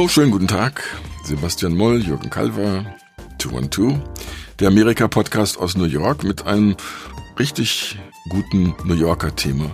Hallo, 0.00 0.08
schönen 0.08 0.30
guten 0.30 0.48
Tag. 0.48 0.82
Sebastian 1.24 1.76
Moll, 1.76 2.00
Jürgen 2.00 2.30
Kalver, 2.30 2.86
212, 3.38 4.00
der 4.58 4.68
Amerika-Podcast 4.68 5.58
aus 5.58 5.76
New 5.76 5.84
York 5.84 6.24
mit 6.24 6.46
einem 6.46 6.74
richtig 7.38 7.98
guten 8.30 8.74
New 8.86 8.94
Yorker 8.94 9.36
Thema, 9.36 9.70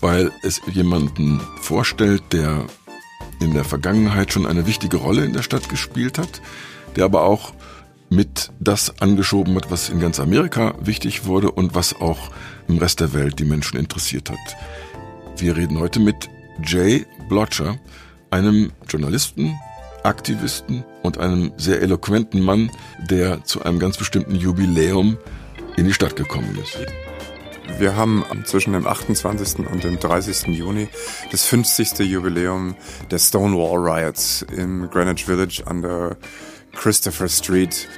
weil 0.00 0.32
es 0.42 0.60
jemanden 0.72 1.40
vorstellt, 1.60 2.20
der 2.32 2.66
in 3.38 3.54
der 3.54 3.62
Vergangenheit 3.62 4.32
schon 4.32 4.44
eine 4.44 4.66
wichtige 4.66 4.96
Rolle 4.96 5.24
in 5.24 5.34
der 5.34 5.42
Stadt 5.42 5.68
gespielt 5.68 6.18
hat, 6.18 6.42
der 6.96 7.04
aber 7.04 7.22
auch 7.22 7.54
mit 8.08 8.50
das 8.58 9.00
angeschoben 9.00 9.54
hat, 9.54 9.70
was 9.70 9.88
in 9.88 10.00
ganz 10.00 10.18
Amerika 10.18 10.74
wichtig 10.80 11.26
wurde 11.26 11.52
und 11.52 11.76
was 11.76 11.94
auch 11.94 12.32
im 12.66 12.78
Rest 12.78 12.98
der 12.98 13.12
Welt 13.12 13.38
die 13.38 13.44
Menschen 13.44 13.78
interessiert 13.78 14.30
hat. 14.30 14.56
Wir 15.36 15.56
reden 15.56 15.78
heute 15.78 16.00
mit 16.00 16.28
Jay 16.60 17.06
Blotcher, 17.28 17.78
einem 18.30 18.72
Journalisten, 18.88 19.58
Aktivisten 20.02 20.84
und 21.02 21.18
einem 21.18 21.52
sehr 21.56 21.82
eloquenten 21.82 22.40
Mann, 22.40 22.70
der 22.98 23.44
zu 23.44 23.62
einem 23.62 23.78
ganz 23.78 23.98
bestimmten 23.98 24.34
Jubiläum 24.34 25.18
in 25.76 25.86
die 25.86 25.92
Stadt 25.92 26.16
gekommen 26.16 26.58
ist. 26.62 26.78
Wir 27.78 27.96
haben 27.96 28.24
zwischen 28.44 28.72
dem 28.72 28.86
28. 28.86 29.66
und 29.70 29.84
dem 29.84 29.98
30. 29.98 30.48
Juni 30.48 30.88
das 31.30 31.46
50. 31.46 32.00
Jubiläum 32.00 32.74
der 33.10 33.18
Stonewall 33.18 33.78
Riots 33.78 34.44
im 34.54 34.90
Greenwich 34.90 35.24
Village 35.24 35.62
an 35.66 35.82
der 35.82 36.16
Christopher 36.74 37.28
Street 37.28 37.88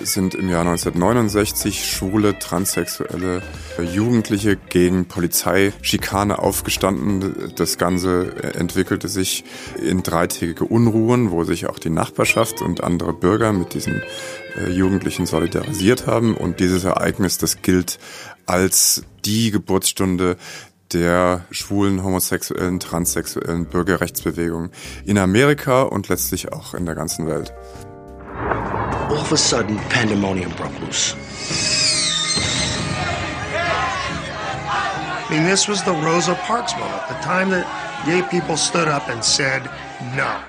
sind 0.00 0.34
im 0.34 0.48
Jahr 0.48 0.60
1969 0.60 1.90
schwule, 1.90 2.38
transsexuelle 2.38 3.42
Jugendliche 3.92 4.56
gegen 4.56 5.06
Polizeischikane 5.06 6.38
aufgestanden. 6.38 7.52
Das 7.56 7.78
Ganze 7.78 8.42
entwickelte 8.54 9.08
sich 9.08 9.44
in 9.82 10.02
dreitägige 10.02 10.64
Unruhen, 10.64 11.30
wo 11.30 11.44
sich 11.44 11.66
auch 11.66 11.78
die 11.78 11.90
Nachbarschaft 11.90 12.62
und 12.62 12.82
andere 12.82 13.12
Bürger 13.12 13.52
mit 13.52 13.74
diesen 13.74 14.02
äh, 14.56 14.70
Jugendlichen 14.70 15.26
solidarisiert 15.26 16.06
haben. 16.06 16.36
Und 16.36 16.60
dieses 16.60 16.84
Ereignis, 16.84 17.38
das 17.38 17.62
gilt 17.62 17.98
als 18.46 19.02
die 19.24 19.50
Geburtsstunde 19.50 20.36
der 20.92 21.44
schwulen, 21.50 22.02
homosexuellen, 22.02 22.80
transsexuellen 22.80 23.66
Bürgerrechtsbewegung 23.66 24.70
in 25.04 25.18
Amerika 25.18 25.82
und 25.82 26.08
letztlich 26.08 26.52
auch 26.52 26.74
in 26.74 26.86
der 26.86 26.94
ganzen 26.94 27.26
Welt 27.26 27.52
all 29.10 29.18
of 29.18 29.32
a 29.32 29.36
sudden, 29.36 29.76
pandemonium 29.90 30.52
broke 30.52 30.78
loose. 30.80 31.14
I 35.30 35.30
mean, 35.30 35.44
this 35.44 35.68
was 35.68 35.82
the 35.82 35.92
Rosa 35.92 36.34
Parks 36.34 36.74
moment, 36.74 37.06
the 37.08 37.14
time 37.16 37.50
that 37.50 37.66
gay 38.06 38.22
people 38.30 38.56
stood 38.56 38.88
up 38.88 39.08
and 39.08 39.22
said 39.22 39.62
no. 40.16 40.40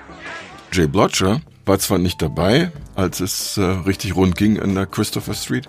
Jay 0.70 0.86
Blotcher 0.86 1.40
war 1.66 1.78
zwar 1.78 1.98
nicht 1.98 2.22
dabei, 2.22 2.72
als 2.96 3.20
es 3.20 3.56
äh, 3.56 3.62
richtig 3.62 4.16
rund 4.16 4.36
ging 4.36 4.56
in 4.56 4.74
der 4.74 4.86
Christopher 4.86 5.34
Street, 5.34 5.68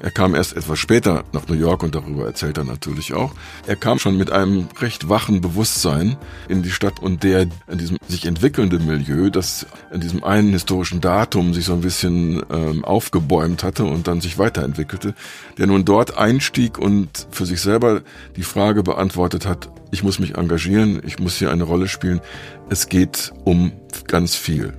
er 0.00 0.10
kam 0.10 0.34
erst 0.34 0.56
etwas 0.56 0.78
später 0.78 1.24
nach 1.32 1.48
New 1.48 1.54
York 1.54 1.82
und 1.82 1.94
darüber 1.94 2.26
erzählt 2.26 2.56
er 2.56 2.64
natürlich 2.64 3.14
auch. 3.14 3.32
Er 3.66 3.76
kam 3.76 3.98
schon 3.98 4.16
mit 4.16 4.30
einem 4.30 4.68
recht 4.80 5.08
wachen 5.08 5.40
Bewusstsein 5.40 6.16
in 6.48 6.62
die 6.62 6.70
Stadt 6.70 7.00
und 7.00 7.24
der 7.24 7.42
in 7.66 7.78
diesem 7.78 7.98
sich 8.06 8.24
entwickelnden 8.26 8.86
Milieu, 8.86 9.30
das 9.30 9.66
in 9.92 10.00
diesem 10.00 10.22
einen 10.22 10.52
historischen 10.52 11.00
Datum 11.00 11.52
sich 11.52 11.64
so 11.64 11.72
ein 11.72 11.80
bisschen 11.80 12.42
ähm, 12.50 12.84
aufgebäumt 12.84 13.64
hatte 13.64 13.84
und 13.84 14.06
dann 14.06 14.20
sich 14.20 14.38
weiterentwickelte, 14.38 15.14
der 15.58 15.66
nun 15.66 15.84
dort 15.84 16.16
einstieg 16.16 16.78
und 16.78 17.26
für 17.30 17.46
sich 17.46 17.60
selber 17.60 18.02
die 18.36 18.44
Frage 18.44 18.82
beantwortet 18.82 19.46
hat, 19.46 19.68
ich 19.90 20.04
muss 20.04 20.18
mich 20.18 20.36
engagieren, 20.36 21.00
ich 21.04 21.18
muss 21.18 21.36
hier 21.36 21.50
eine 21.50 21.64
Rolle 21.64 21.88
spielen, 21.88 22.20
es 22.68 22.88
geht 22.88 23.32
um 23.44 23.72
ganz 24.06 24.36
viel. 24.36 24.74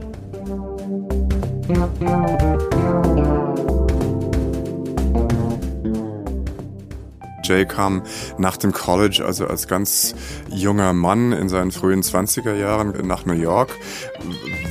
Jay 7.49 7.65
kam 7.65 8.03
nach 8.37 8.57
dem 8.57 8.71
College, 8.71 9.23
also 9.25 9.47
als 9.47 9.67
ganz 9.67 10.13
junger 10.49 10.93
Mann 10.93 11.31
in 11.31 11.49
seinen 11.49 11.71
frühen 11.71 12.03
20er 12.03 12.53
Jahren 12.53 13.07
nach 13.07 13.25
New 13.25 13.33
York, 13.33 13.71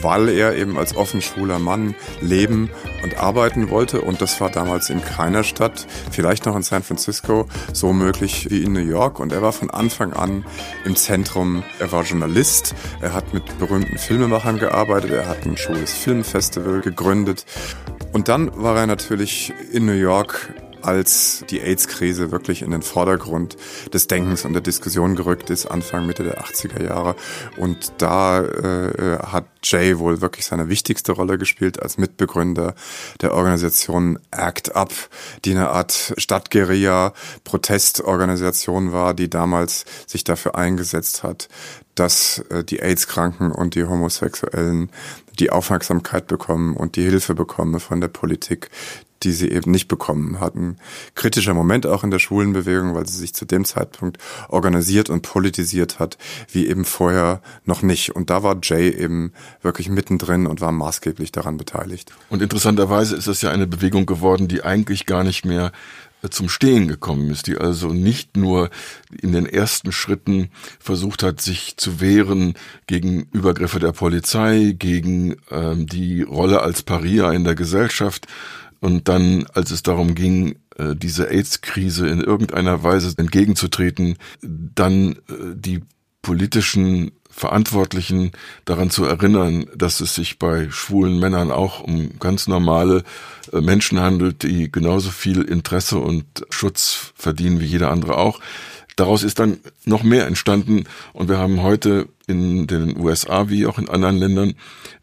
weil 0.00 0.28
er 0.28 0.56
eben 0.56 0.78
als 0.78 0.96
offen 0.96 1.20
schwuler 1.20 1.58
Mann 1.58 1.96
leben 2.20 2.70
und 3.02 3.18
arbeiten 3.18 3.68
wollte. 3.70 4.00
Und 4.00 4.22
das 4.22 4.40
war 4.40 4.50
damals 4.50 4.90
in 4.90 5.02
keiner 5.02 5.42
Stadt, 5.42 5.86
vielleicht 6.12 6.46
noch 6.46 6.54
in 6.54 6.62
San 6.62 6.84
Francisco, 6.84 7.48
so 7.72 7.92
möglich 7.92 8.46
wie 8.50 8.62
in 8.62 8.72
New 8.72 8.80
York. 8.80 9.18
Und 9.18 9.32
er 9.32 9.42
war 9.42 9.52
von 9.52 9.70
Anfang 9.70 10.12
an 10.12 10.44
im 10.84 10.94
Zentrum. 10.94 11.64
Er 11.80 11.90
war 11.90 12.04
Journalist. 12.04 12.74
Er 13.00 13.12
hat 13.12 13.34
mit 13.34 13.58
berühmten 13.58 13.98
Filmemachern 13.98 14.58
gearbeitet. 14.58 15.10
Er 15.10 15.26
hat 15.26 15.44
ein 15.44 15.56
schwules 15.56 15.92
Filmfestival 15.92 16.80
gegründet. 16.80 17.44
Und 18.12 18.28
dann 18.28 18.50
war 18.62 18.76
er 18.76 18.86
natürlich 18.86 19.52
in 19.72 19.86
New 19.86 19.92
York 19.92 20.54
als 20.82 21.44
die 21.50 21.60
AIDS-Krise 21.60 22.30
wirklich 22.30 22.62
in 22.62 22.70
den 22.70 22.82
Vordergrund 22.82 23.56
des 23.92 24.06
Denkens 24.06 24.44
und 24.44 24.52
der 24.52 24.62
Diskussion 24.62 25.16
gerückt 25.16 25.50
ist, 25.50 25.66
Anfang, 25.66 26.06
Mitte 26.06 26.24
der 26.24 26.40
80er 26.42 26.82
Jahre. 26.82 27.16
Und 27.56 27.92
da 27.98 28.42
äh, 28.42 29.18
hat 29.18 29.46
Jay 29.62 29.98
wohl 29.98 30.20
wirklich 30.20 30.46
seine 30.46 30.68
wichtigste 30.68 31.12
Rolle 31.12 31.38
gespielt 31.38 31.82
als 31.82 31.98
Mitbegründer 31.98 32.74
der 33.20 33.34
Organisation 33.34 34.18
ACT 34.30 34.74
UP, 34.74 34.92
die 35.44 35.52
eine 35.52 35.70
Art 35.70 36.14
Stadtguerilla, 36.16 37.12
Protestorganisation 37.44 38.92
war, 38.92 39.14
die 39.14 39.28
damals 39.28 39.84
sich 40.06 40.24
dafür 40.24 40.54
eingesetzt 40.54 41.22
hat, 41.22 41.48
dass 41.94 42.38
äh, 42.50 42.64
die 42.64 42.80
AIDS-Kranken 42.80 43.50
und 43.50 43.74
die 43.74 43.84
Homosexuellen 43.84 44.90
die 45.38 45.50
Aufmerksamkeit 45.50 46.26
bekommen 46.26 46.76
und 46.76 46.96
die 46.96 47.02
Hilfe 47.02 47.34
bekommen 47.34 47.80
von 47.80 48.00
der 48.00 48.08
Politik, 48.08 48.70
die 49.22 49.32
sie 49.32 49.50
eben 49.50 49.70
nicht 49.70 49.88
bekommen 49.88 50.40
hatten. 50.40 50.76
Kritischer 51.14 51.54
Moment 51.54 51.86
auch 51.86 52.04
in 52.04 52.10
der 52.10 52.18
schwulen 52.18 52.52
Bewegung, 52.52 52.94
weil 52.94 53.06
sie 53.06 53.18
sich 53.18 53.34
zu 53.34 53.44
dem 53.44 53.64
Zeitpunkt 53.64 54.18
organisiert 54.48 55.10
und 55.10 55.22
politisiert 55.22 55.98
hat, 55.98 56.18
wie 56.52 56.66
eben 56.66 56.84
vorher 56.84 57.40
noch 57.64 57.82
nicht. 57.82 58.14
Und 58.14 58.30
da 58.30 58.42
war 58.42 58.58
Jay 58.62 58.90
eben 58.90 59.32
wirklich 59.62 59.88
mittendrin 59.88 60.46
und 60.46 60.60
war 60.60 60.72
maßgeblich 60.72 61.32
daran 61.32 61.56
beteiligt. 61.56 62.12
Und 62.28 62.42
interessanterweise 62.42 63.16
ist 63.16 63.26
es 63.26 63.42
ja 63.42 63.50
eine 63.50 63.66
Bewegung 63.66 64.06
geworden, 64.06 64.48
die 64.48 64.62
eigentlich 64.62 65.06
gar 65.06 65.24
nicht 65.24 65.44
mehr 65.44 65.72
äh, 66.22 66.28
zum 66.30 66.48
Stehen 66.48 66.88
gekommen 66.88 67.30
ist, 67.30 67.46
die 67.46 67.58
also 67.58 67.88
nicht 67.88 68.36
nur 68.36 68.70
in 69.20 69.32
den 69.32 69.46
ersten 69.46 69.92
Schritten 69.92 70.50
versucht 70.78 71.22
hat, 71.22 71.40
sich 71.40 71.76
zu 71.76 72.00
wehren 72.00 72.54
gegen 72.86 73.28
Übergriffe 73.32 73.78
der 73.78 73.92
Polizei, 73.92 74.74
gegen 74.76 75.36
ähm, 75.50 75.86
die 75.86 76.22
Rolle 76.22 76.60
als 76.60 76.82
Paria 76.82 77.32
in 77.32 77.44
der 77.44 77.54
Gesellschaft, 77.54 78.26
und 78.80 79.08
dann, 79.08 79.46
als 79.54 79.70
es 79.70 79.82
darum 79.82 80.14
ging, 80.14 80.58
äh, 80.76 80.94
diese 80.94 81.30
AIDS-Krise 81.30 82.06
in 82.08 82.20
irgendeiner 82.20 82.82
Weise 82.82 83.12
entgegenzutreten, 83.16 84.16
dann 84.42 85.12
äh, 85.12 85.54
die 85.54 85.80
politischen 86.22 87.12
Verantwortlichen 87.30 88.32
daran 88.64 88.90
zu 88.90 89.04
erinnern, 89.04 89.66
dass 89.76 90.00
es 90.00 90.14
sich 90.14 90.38
bei 90.38 90.68
schwulen 90.70 91.18
Männern 91.18 91.50
auch 91.50 91.80
um 91.80 92.18
ganz 92.18 92.48
normale 92.48 93.04
äh, 93.52 93.60
Menschen 93.60 94.00
handelt, 94.00 94.42
die 94.42 94.70
genauso 94.70 95.10
viel 95.10 95.42
Interesse 95.42 95.98
und 95.98 96.24
Schutz 96.50 97.12
verdienen 97.14 97.60
wie 97.60 97.66
jeder 97.66 97.90
andere 97.90 98.16
auch. 98.16 98.40
Daraus 98.98 99.22
ist 99.22 99.38
dann 99.38 99.58
noch 99.84 100.02
mehr 100.02 100.26
entstanden 100.26 100.82
und 101.12 101.28
wir 101.28 101.38
haben 101.38 101.62
heute 101.62 102.08
in 102.26 102.66
den 102.66 102.98
USA 102.98 103.48
wie 103.48 103.64
auch 103.64 103.78
in 103.78 103.88
anderen 103.88 104.18
Ländern 104.18 104.54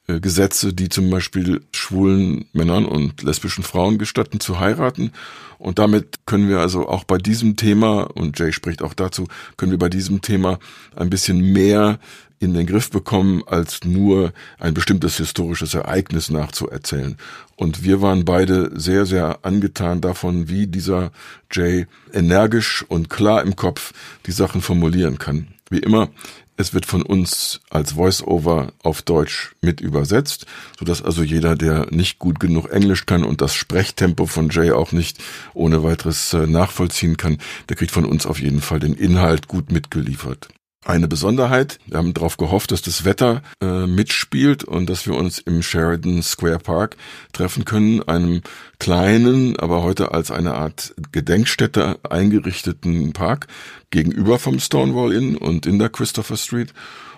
äh, 0.08 0.20
Gesetze, 0.20 0.74
die 0.74 0.90
zum 0.90 1.10
Beispiel 1.10 1.62
schwulen 1.72 2.44
Männern 2.52 2.86
und 2.86 3.24
lesbischen 3.24 3.64
Frauen 3.64 3.98
gestatten 3.98 4.42
zu 4.42 4.60
heiraten. 4.60 5.14
Und 5.60 5.80
damit 5.80 6.26
können 6.26 6.50
wir 6.50 6.60
also 6.60 6.90
auch 6.90 7.06
bei 7.06 7.18
diesem 7.18 7.56
Thema, 7.56 8.02
und 8.02 8.38
Jay 8.38 8.52
spricht 8.52 8.82
auch 8.82 8.94
dazu, 8.94 9.30
können 9.56 9.72
wir 9.72 9.80
bei 9.80 9.88
diesem 9.88 10.22
Thema 10.22 10.60
ein 10.94 11.10
bisschen 11.10 11.54
mehr 11.54 11.98
in 12.40 12.54
den 12.54 12.66
Griff 12.66 12.90
bekommen, 12.90 13.44
als 13.46 13.84
nur 13.84 14.34
ein 14.60 14.74
bestimmtes 14.74 15.18
historisches 15.18 15.74
Ereignis 15.74 16.30
nachzuerzählen. 16.30 17.18
Und 17.56 17.84
wir 17.84 18.02
waren 18.02 18.26
beide 18.26 18.72
sehr, 18.76 19.06
sehr 19.06 19.40
angetan 19.44 20.02
davon, 20.02 20.50
wie 20.50 20.68
dieser 20.68 21.12
Jay 21.52 21.88
energisch 22.14 22.84
und 22.88 23.10
klar 23.10 23.44
im 23.44 23.56
Kopf 23.56 23.94
die 24.26 24.32
Sachen 24.32 24.62
formulieren 24.62 25.18
kann. 25.18 25.48
Wie 25.70 25.80
immer 25.80 26.10
es 26.58 26.74
wird 26.74 26.86
von 26.86 27.02
uns 27.02 27.60
als 27.70 27.94
Voice-Over 27.94 28.72
auf 28.82 29.02
Deutsch 29.02 29.56
mit 29.62 29.82
übersetzt, 29.82 30.46
sodass 30.80 31.04
also 31.04 31.22
jeder, 31.22 31.56
der 31.56 31.88
nicht 31.92 32.18
gut 32.18 32.40
genug 32.40 32.70
Englisch 32.70 33.06
kann 33.06 33.26
und 33.26 33.42
das 33.42 33.54
Sprechtempo 33.54 34.26
von 34.26 34.50
Jay 34.50 34.72
auch 34.72 34.94
nicht 34.94 35.22
ohne 35.54 35.84
weiteres 35.84 36.34
äh, 36.34 36.48
nachvollziehen 36.48 37.18
kann, 37.18 37.40
der 37.68 37.76
kriegt 37.76 37.92
von 37.92 38.06
uns 38.06 38.26
auf 38.26 38.40
jeden 38.40 38.62
Fall 38.62 38.80
den 38.80 38.94
Inhalt 38.94 39.50
gut 39.50 39.72
mitgeliefert 39.72 40.48
eine 40.86 41.08
Besonderheit. 41.08 41.80
Wir 41.88 41.98
haben 41.98 42.14
darauf 42.14 42.38
gehofft, 42.38 42.72
dass 42.72 42.82
das 42.82 43.06
Wetter 43.06 43.42
äh, 43.62 43.88
mitspielt 43.88 44.64
und 44.64 44.90
dass 44.90 45.08
wir 45.08 45.16
uns 45.16 45.40
im 45.40 45.62
Sheridan 45.62 46.22
Square 46.22 46.60
Park 46.60 46.96
treffen 47.34 47.66
können, 47.66 48.04
einem 48.04 48.42
kleinen, 48.80 49.58
aber 49.58 49.82
heute 49.82 50.14
als 50.14 50.32
eine 50.32 50.54
Art 50.54 50.94
Gedenkstätte 51.12 52.00
eingerichteten 52.08 53.14
Park 53.14 53.48
gegenüber 53.90 54.40
vom 54.40 54.60
Stonewall 54.60 55.12
Inn 55.14 55.38
und 55.38 55.66
in 55.66 55.80
der 55.80 55.90
Christopher 55.90 56.38
Street. 56.38 56.74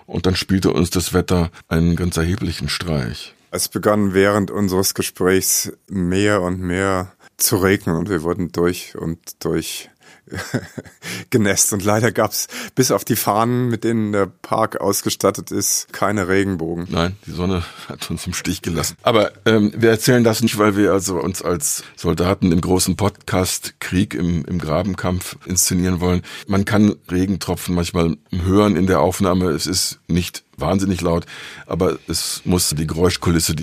Und 0.06 0.24
dann 0.24 0.36
spielte 0.36 0.72
uns 0.72 0.88
das 0.88 1.12
Wetter 1.12 1.50
einen 1.68 1.94
ganz 1.94 2.16
erheblichen 2.16 2.70
Streich. 2.70 3.34
Es 3.50 3.68
begann 3.68 4.14
während 4.14 4.50
unseres 4.50 4.94
Gesprächs 4.94 5.72
mehr 5.88 6.40
und 6.40 6.60
mehr 6.60 7.12
zu 7.36 7.56
regnen 7.56 7.96
und 7.96 8.08
wir 8.08 8.22
wurden 8.22 8.50
durch 8.52 8.96
und 8.96 9.18
durch 9.44 9.90
genässt. 11.30 11.72
Und 11.72 11.84
leider 11.84 12.12
gab's 12.12 12.48
bis 12.74 12.90
auf 12.90 13.04
die 13.04 13.16
Fahnen, 13.16 13.68
mit 13.68 13.84
denen 13.84 14.12
der 14.12 14.26
Park 14.26 14.80
ausgestattet 14.80 15.50
ist, 15.50 15.92
keine 15.92 16.28
Regenbogen. 16.28 16.86
Nein, 16.90 17.16
die 17.26 17.32
Sonne 17.32 17.64
hat 17.88 18.10
uns 18.10 18.26
im 18.26 18.34
Stich 18.34 18.62
gelassen. 18.62 18.96
Aber 19.02 19.32
ähm, 19.44 19.72
wir 19.76 19.90
erzählen 19.90 20.24
das 20.24 20.42
nicht, 20.42 20.58
weil 20.58 20.76
wir 20.76 20.92
also 20.92 21.20
uns 21.20 21.42
als 21.42 21.82
Soldaten 21.96 22.52
im 22.52 22.60
großen 22.60 22.96
Podcast 22.96 23.74
Krieg 23.80 24.14
im, 24.14 24.44
im 24.44 24.58
Grabenkampf 24.58 25.36
inszenieren 25.46 26.00
wollen. 26.00 26.22
Man 26.46 26.64
kann 26.64 26.96
Regentropfen 27.10 27.74
manchmal 27.74 28.16
hören 28.30 28.76
in 28.76 28.86
der 28.86 29.00
Aufnahme. 29.00 29.50
Es 29.50 29.66
ist 29.66 30.00
nicht 30.08 30.44
wahnsinnig 30.56 31.00
laut, 31.00 31.26
aber 31.66 31.98
es 32.08 32.42
muss 32.44 32.70
die 32.70 32.86
Geräuschkulisse 32.86 33.54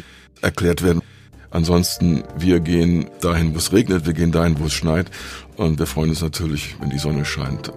erklärt 0.42 0.84
werden. 0.84 1.02
Ansonsten, 1.56 2.26
wir 2.38 2.60
gehen 2.60 3.06
dahin, 3.22 3.54
wo 3.54 3.60
es 3.60 3.72
regnet, 3.72 4.06
wir 4.06 4.12
gehen 4.12 4.34
dahin, 4.34 4.60
wo 4.60 4.66
es 4.66 4.74
schneit 4.74 5.10
und 5.56 5.80
wir 5.80 5.86
freuen 5.86 6.10
uns 6.10 6.22
natürlich, 6.22 6.76
wenn 6.82 6.90
die 6.90 6.98
Sonne 6.98 7.24
scheint. 7.24 7.72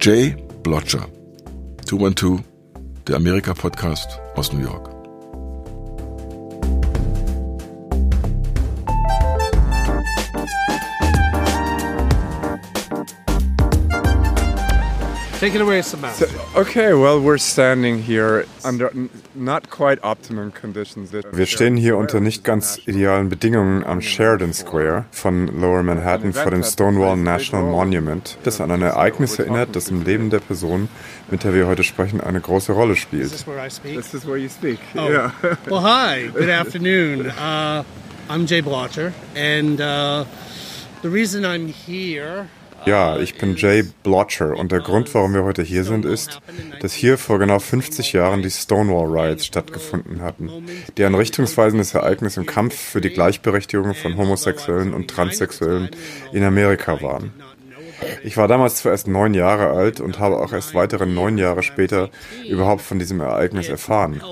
Jay 0.00 0.34
Blotcher, 0.64 1.06
212, 1.86 2.40
der 3.06 3.14
Amerika-Podcast 3.14 4.18
aus 4.34 4.52
New 4.52 4.58
York. 4.58 4.99
Take 15.40 15.54
it 15.54 15.62
away, 15.62 15.80
Samantha. 15.80 16.26
So, 16.28 16.60
okay, 16.60 16.92
well, 16.92 17.18
we're 17.18 17.38
standing 17.38 18.02
here 18.02 18.44
under 18.62 18.92
not 19.34 19.70
quite 19.70 19.98
optimum 20.04 20.52
conditions. 20.52 21.14
Wir 21.14 21.46
stehen 21.46 21.78
hier 21.78 21.96
unter 21.96 22.20
nicht 22.20 22.44
ganz 22.44 22.78
idealen 22.86 23.30
Bedingungen 23.30 23.82
am 23.82 24.02
Sheridan 24.02 24.52
Square 24.52 25.06
von 25.10 25.46
Lower 25.46 25.82
Manhattan 25.82 26.34
vor 26.34 26.50
dem 26.50 26.62
Stonewall 26.62 27.16
National 27.16 27.64
Monument, 27.64 28.36
das 28.42 28.60
an 28.60 28.70
ein 28.70 28.82
Ereignis 28.82 29.38
erinnert, 29.38 29.74
das 29.74 29.88
im 29.88 30.04
Leben 30.04 30.28
der 30.28 30.40
Person, 30.40 30.90
mit 31.30 31.42
der 31.42 31.54
wir 31.54 31.66
heute 31.66 31.84
sprechen, 31.84 32.20
eine 32.20 32.42
große 32.42 32.72
Rolle 32.72 32.94
spielt. 32.94 33.24
Is 33.24 33.30
this 33.30 33.46
where 33.46 33.66
I 33.66 33.70
speak? 33.70 33.96
This 33.96 34.12
is 34.12 34.26
where 34.26 34.36
you 34.36 34.50
speak. 34.50 34.78
Oh. 34.94 35.08
Yeah. 35.08 35.32
well, 35.70 35.80
hi. 35.80 36.28
Good 36.34 36.50
afternoon. 36.50 37.30
Uh, 37.30 37.82
I'm 38.28 38.44
Jay 38.44 38.60
Blotter, 38.60 39.14
and 39.34 39.80
uh, 39.80 40.26
the 41.00 41.08
reason 41.08 41.46
I'm 41.46 41.66
here. 41.68 42.50
Ja, 42.86 43.18
ich 43.18 43.36
bin 43.36 43.56
Jay 43.56 43.84
Blotcher 44.02 44.56
und 44.56 44.72
der 44.72 44.80
Grund, 44.80 45.12
warum 45.14 45.34
wir 45.34 45.44
heute 45.44 45.62
hier 45.62 45.84
sind, 45.84 46.04
ist, 46.04 46.40
dass 46.80 46.94
hier 46.94 47.18
vor 47.18 47.38
genau 47.38 47.58
50 47.58 48.12
Jahren 48.12 48.42
die 48.42 48.50
Stonewall 48.50 49.06
Riots 49.06 49.46
stattgefunden 49.46 50.22
hatten, 50.22 50.50
die 50.96 51.04
ein 51.04 51.14
richtungsweisendes 51.14 51.94
Ereignis 51.94 52.36
im 52.36 52.46
Kampf 52.46 52.74
für 52.74 53.00
die 53.00 53.10
Gleichberechtigung 53.10 53.94
von 53.94 54.16
Homosexuellen 54.16 54.94
und 54.94 55.08
Transsexuellen 55.08 55.90
in 56.32 56.42
Amerika 56.42 57.02
waren. 57.02 57.32
Ich 58.22 58.36
war 58.36 58.48
damals 58.48 58.76
zwar 58.76 58.92
erst 58.92 59.08
neun 59.08 59.34
Jahre 59.34 59.68
alt 59.70 60.00
und 60.00 60.18
habe 60.18 60.38
auch 60.38 60.52
erst 60.52 60.74
weitere 60.74 61.06
neun 61.06 61.38
Jahre 61.38 61.62
später 61.62 62.10
überhaupt 62.48 62.82
von 62.82 62.98
diesem 62.98 63.20
Ereignis 63.20 63.68
erfahren. 63.68 64.22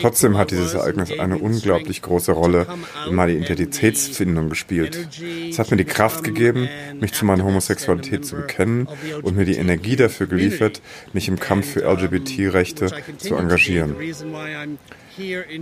Trotzdem 0.00 0.36
hat 0.36 0.50
dieses 0.50 0.74
Ereignis 0.74 1.10
eine 1.18 1.38
unglaublich 1.38 2.02
große 2.02 2.32
Rolle 2.32 2.66
in 3.08 3.14
meiner 3.14 3.32
Identitätsfindung 3.32 4.48
gespielt. 4.48 5.08
Es 5.48 5.58
hat 5.58 5.70
mir 5.70 5.76
die 5.76 5.84
Kraft 5.84 6.24
gegeben, 6.24 6.68
mich 7.00 7.12
zu 7.12 7.24
meiner 7.24 7.44
Homosexualität 7.44 8.24
zu 8.24 8.36
bekennen 8.36 8.88
und 9.22 9.36
mir 9.36 9.44
die 9.44 9.56
Energie 9.56 9.96
dafür 9.96 10.26
geliefert, 10.26 10.80
mich 11.12 11.28
im 11.28 11.38
Kampf 11.38 11.72
für 11.72 11.80
LGBT-Rechte 11.80 12.90
zu 13.18 13.36
engagieren. 13.36 13.96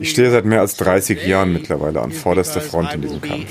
Ich 0.00 0.11
stehe 0.11 0.31
seit 0.31 0.44
mehr 0.44 0.61
als 0.61 0.76
30 0.76 1.26
Jahren 1.26 1.52
mittlerweile 1.52 2.00
an 2.02 2.12
vorderster 2.12 2.61
Front 2.61 2.94
in 2.94 3.02
diesem 3.02 3.20
Kampf. 3.20 3.50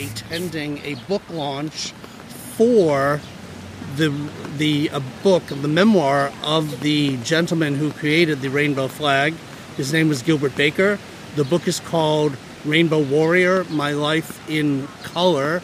The 3.98 4.10
the 4.58 4.90
a 4.94 5.00
book, 5.24 5.44
the 5.48 5.68
memoir 5.68 6.32
of 6.44 6.82
the 6.82 7.18
gentleman 7.18 7.76
who 7.76 7.92
created 7.92 8.42
the 8.42 8.50
rainbow 8.50 8.88
flag. 8.88 9.34
His 9.76 9.92
name 9.92 10.08
was 10.08 10.22
Gilbert 10.22 10.56
Baker. 10.56 11.00
The 11.36 11.44
book 11.44 11.68
is 11.68 11.80
called 11.80 12.38
Rainbow 12.64 13.02
Warrior: 13.02 13.66
My 13.66 13.92
Life 13.92 14.48
in 14.50 14.88
Color, 15.04 15.62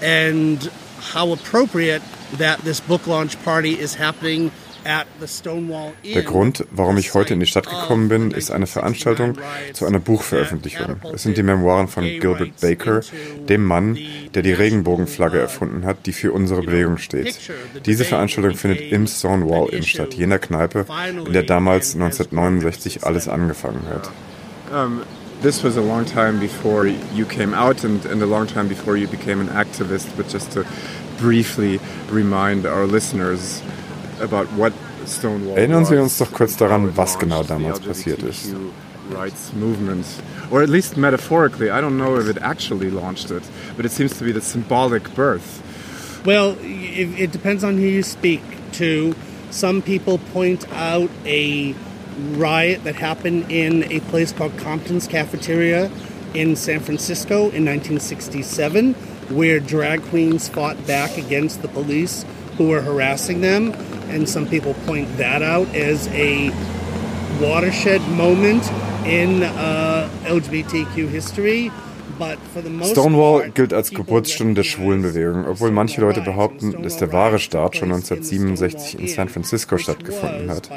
and 0.00 0.62
how 1.00 1.32
appropriate 1.32 2.02
that 2.34 2.60
this 2.60 2.80
book 2.80 3.06
launch 3.06 3.42
party 3.44 3.78
is 3.78 3.94
happening 3.96 4.50
Der 4.84 6.22
Grund, 6.22 6.64
warum 6.70 6.96
ich 6.98 7.14
heute 7.14 7.34
in 7.34 7.40
die 7.40 7.46
Stadt 7.46 7.68
gekommen 7.68 8.08
bin, 8.08 8.30
ist 8.30 8.50
eine 8.50 8.66
Veranstaltung 8.66 9.38
zu 9.72 9.86
einer 9.86 10.00
Buchveröffentlichung. 10.00 10.96
Es 11.14 11.22
sind 11.22 11.36
die 11.36 11.42
Memoiren 11.42 11.88
von 11.88 12.04
Gilbert 12.04 12.60
Baker, 12.60 13.00
dem 13.48 13.64
Mann, 13.64 13.98
der 14.34 14.42
die 14.42 14.52
Regenbogenflagge 14.52 15.38
erfunden 15.38 15.84
hat, 15.84 16.06
die 16.06 16.12
für 16.12 16.32
unsere 16.32 16.62
Bewegung 16.62 16.98
steht. 16.98 17.38
Diese 17.86 18.04
Veranstaltung 18.04 18.54
findet 18.54 18.92
im 18.92 19.06
Stonewall 19.06 19.68
Inn 19.70 19.84
statt, 19.84 20.14
jener 20.14 20.38
Kneipe, 20.38 20.86
in 21.26 21.32
der 21.32 21.44
damals 21.44 21.94
1969 21.94 23.04
alles 23.04 23.28
angefangen 23.28 23.82
hat. 23.88 24.10
Um, 24.72 25.02
this 25.42 25.62
was 25.62 25.76
a 25.76 25.80
long 25.80 26.06
time 26.06 26.38
before 26.40 26.86
you 26.86 27.26
came 27.26 27.54
out 27.54 27.84
and, 27.84 28.06
and 28.06 28.22
a 28.22 28.26
long 28.26 28.46
time 28.46 28.68
before 28.68 28.96
you 28.96 29.06
became 29.06 29.40
an 29.40 29.50
activist, 29.50 30.06
but 30.16 30.28
just 30.32 30.50
to 30.52 30.64
briefly 31.18 31.78
remind 32.10 32.64
our 32.64 32.86
listeners 32.86 33.62
Erinnern 35.56 35.84
Sie 35.84 35.96
uns 35.96 36.18
doch 36.18 36.32
kurz 36.32 36.56
daran, 36.56 36.96
was 36.96 37.18
genau 37.18 37.42
damals 37.42 37.80
passiert 37.80 38.22
ist. 38.22 38.54
rights 39.10 39.52
movement, 39.52 40.06
or 40.50 40.62
at 40.62 40.68
least 40.68 40.96
metaphorically. 40.96 41.70
I 41.70 41.80
don't 41.80 41.98
know 41.98 42.16
if 42.16 42.28
it 42.28 42.38
actually 42.38 42.90
launched 42.90 43.30
it, 43.30 43.42
but 43.76 43.84
it 43.84 43.92
seems 43.92 44.16
to 44.18 44.24
be 44.24 44.32
the 44.32 44.40
symbolic 44.40 45.14
birth. 45.14 45.62
Well, 46.24 46.56
it, 46.60 47.20
it 47.20 47.32
depends 47.32 47.64
on 47.64 47.76
who 47.76 47.86
you 47.86 48.02
speak 48.02 48.42
to. 48.72 49.14
Some 49.50 49.82
people 49.82 50.18
point 50.18 50.70
out 50.72 51.10
a 51.26 51.74
riot 52.32 52.84
that 52.84 52.94
happened 52.94 53.50
in 53.50 53.90
a 53.92 54.00
place 54.00 54.32
called 54.32 54.56
Compton's 54.58 55.06
Cafeteria 55.06 55.90
in 56.34 56.56
San 56.56 56.80
Francisco 56.80 57.50
in 57.50 57.64
1967, 57.66 58.94
where 59.30 59.60
drag 59.60 60.02
queens 60.04 60.48
fought 60.48 60.86
back 60.86 61.18
against 61.18 61.60
the 61.60 61.68
police 61.68 62.24
who 62.56 62.68
were 62.68 62.80
harassing 62.80 63.40
them. 63.40 63.72
And 64.12 64.28
some 64.28 64.46
people 64.46 64.74
point 64.86 65.08
that 65.16 65.42
out 65.42 65.74
as 65.74 66.06
a 66.08 66.50
watershed 67.40 68.02
moment 68.10 68.62
in 69.06 69.42
uh, 69.42 70.08
LGBTQ 70.24 71.08
history. 71.08 71.70
Stonewall 72.84 73.50
gilt 73.50 73.72
als 73.72 73.90
Geburtsstunde 73.90 74.54
der 74.54 74.62
Schwulenbewegung, 74.62 75.46
obwohl 75.46 75.70
manche 75.70 76.00
Leute 76.00 76.20
behaupten, 76.20 76.82
dass 76.82 76.98
der 76.98 77.12
wahre 77.12 77.38
Start 77.38 77.76
schon 77.76 77.90
1967 77.92 78.98
in 79.00 79.08
San 79.08 79.28
Francisco 79.28 79.78
stattgefunden 79.78 80.50
hat, 80.50 80.70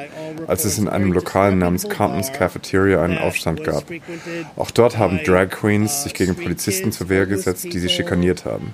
als 0.47 0.65
es 0.65 0.77
in 0.77 0.87
einem 0.87 1.11
Lokal 1.11 1.55
namens 1.55 1.87
Compton's 1.89 2.31
Cafeteria 2.31 3.03
einen 3.03 3.17
Aufstand 3.17 3.63
gab. 3.63 3.83
Auch 4.55 4.71
dort 4.71 4.97
haben 4.97 5.19
Drag 5.23 5.49
Queens 5.49 6.03
sich 6.03 6.13
gegen 6.13 6.35
Polizisten 6.35 6.91
zur 6.91 7.09
Wehr 7.09 7.25
gesetzt, 7.25 7.65
die 7.65 7.79
sie 7.79 7.89
schikaniert 7.89 8.45
haben. 8.45 8.73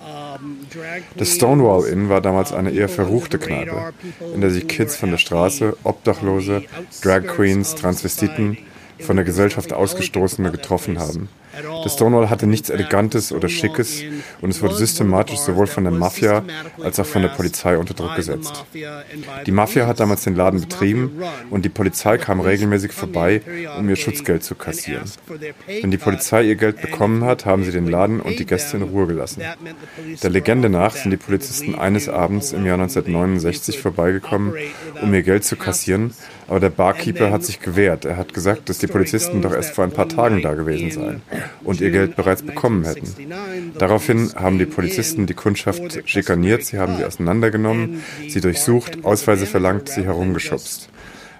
Das 1.17 1.35
Stonewall 1.35 1.85
Inn 1.85 2.09
war 2.09 2.21
damals 2.21 2.53
eine 2.53 2.71
eher 2.71 2.89
verruchte 2.89 3.37
Kneipe, 3.37 3.93
in 4.33 4.41
der 4.41 4.51
sich 4.51 4.67
Kids 4.67 4.95
von 4.95 5.11
der 5.11 5.17
Straße, 5.17 5.77
Obdachlose, 5.83 6.63
Drag 7.01 7.25
Queens, 7.27 7.75
Transvestiten, 7.75 8.57
von 9.01 9.15
der 9.15 9.25
Gesellschaft 9.25 9.73
Ausgestoßene 9.73 10.51
getroffen 10.51 10.99
haben. 10.99 11.29
Das 11.83 11.93
Stonewall 11.93 12.29
hatte 12.29 12.47
nichts 12.47 12.69
Elegantes 12.69 13.31
oder 13.31 13.49
Schickes 13.49 14.03
und 14.39 14.51
es 14.51 14.61
wurde 14.61 14.75
systematisch 14.75 15.39
sowohl 15.39 15.67
von 15.67 15.83
der 15.83 15.91
Mafia 15.91 16.43
als 16.81 16.99
auch 16.99 17.05
von 17.05 17.21
der 17.21 17.29
Polizei 17.29 17.77
unter 17.77 17.93
Druck 17.93 18.15
gesetzt. 18.15 18.65
Die 19.45 19.51
Mafia 19.51 19.85
hat 19.85 19.99
damals 19.99 20.23
den 20.23 20.35
Laden 20.35 20.61
betrieben 20.61 21.21
und 21.49 21.65
die 21.65 21.69
Polizei 21.69 22.17
kam 22.17 22.39
regelmäßig 22.39 22.93
vorbei, 22.93 23.41
um 23.77 23.89
ihr 23.89 23.97
Schutzgeld 23.97 24.43
zu 24.43 24.55
kassieren. 24.55 25.03
Wenn 25.81 25.91
die 25.91 25.97
Polizei 25.97 26.43
ihr 26.43 26.55
Geld 26.55 26.81
bekommen 26.81 27.25
hat, 27.25 27.45
haben 27.45 27.63
sie 27.63 27.71
den 27.71 27.87
Laden 27.87 28.21
und 28.21 28.39
die 28.39 28.45
Gäste 28.45 28.77
in 28.77 28.83
Ruhe 28.83 29.07
gelassen. 29.07 29.43
Der 30.23 30.29
Legende 30.29 30.69
nach 30.69 30.95
sind 30.95 31.11
die 31.11 31.17
Polizisten 31.17 31.75
eines 31.75 32.07
Abends 32.07 32.53
im 32.53 32.65
Jahr 32.65 32.79
1969 32.79 33.79
vorbeigekommen, 33.79 34.53
um 35.01 35.13
ihr 35.13 35.23
Geld 35.23 35.43
zu 35.43 35.57
kassieren, 35.57 36.13
aber 36.51 36.59
der 36.59 36.69
Barkeeper 36.69 37.31
hat 37.31 37.45
sich 37.45 37.61
gewehrt. 37.61 38.03
Er 38.03 38.17
hat 38.17 38.33
gesagt, 38.33 38.67
dass 38.67 38.77
die 38.77 38.87
Polizisten 38.87 39.41
doch 39.41 39.53
erst 39.53 39.73
vor 39.73 39.85
ein 39.85 39.91
paar 39.93 40.09
Tagen 40.09 40.41
da 40.41 40.53
gewesen 40.53 40.91
seien 40.91 41.21
und 41.63 41.79
ihr 41.79 41.91
Geld 41.91 42.17
bereits 42.17 42.43
bekommen 42.43 42.83
hätten. 42.83 43.07
Daraufhin 43.77 44.33
haben 44.35 44.59
die 44.59 44.65
Polizisten 44.65 45.27
die 45.27 45.33
Kundschaft 45.33 45.81
schikaniert, 46.03 46.65
sie 46.65 46.77
haben 46.77 46.97
sie 46.97 47.05
auseinandergenommen, 47.05 48.03
sie 48.27 48.41
durchsucht, 48.41 49.05
Ausweise 49.05 49.45
verlangt, 49.45 49.87
sie 49.87 50.03
herumgeschubst. 50.03 50.89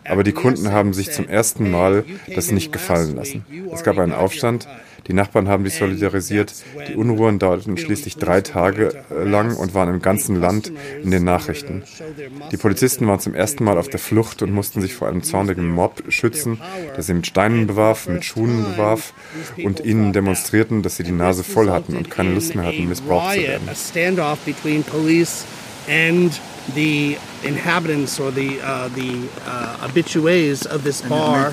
Aber 0.05 0.23
die 0.23 0.31
Kunden 0.31 0.71
haben 0.71 0.93
sich 0.93 1.11
zum 1.11 1.27
ersten 1.27 1.69
Mal 1.69 2.05
das 2.33 2.51
nicht 2.51 2.71
gefallen 2.71 3.17
lassen. 3.17 3.45
Es 3.73 3.83
gab 3.83 3.97
einen 3.97 4.13
Aufstand, 4.13 4.69
Die 5.07 5.13
Nachbarn 5.13 5.47
haben 5.47 5.63
sich 5.65 5.75
solidarisiert. 5.75 6.53
Die 6.87 6.95
Unruhen 6.95 7.39
dauerten 7.39 7.77
schließlich 7.77 8.17
drei 8.17 8.41
Tage 8.41 9.03
lang 9.09 9.55
und 9.55 9.73
waren 9.73 9.89
im 9.89 10.01
ganzen 10.01 10.39
Land 10.39 10.71
in 11.03 11.11
den 11.11 11.23
Nachrichten. 11.23 11.83
Die 12.51 12.57
Polizisten 12.57 13.07
waren 13.07 13.19
zum 13.19 13.33
ersten 13.33 13.63
Mal 13.63 13.77
auf 13.77 13.87
der 13.87 13.99
Flucht 13.99 14.41
und 14.41 14.51
mussten 14.51 14.81
sich 14.81 14.93
vor 14.93 15.07
einem 15.07 15.23
zornigen 15.23 15.69
Mob 15.69 16.03
schützen, 16.09 16.59
der 16.95 17.03
sie 17.03 17.13
mit 17.13 17.27
Steinen 17.27 17.67
bewarf, 17.67 18.07
mit 18.07 18.23
Schuhen 18.23 18.63
bewarf 18.63 19.13
und 19.63 19.79
ihnen 19.83 20.13
demonstrierten, 20.13 20.83
dass 20.83 20.97
sie 20.97 21.03
die 21.03 21.11
Nase 21.11 21.43
voll 21.43 21.69
hatten 21.69 21.95
und 21.95 22.09
keine 22.09 22.33
Lust 22.33 22.55
mehr 22.55 22.65
hatten, 22.65 22.87
missbraucht 22.87 23.35
zu 23.35 23.41
werden. 23.41 23.67
the 26.75 27.17
inhabitants 27.43 28.19
or 28.19 28.31
the 28.31 28.59
uh, 28.61 28.87
the 28.89 29.27
uh, 29.45 29.77
habitués 29.81 30.65
of 30.65 30.83
this 30.83 31.01
bar. 31.01 31.51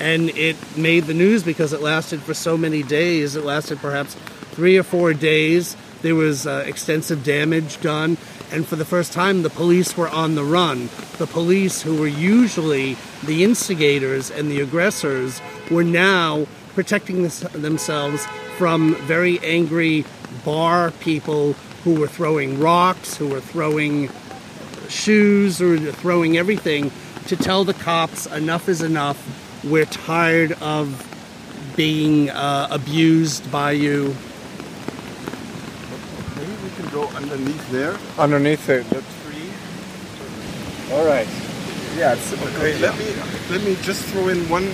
And 0.00 0.30
it 0.30 0.56
made 0.76 1.04
the 1.04 1.14
news 1.14 1.42
because 1.42 1.72
it 1.72 1.80
lasted 1.80 2.20
for 2.22 2.34
so 2.34 2.56
many 2.56 2.82
days. 2.82 3.36
It 3.36 3.44
lasted 3.44 3.78
perhaps 3.78 4.14
three 4.52 4.76
or 4.76 4.82
four 4.82 5.12
days. 5.12 5.76
There 6.02 6.14
was 6.14 6.46
uh, 6.46 6.64
extensive 6.66 7.24
damage 7.24 7.80
done, 7.80 8.18
and 8.52 8.66
for 8.66 8.76
the 8.76 8.84
first 8.84 9.12
time, 9.12 9.42
the 9.42 9.50
police 9.50 9.96
were 9.96 10.08
on 10.10 10.34
the 10.34 10.44
run. 10.44 10.90
The 11.16 11.26
police, 11.26 11.80
who 11.80 11.98
were 11.98 12.06
usually 12.06 12.96
the 13.24 13.42
instigators 13.42 14.30
and 14.30 14.50
the 14.50 14.60
aggressors, 14.60 15.40
were 15.70 15.82
now 15.84 16.46
protecting 16.74 17.22
themselves 17.22 18.26
from 18.58 18.96
very 19.06 19.38
angry 19.40 20.04
bar 20.44 20.90
people 21.00 21.54
who 21.84 21.98
were 21.98 22.08
throwing 22.08 22.60
rocks, 22.60 23.16
who 23.16 23.28
were 23.28 23.40
throwing 23.40 24.10
shoes, 24.88 25.62
or 25.62 25.78
throwing 25.92 26.36
everything 26.36 26.90
to 27.26 27.36
tell 27.36 27.64
the 27.64 27.74
cops 27.74 28.26
enough 28.26 28.68
is 28.68 28.82
enough. 28.82 29.18
We're 29.64 29.86
tired 29.86 30.52
of 30.60 31.00
being 31.74 32.30
uh, 32.30 32.68
abused 32.70 33.50
by 33.50 33.72
you. 33.72 34.14
Maybe 36.36 36.52
we 36.62 36.70
can 36.76 36.88
go 36.92 37.06
underneath 37.08 37.70
there. 37.70 37.96
Underneath 38.18 38.68
it, 38.68 38.84
the 38.90 39.00
tree. 39.00 39.50
All 40.92 41.06
right. 41.06 41.26
Yeah, 41.96 42.12
it's 42.12 42.32
okay. 42.32 42.78
Let 42.78 42.98
me 42.98 43.14
let 43.50 43.62
me 43.62 43.76
just 43.82 44.04
throw 44.06 44.28
in 44.28 44.46
one 44.48 44.68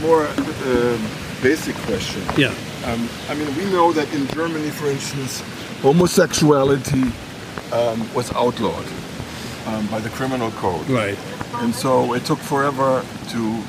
more 0.00 0.26
uh, 0.26 0.98
basic 1.42 1.76
question. 1.86 2.22
Yeah. 2.36 2.54
Um, 2.86 3.08
I 3.28 3.34
mean, 3.34 3.54
we 3.56 3.64
know 3.66 3.92
that 3.92 4.12
in 4.12 4.26
Germany, 4.28 4.70
for 4.70 4.86
instance, 4.86 5.42
homosexuality 5.82 7.12
um, 7.72 8.12
was 8.14 8.32
outlawed 8.32 8.86
um, 9.66 9.86
by 9.88 10.00
the 10.00 10.10
criminal 10.10 10.50
code. 10.52 10.88
Right. 10.88 11.18
And 11.56 11.74
so 11.74 12.14
it 12.14 12.24
took 12.24 12.38
forever 12.38 13.04
to 13.30 13.62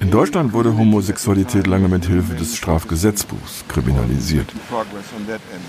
In 0.00 0.10
Deutschland 0.10 0.52
wurde 0.52 0.76
Homosexualität 0.76 1.66
lange 1.66 1.88
mit 1.88 2.06
Hilfe 2.06 2.34
des 2.34 2.56
Strafgesetzbuchs 2.56 3.64
kriminalisiert. 3.68 4.46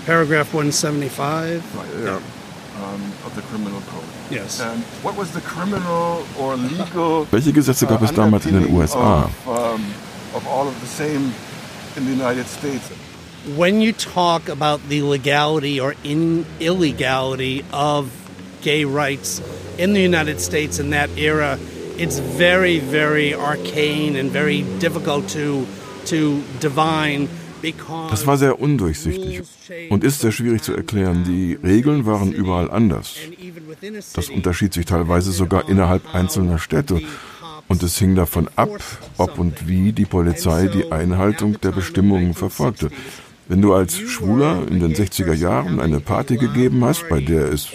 Paragraph 0.06 0.46
175. 0.54 1.20
Right, 1.20 1.62
yeah. 2.02 2.18
Um, 2.72 3.12
of 3.26 3.34
the 3.34 3.42
criminal 3.42 3.80
code. 3.92 4.02
Yes. 4.30 4.60
And 4.60 4.82
what 5.02 5.14
was 5.16 5.30
the 5.32 5.42
criminal 5.42 6.24
or 6.40 6.56
legal 6.56 7.26
Welche 7.30 7.52
Gesetze 7.52 7.86
gab 7.86 8.02
es 8.02 8.10
uh, 8.10 8.14
damals 8.14 8.46
in 8.46 8.54
den 8.54 8.74
USA? 8.74 9.24
Of, 9.46 9.80
of 10.34 10.46
all 10.48 10.66
of 10.66 10.74
the 10.80 10.86
same 10.86 11.34
in 11.96 12.06
the 12.06 12.12
United 12.12 12.46
States. 12.46 12.90
When 13.56 13.82
you 13.82 13.92
talk 13.92 14.48
about 14.48 14.80
the 14.88 15.02
legality 15.02 15.78
or 15.78 15.94
in 16.02 16.46
illegality 16.60 17.64
of 17.72 18.08
gay 18.62 18.84
rights 18.84 19.42
in 19.78 19.94
the 19.94 20.02
United 20.02 20.40
States 20.40 20.78
in 20.78 20.90
that 20.90 21.10
era, 21.16 21.58
it's 21.98 22.18
very, 22.18 22.78
very 22.78 23.34
arcane 23.34 24.16
and 24.16 24.30
very 24.30 24.62
difficult 24.78 25.28
to, 25.28 25.66
to 26.06 26.42
divine. 26.60 27.28
Das 28.10 28.26
war 28.26 28.36
sehr 28.38 28.60
undurchsichtig 28.60 29.42
und 29.88 30.02
ist 30.02 30.20
sehr 30.20 30.32
schwierig 30.32 30.62
zu 30.62 30.74
erklären. 30.74 31.22
Die 31.22 31.56
Regeln 31.62 32.06
waren 32.06 32.32
überall 32.32 32.68
anders. 32.68 33.14
Das 34.14 34.30
unterschied 34.30 34.72
sich 34.74 34.84
teilweise 34.84 35.30
sogar 35.30 35.68
innerhalb 35.68 36.12
einzelner 36.12 36.58
Städte 36.58 37.00
und 37.68 37.82
es 37.84 37.96
hing 37.98 38.16
davon 38.16 38.48
ab, 38.56 38.68
ob 39.16 39.38
und 39.38 39.68
wie 39.68 39.92
die 39.92 40.06
Polizei 40.06 40.66
die 40.66 40.90
Einhaltung 40.90 41.60
der 41.60 41.70
Bestimmungen 41.70 42.34
verfolgte. 42.34 42.90
Wenn 43.48 43.60
du 43.60 43.74
als 43.74 43.98
Schwuler 43.98 44.66
in 44.68 44.80
den 44.80 44.94
60er 44.94 45.34
Jahren 45.34 45.80
eine 45.80 46.00
Party 46.00 46.36
gegeben 46.36 46.84
hast, 46.84 47.08
bei 47.08 47.20
der 47.20 47.52
es 47.52 47.68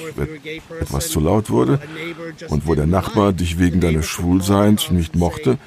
etwas 0.80 1.10
zu 1.10 1.20
laut 1.20 1.50
wurde 1.50 1.80
und 2.48 2.66
wo 2.68 2.74
der 2.74 2.88
Nachbar 2.88 3.34
dich 3.34 3.60
wegen 3.60 3.80
deines 3.80 4.06
Schwulseins 4.06 4.90
nicht 4.92 5.16
mochte, 5.16 5.58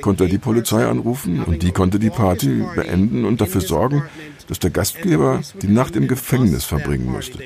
konnte 0.00 0.24
er 0.24 0.30
die 0.30 0.38
Polizei 0.38 0.86
anrufen 0.86 1.42
und 1.42 1.62
die 1.62 1.72
konnte 1.72 1.98
die 1.98 2.10
Party 2.10 2.64
beenden 2.74 3.24
und 3.24 3.40
dafür 3.40 3.60
sorgen, 3.60 4.04
dass 4.48 4.58
der 4.58 4.70
Gastgeber 4.70 5.40
die 5.60 5.68
Nacht 5.68 5.96
im 5.96 6.08
Gefängnis 6.08 6.64
verbringen 6.64 7.10
musste. 7.10 7.38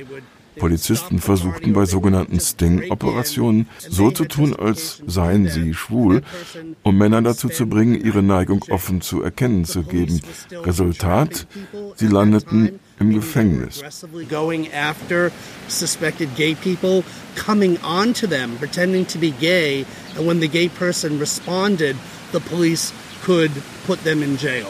Polizisten 0.57 1.19
versuchten 1.19 1.73
bei 1.73 1.87
sogenannten 1.87 2.41
Sting-Operationen 2.41 3.69
so 3.79 4.11
zu 4.11 4.25
tun, 4.25 4.55
als 4.55 5.03
seien 5.07 5.49
sie 5.49 5.75
schwul, 5.75 6.23
um 6.83 6.99
Männer 6.99 7.23
dazu 7.23 7.49
zu 7.49 7.67
bringen, 7.67 8.01
ihre 8.01 8.23
Neigung 8.23 8.65
offen 8.71 9.01
zu 9.01 9.23
erkennen 9.23 9.65
zu 9.65 9.83
geben. 9.83 10.21
Resultat, 10.65 11.47
sie 11.97 12.09
landeten 12.09 12.79
im 12.99 13.13
Gefängnis. 13.15 13.83
could 23.23 23.53
put 23.87 24.03
them 24.05 24.23
in 24.23 24.37
jail. 24.37 24.67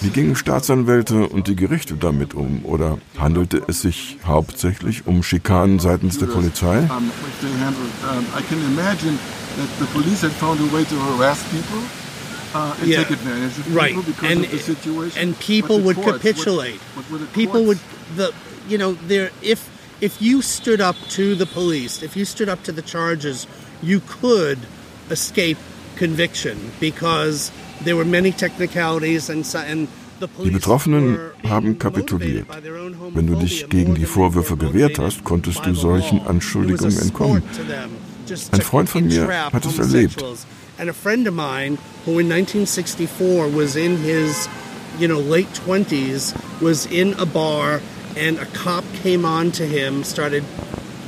Wie 0.00 0.10
gingen 0.10 0.36
Staatsanwälte 0.36 1.28
und 1.28 1.48
die 1.48 1.56
Gerichte 1.56 1.94
damit 1.94 2.34
um? 2.34 2.64
Oder 2.64 2.98
handelte 3.18 3.62
es 3.68 3.82
sich 3.82 4.18
hauptsächlich 4.24 5.06
um 5.06 5.22
Schikanen 5.22 5.78
seitens 5.78 6.18
der 6.18 6.26
Polizei? 6.26 6.88
Uh, 12.54 12.74
and 12.80 12.88
yeah. 12.88 13.04
right. 13.74 13.94
and. 14.22 14.46
And 15.18 15.38
people 15.40 15.80
would 15.80 15.96
capitulate. 15.96 16.80
People 17.34 17.64
would 17.64 17.78
the 18.14 18.32
you 18.66 18.78
know 18.78 18.94
there 19.08 19.30
if 19.42 19.68
if 20.00 20.22
you 20.22 20.40
stood 20.42 20.80
up 20.80 20.96
to 21.10 21.34
the 21.34 21.44
police, 21.44 22.02
if 22.02 22.16
you 22.16 22.24
stood 22.24 22.48
up 22.48 22.62
to 22.62 22.72
the 22.72 22.82
charges, 22.82 23.46
you 23.82 24.00
could 24.00 24.58
escape 25.10 25.58
conviction 25.96 26.72
because 26.80 27.50
there 27.84 27.96
were 27.96 28.04
many 28.04 28.32
technicalities 28.32 29.30
and, 29.30 29.44
and 29.54 29.88
die 30.20 30.50
Betroffenen 30.50 31.18
haben 31.48 31.78
kapituliert. 31.78 32.46
Wenn 33.14 33.26
du 33.26 33.34
dich 33.36 33.68
gegen 33.68 33.94
die 33.94 34.06
Vorwürfe 34.06 34.56
gewehrt 34.56 34.98
hast, 34.98 35.24
konntest 35.24 35.64
du 35.64 35.74
solchen 35.74 36.20
Anschuldigungen 36.26 36.98
entkommen. 36.98 37.42
Ein 38.52 38.60
Freund 38.60 38.88
von 38.88 39.06
mir 39.06 39.28
hat 39.52 39.64
es 39.64 39.78
erlebt. 39.78 40.24
And 40.78 40.90
a 40.90 40.92
friend 40.92 41.26
of 41.26 41.34
mine 41.34 41.78
who 42.04 42.18
in 42.18 42.30
1964 42.30 43.48
was 43.48 43.76
in 43.76 43.96
his, 43.96 44.46
you 44.98 45.08
know, 45.08 45.18
late 45.18 45.48
20s 45.66 46.34
was 46.60 46.84
in 46.86 47.14
a 47.18 47.24
bar 47.24 47.80
and 48.14 48.38
a 48.38 48.44
cop 48.46 48.84
came 49.02 49.24
on 49.24 49.52
to 49.52 49.64
him, 49.64 50.04
started, 50.04 50.44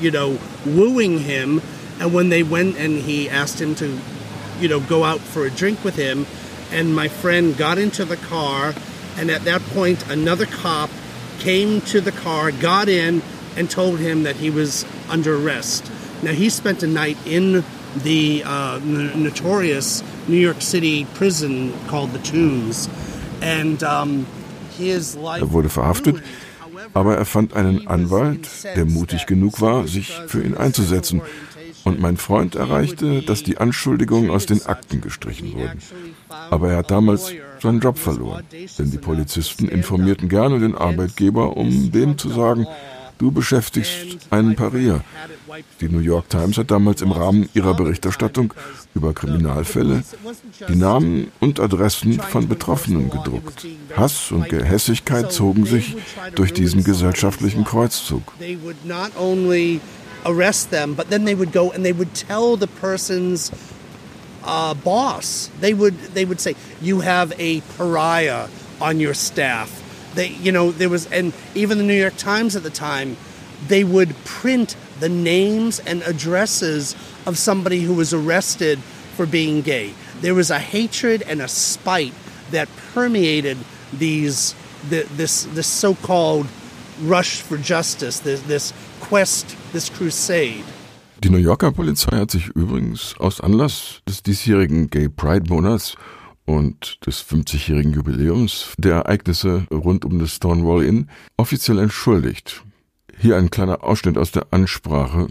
you 0.01 0.11
know, 0.11 0.39
wooing 0.65 1.19
him, 1.19 1.61
and 2.01 2.15
when 2.15 2.31
they 2.31 2.43
went 2.43 2.79
and 2.79 3.03
he 3.03 3.29
asked 3.29 3.61
him 3.61 3.75
to, 3.75 3.99
you 4.59 4.69
know, 4.69 4.81
go 4.81 5.05
out 5.05 5.21
for 5.21 5.45
a 5.45 5.51
drink 5.51 5.85
with 5.85 5.97
him, 5.97 6.27
and 6.73 6.95
my 6.95 7.09
friend 7.09 7.57
got 7.57 7.79
into 7.79 8.05
the 8.05 8.17
car, 8.17 8.75
and 9.17 9.31
at 9.31 9.45
that 9.45 9.63
point, 9.75 10.09
another 10.11 10.47
cop 10.47 10.91
came 11.39 11.81
to 11.83 12.01
the 12.01 12.13
car, 12.13 12.51
got 12.53 12.89
in, 12.89 13.23
and 13.57 13.71
told 13.71 13.99
him 13.99 14.23
that 14.25 14.37
he 14.37 14.51
was 14.51 14.85
under 15.09 15.37
arrest. 15.37 15.91
Now, 16.23 16.33
he 16.33 16.51
spent 16.51 16.83
a 16.83 16.87
night 16.87 17.17
in 17.27 17.65
the 17.97 18.43
uh, 18.45 18.81
notorious 18.85 20.03
New 20.29 20.37
York 20.37 20.61
City 20.61 21.07
prison 21.15 21.73
called 21.89 22.13
the 22.13 22.19
Tombs, 22.19 22.89
and 23.41 23.83
um, 23.83 24.27
his 24.77 25.17
life. 25.17 25.43
Er 25.43 25.53
wurde 25.53 25.69
verhaftet, 25.69 26.23
aber 26.95 27.17
er 27.17 27.25
fand 27.25 27.55
einen 27.55 27.87
Anwalt, 27.87 28.49
der 28.77 28.85
mutig 28.85 29.27
genug 29.27 29.61
war, 29.61 29.87
sich 29.87 30.13
für 30.27 30.43
ihn 30.43 30.57
einzusetzen. 30.57 31.23
Und 31.89 32.01
mein 32.01 32.19
Freund 32.19 32.55
erreichte, 32.55 33.23
dass 33.23 33.43
die 33.43 33.57
Anschuldigungen 33.57 34.31
aus 34.31 34.45
den 34.45 34.67
Akten 34.67 35.01
gestrichen 35.01 35.55
wurden. 35.55 35.79
Aber 36.29 36.71
er 36.71 36.77
hat 36.77 36.91
damals 36.91 37.33
seinen 37.63 37.81
Job 37.81 37.97
verloren, 37.97 38.45
denn 38.79 38.91
die 38.91 38.99
Polizisten 38.99 39.69
informierten 39.69 40.29
gerne 40.29 40.61
den 40.61 40.75
Arbeitgeber, 40.75 41.57
um 41.57 41.91
dem 41.91 42.19
zu 42.19 42.29
sagen, 42.29 42.67
du 43.17 43.31
beschäftigst 43.31 44.19
einen 44.29 44.55
Parier. 44.55 45.03
Die 45.81 45.89
New 45.89 46.01
York 46.01 46.29
Times 46.29 46.59
hat 46.59 46.71
damals 46.71 47.01
im 47.01 47.11
Rahmen 47.11 47.49
ihrer 47.55 47.73
Berichterstattung 47.73 48.53
über 48.95 49.15
Kriminalfälle 49.15 50.03
die 50.69 50.77
Namen 50.77 51.29
und 51.41 51.59
Adressen 51.59 52.21
von 52.21 52.49
Betroffenen 52.49 53.09
gedruckt. 53.09 53.67
Hass 53.97 54.31
und 54.31 54.51
Gehässigkeit 54.51 55.33
zogen 55.33 55.65
sich 55.65 55.97
durch 56.35 56.53
diesen 56.53 56.85
gesellschaftlichen 56.85 57.65
Kreuzzug. 57.65 58.31
Arrest 60.25 60.71
them, 60.71 60.95
but 60.95 61.11
then 61.11 61.25
they 61.25 61.35
would 61.35 61.53
go 61.53 61.71
and 61.71 61.85
they 61.85 61.93
would 61.93 62.15
tell 62.15 62.57
the 62.57 62.67
person's 62.67 63.51
a 64.45 64.75
boss. 64.75 65.51
They 65.61 65.75
would 65.75 65.99
they 65.99 66.25
would 66.25 66.41
say 66.41 66.55
you 66.81 67.01
have 67.01 67.33
a 67.39 67.61
pariah 67.77 68.49
on 68.81 69.01
your 69.01 69.15
staff. 69.15 69.85
They 70.15 70.29
you 70.29 70.53
know 70.53 70.71
there 70.71 70.89
was 70.89 71.07
and 71.07 71.33
even 71.55 71.79
the 71.79 71.85
New 71.85 71.99
York 71.99 72.17
Times 72.17 72.57
at 72.57 72.63
the 72.63 72.71
time 72.71 73.17
they 73.67 73.83
would 73.85 74.15
print 74.25 74.77
the 75.01 75.09
names 75.09 75.81
and 75.81 76.03
addresses 76.03 76.95
of 77.27 77.37
somebody 77.37 77.81
who 77.81 77.95
was 77.95 78.15
arrested 78.15 78.79
for 79.17 79.27
being 79.27 79.63
gay. 79.63 79.95
There 80.21 80.35
was 80.35 80.51
a 80.51 80.59
hatred 80.59 81.23
and 81.23 81.43
a 81.43 81.49
spite 81.49 82.15
that 82.51 82.69
permeated 82.95 83.59
these 83.93 84.55
the, 84.89 85.03
this 85.17 85.45
this 85.45 85.67
so-called 85.67 86.47
rush 87.03 87.41
for 87.41 87.57
justice, 87.57 88.21
this, 88.21 88.41
this 88.43 88.73
quest, 89.01 89.57
this 89.73 89.93
crusade. 89.93 90.65
Die 91.25 91.31
New 91.31 91.39
Yorker 91.39 91.73
Polizei 91.73 92.17
hat 92.17 92.31
sich 92.31 92.47
übrigens 92.49 93.15
aus 93.19 93.41
Anlass 93.41 94.03
des 94.09 94.23
diesjährigen 94.23 94.89
Gay 94.89 95.09
Pride 95.09 95.49
Monats 95.49 95.97
und 96.45 97.05
des 97.07 97.25
50-jährigen 97.25 97.93
Jubiläums 97.93 98.75
der 98.79 98.95
Ereignisse 98.95 99.67
rund 99.71 100.05
um 100.05 100.19
das 100.19 100.37
Stonewall 100.37 100.85
Inn 100.85 101.09
offiziell 101.37 101.79
entschuldigt. 101.79 102.63
Hier 103.19 103.37
ein 103.37 103.51
kleiner 103.51 103.83
Ausschnitt 103.83 104.17
aus 104.17 104.31
der 104.31 104.47
Ansprache 104.53 105.27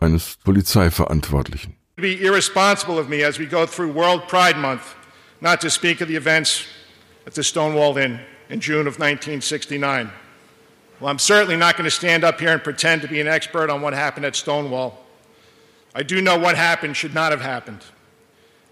eines 0.00 0.38
Polizeiverantwortlichen. 0.42 1.74
It 1.96 2.02
would 2.02 2.18
be 2.18 2.24
irresponsible 2.24 2.98
of 3.00 3.08
me 3.08 3.24
as 3.24 3.38
we 3.38 3.46
go 3.46 3.64
through 3.66 3.94
World 3.94 4.26
Pride 4.28 4.58
Month 4.58 4.82
not 5.40 5.60
to 5.60 5.70
speak 5.70 6.00
of 6.00 6.08
the 6.08 6.16
events 6.16 6.64
at 7.26 7.34
the 7.34 7.42
Stonewall 7.42 7.96
Inn 7.96 8.20
in 8.48 8.60
June 8.60 8.86
of 8.86 8.98
1969. 8.98 10.10
Well, 11.00 11.10
I'm 11.10 11.18
certainly 11.18 11.56
not 11.56 11.76
going 11.76 11.84
to 11.84 11.90
stand 11.90 12.24
up 12.24 12.40
here 12.40 12.50
and 12.50 12.62
pretend 12.62 13.02
to 13.02 13.08
be 13.08 13.20
an 13.20 13.28
expert 13.28 13.70
on 13.70 13.82
what 13.82 13.92
happened 13.92 14.26
at 14.26 14.34
Stonewall. 14.34 14.98
I 15.94 16.02
do 16.02 16.20
know 16.20 16.36
what 16.38 16.56
happened 16.56 16.96
should 16.96 17.14
not 17.14 17.30
have 17.30 17.40
happened. 17.40 17.84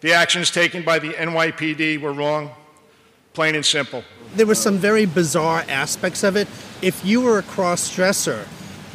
The 0.00 0.12
actions 0.12 0.50
taken 0.50 0.82
by 0.82 0.98
the 0.98 1.10
NYPD 1.10 2.00
were 2.00 2.12
wrong, 2.12 2.50
plain 3.32 3.54
and 3.54 3.64
simple. 3.64 4.02
There 4.34 4.46
were 4.46 4.56
some 4.56 4.76
very 4.78 5.06
bizarre 5.06 5.64
aspects 5.68 6.24
of 6.24 6.36
it. 6.36 6.48
If 6.82 7.04
you 7.04 7.22
were 7.22 7.38
a 7.38 7.42
cross 7.42 7.94
dresser, 7.94 8.46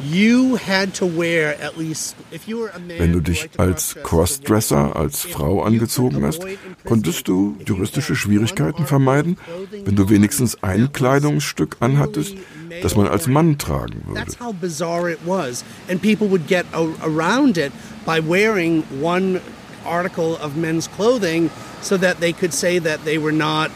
you 0.04 0.56
had 0.56 0.94
to 0.94 1.06
wear 1.06 1.60
at 1.60 1.78
least, 1.78 2.16
if 2.30 2.48
you 2.48 2.58
were 2.58 2.68
a 2.68 2.78
man 2.78 2.98
Wenn 2.98 3.12
du 3.12 3.20
dich 3.20 3.48
als 3.56 3.96
Crossdresser, 4.02 4.96
als 4.96 5.22
Frau 5.22 5.62
angezogen 5.62 6.24
hast, 6.24 6.42
konntest 6.84 7.28
du 7.28 7.56
juristische 7.64 8.16
Schwierigkeiten 8.16 8.86
vermeiden, 8.86 9.36
wenn 9.70 9.94
du 9.94 10.08
wenigstens 10.08 10.62
ein 10.62 10.92
Kleidungsstück 10.92 11.76
anhattest, 11.80 12.34
das 12.80 12.96
man 12.96 13.08
als 13.08 13.26
Mann 13.26 13.58
tragen 13.58 14.02
würde. 14.06 14.20
That's 14.20 14.38
how 14.40 14.52
bizarre 14.52 15.10
it 15.10 15.20
was. 15.26 15.64
And 15.88 16.00
people 16.00 16.28
would 16.28 16.46
get 16.46 16.64
around 16.74 17.58
it 17.58 17.72
by 18.06 18.20
wearing 18.20 18.84
one 19.00 19.40
article 19.84 20.36
of 20.42 20.56
men's 20.56 20.88
clothing 20.88 21.50
so 21.82 21.96
that 21.98 22.20
they 22.20 22.32
could 22.32 22.52
say 22.54 22.78
that 22.78 23.04
they 23.04 23.18
were 23.18 23.32
not 23.32 23.70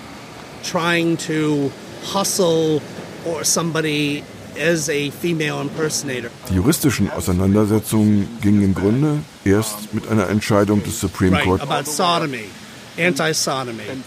trying 0.63 1.17
to 1.17 1.71
hustle 2.05 2.81
or 3.27 3.45
somebody 3.45 4.23
as 4.59 4.89
a 4.89 5.11
female 5.11 5.61
impersonator. 5.61 6.31
Die 6.49 6.55
juristischen 6.55 7.11
Auseinandersetzungen 7.11 8.29
gingen 8.41 8.63
im 8.63 8.75
Grunde 8.75 9.19
erst 9.45 9.93
mit 9.93 10.09
einer 10.09 10.29
Entscheidung 10.29 10.83
des 10.83 10.99
Supreme 11.01 11.39
Court 11.41 11.69
right, 11.69 11.87
sodomy, 11.87 12.45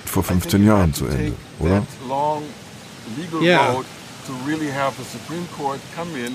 vor 0.06 0.24
15 0.24 0.66
Jahren 0.66 0.94
zu 0.94 1.06
Ende, 1.06 1.34
oder? 1.60 1.86
Yeah. 3.42 3.84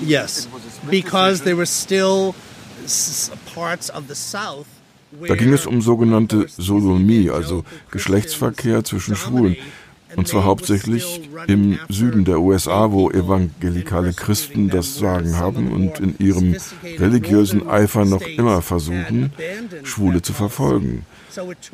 Yes, 0.05 0.47
because 0.89 1.43
there 1.43 1.55
were 1.55 1.65
still 1.65 2.33
parts 3.53 3.89
of 3.89 4.03
the 4.07 4.15
South 4.15 4.67
Da 5.27 5.35
ging 5.35 5.53
es 5.53 5.65
um 5.65 5.81
sogenannte 5.81 6.47
Sodomie, 6.49 7.29
also 7.29 7.63
Geschlechtsverkehr 7.91 8.83
zwischen 8.83 9.15
Schwulen. 9.15 9.55
Und 10.15 10.27
zwar 10.27 10.45
hauptsächlich 10.45 11.29
im 11.47 11.77
Süden 11.89 12.25
der 12.25 12.39
USA, 12.39 12.91
wo 12.91 13.09
evangelikale 13.09 14.13
Christen 14.13 14.69
das 14.69 14.95
Sagen 14.95 15.35
haben 15.37 15.71
und 15.71 15.99
in 15.99 16.15
ihrem 16.19 16.55
religiösen 16.83 17.67
Eifer 17.67 18.05
noch 18.05 18.21
immer 18.21 18.61
versuchen, 18.61 19.33
Schwule 19.83 20.21
zu 20.21 20.31
verfolgen. 20.33 21.05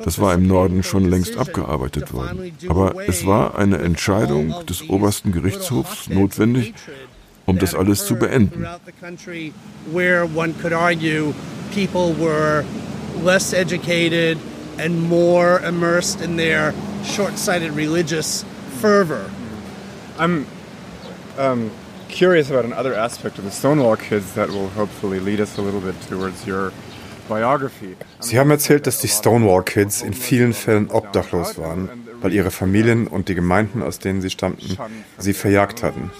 Das 0.04 0.18
war 0.18 0.34
im 0.34 0.46
Norden 0.46 0.82
schon 0.82 1.08
längst 1.08 1.36
abgearbeitet 1.36 2.12
worden. 2.12 2.52
Aber 2.68 2.94
es 3.06 3.26
war 3.26 3.58
eine 3.58 3.78
Entscheidung 3.78 4.54
des 4.66 4.88
obersten 4.88 5.32
Gerichtshofs 5.32 6.08
notwendig, 6.08 6.74
um 7.46 7.58
das 7.58 7.74
alles 7.74 8.06
zu 8.06 8.16
beenden. 8.16 8.66
less 13.22 13.52
educated 13.52 14.38
and 14.78 15.00
more 15.00 15.58
immersed 15.60 16.20
in 16.20 16.36
their 16.36 16.74
short-sighted 17.04 17.70
religious 17.72 18.44
fervor. 18.80 19.30
I'm 20.18 20.46
um, 21.38 21.70
curious 22.08 22.50
about 22.50 22.64
another 22.64 22.94
aspect 22.94 23.38
of 23.38 23.44
the 23.44 23.50
Stonewall 23.50 23.96
Kids 23.96 24.34
that 24.34 24.48
will 24.48 24.68
hopefully 24.68 25.20
lead 25.20 25.40
us 25.40 25.58
a 25.58 25.62
little 25.62 25.80
bit 25.80 26.00
towards 26.02 26.46
your. 26.46 26.72
Sie 28.20 28.38
haben 28.38 28.50
erzählt, 28.50 28.86
dass 28.86 29.00
die 29.00 29.08
Stonewall 29.08 29.62
Kids 29.64 30.02
in 30.02 30.14
vielen 30.14 30.52
Fällen 30.52 30.90
obdachlos 30.90 31.58
waren, 31.58 31.88
weil 32.20 32.32
ihre 32.32 32.50
Familien 32.50 33.06
und 33.06 33.28
die 33.28 33.34
Gemeinden, 33.34 33.82
aus 33.82 33.98
denen 33.98 34.20
sie 34.20 34.30
stammten, 34.30 34.76
sie 35.18 35.32
verjagt 35.32 35.82
hatten. 35.82 36.10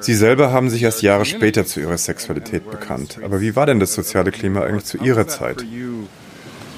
Sie 0.00 0.14
selber 0.14 0.52
haben 0.52 0.68
sich 0.68 0.82
erst 0.82 1.02
Jahre 1.02 1.24
später 1.24 1.64
zu 1.64 1.80
ihrer 1.80 1.96
Sexualität 1.96 2.70
bekannt. 2.70 3.18
Aber 3.24 3.40
wie 3.40 3.56
war 3.56 3.66
denn 3.66 3.80
das 3.80 3.94
soziale 3.94 4.32
Klima 4.32 4.62
eigentlich 4.62 4.84
zu 4.84 4.98
ihrer 4.98 5.26
Zeit? 5.26 5.64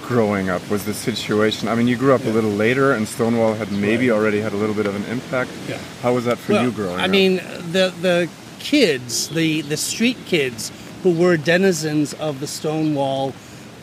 growing 0.06 0.48
up 0.50 0.62
was 0.70 0.84
the 0.84 0.94
situation? 0.94 1.68
I 1.68 1.74
mean, 1.74 1.88
you 1.88 1.96
grew 1.96 2.14
up 2.14 2.24
a 2.24 2.30
little 2.30 2.50
later, 2.50 2.92
and 2.92 3.08
Stonewall 3.08 3.54
had 3.54 3.72
maybe 3.72 4.10
already 4.10 4.40
had 4.40 4.52
a 4.52 4.56
little 4.56 4.74
bit 4.74 4.86
of 4.86 4.94
an 4.94 5.04
impact. 5.10 5.50
Yeah. 5.68 5.78
How 6.02 6.14
was 6.14 6.24
that 6.24 6.38
for 6.38 6.52
well, 6.52 6.64
you 6.64 6.70
growing 6.70 7.00
I 7.00 7.04
up? 7.04 7.08
I 7.08 7.08
mean, 7.08 7.36
the 7.72 7.92
the 8.00 8.28
kids, 8.58 9.28
the 9.28 9.62
the 9.62 9.76
street 9.76 10.18
kids 10.26 10.70
who 11.06 11.12
were 11.12 11.36
denizens 11.36 12.14
of 12.14 12.40
the 12.40 12.48
Stonewall, 12.48 13.32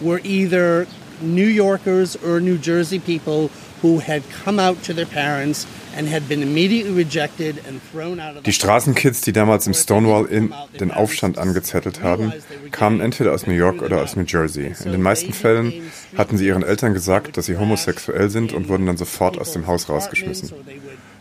were 0.02 0.20
either 0.26 0.86
New 1.22 1.48
Yorkers 1.48 2.18
or 2.18 2.42
New 2.42 2.58
Jersey 2.58 3.00
people 3.00 3.48
who 3.82 4.00
had 4.00 4.30
come 4.30 4.60
out 4.60 4.84
to 4.84 4.94
their 4.94 5.06
parents 5.06 5.66
Die 8.46 8.52
Straßenkids, 8.52 9.22
die 9.22 9.32
damals 9.32 9.68
im 9.68 9.74
Stonewall 9.76 10.26
Inn 10.26 10.54
den 10.80 10.92
Aufstand 10.92 11.38
angezettelt 11.38 12.02
haben, 12.02 12.34
kamen 12.72 13.00
entweder 13.00 13.32
aus 13.32 13.46
New 13.46 13.54
York 13.54 13.84
oder 13.84 14.02
aus 14.02 14.16
New 14.16 14.24
Jersey. 14.24 14.74
In 14.86 14.92
den 14.92 15.04
meisten 15.04 15.34
Fällen 15.34 15.92
hatten 16.18 16.38
sie 16.38 16.48
ihren 16.48 16.64
Eltern 16.64 16.96
gesagt, 16.96 17.38
dass 17.38 17.46
sie 17.46 17.58
homosexuell 17.58 18.32
sind 18.32 18.54
und 18.54 18.70
wurden 18.70 18.88
dann 18.88 18.98
sofort 18.98 19.38
aus 19.38 19.54
dem 19.54 19.68
Haus 19.68 19.88
rausgeschmissen. 19.88 20.52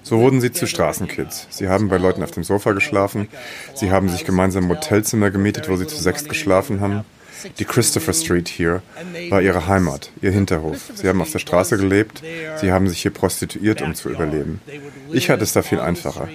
So 0.03 0.19
wurden 0.19 0.41
sie 0.41 0.53
zu 0.53 0.67
Straßenkids. 0.67 1.47
Sie 1.51 1.69
haben 1.69 1.89
bei 1.89 1.97
Leuten 1.97 2.23
auf 2.23 2.33
dem 2.33 2.45
Sofa 2.45 2.73
geschlafen, 2.73 3.29
sie 3.75 3.91
haben 3.91 4.09
sich 4.09 4.25
gemeinsam 4.25 4.65
Motelzimmer 4.65 5.31
gemietet, 5.31 5.69
wo 5.69 5.77
sie 5.77 5.87
zu 5.87 5.97
sechst 5.97 6.29
geschlafen 6.29 6.81
haben. 6.81 7.05
Die 7.59 7.65
Christopher 7.65 8.13
Street 8.13 8.49
hier 8.49 8.83
war 9.31 9.43
ihre 9.43 9.67
Heimat, 9.67 10.11
ihr 10.21 10.31
Hinterhof. 10.31 10.93
Sie 10.95 11.09
haben 11.09 11.21
auf 11.21 11.33
der 11.33 11.39
Straße 11.41 11.77
gelebt, 11.77 12.23
sie 12.61 12.73
haben 12.73 12.89
sich 12.89 13.03
hier 13.03 13.11
prostituiert, 13.11 13.83
um 13.83 13.95
zu 13.95 14.11
überleben. 14.11 14.61
Ich 15.11 15.31
hatte 15.31 15.45
es 15.45 15.53
da 15.53 15.63
viel 15.63 15.81
einfacher. 15.81 16.29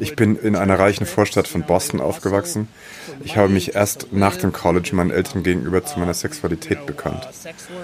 Ich 0.00 0.16
bin 0.16 0.36
in 0.36 0.56
einer 0.56 0.78
reichen 0.78 1.06
Vorstadt 1.06 1.46
von 1.46 1.62
Boston 1.62 2.00
aufgewachsen. 2.00 2.68
Ich 3.22 3.36
habe 3.36 3.50
mich 3.50 3.74
erst 3.74 4.12
nach 4.12 4.36
dem 4.36 4.52
College 4.52 4.90
meinen 4.94 5.10
Eltern 5.10 5.42
gegenüber 5.42 5.84
zu 5.84 5.98
meiner 5.98 6.14
Sexualität 6.14 6.86
bekannt. 6.86 7.28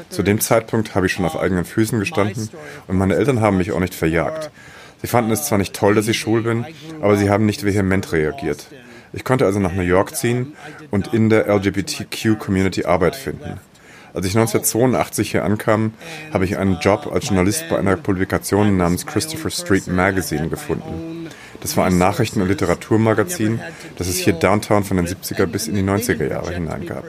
Zu 0.09 0.23
dem 0.23 0.41
Zeitpunkt 0.41 0.95
habe 0.95 1.07
ich 1.07 1.13
schon 1.13 1.27
auf 1.27 1.37
eigenen 1.37 1.65
Füßen 1.65 1.99
gestanden 1.99 2.49
und 2.89 2.97
meine 2.97 3.17
Eltern 3.17 3.41
haben 3.41 3.59
mich 3.59 3.73
auch 3.73 3.81
nicht 3.81 3.95
verjagt. 3.95 4.51
Sie 5.01 5.07
fanden 5.07 5.31
es 5.31 5.45
zwar 5.45 5.59
nicht 5.59 5.75
toll, 5.75 5.95
dass 5.95 6.09
ich 6.09 6.19
schwul 6.19 6.43
bin, 6.43 6.67
aber 7.01 7.17
sie 7.17 7.31
haben 7.31 7.47
nicht 7.47 7.65
vehement 7.65 8.13
reagiert. 8.13 8.67
Ich 9.13 9.25
konnte 9.25 9.47
also 9.47 9.59
nach 9.59 9.73
New 9.73 9.83
York 9.83 10.15
ziehen 10.15 10.55
und 10.91 11.13
in 11.13 11.31
der 11.31 11.49
LGBTQ-Community 11.49 12.85
Arbeit 12.85 13.17
finden. 13.17 13.59
Als 14.13 14.27
ich 14.27 14.37
1982 14.37 15.31
hier 15.31 15.45
ankam, 15.45 15.95
habe 16.33 16.45
ich 16.45 16.59
einen 16.59 16.79
Job 16.81 17.11
als 17.13 17.29
Journalist 17.29 17.65
bei 17.71 17.79
einer 17.79 17.97
Publikation 17.97 18.77
namens 18.77 19.07
Christopher 19.07 19.51
Street 19.51 19.87
Magazine 19.87 20.49
gefunden. 20.49 21.29
Das 21.61 21.77
war 21.77 21.85
ein 21.85 21.99
Nachrichten- 21.99 22.41
und 22.41 22.49
Literaturmagazin, 22.49 23.61
das 23.97 24.09
es 24.09 24.17
hier 24.17 24.33
downtown 24.33 24.83
von 24.83 24.97
den 24.97 25.07
70er 25.07 25.47
bis 25.47 25.69
in 25.69 25.75
die 25.75 25.83
90er 25.83 26.29
Jahre 26.29 26.55
hinein 26.55 26.87
gab. 26.87 27.05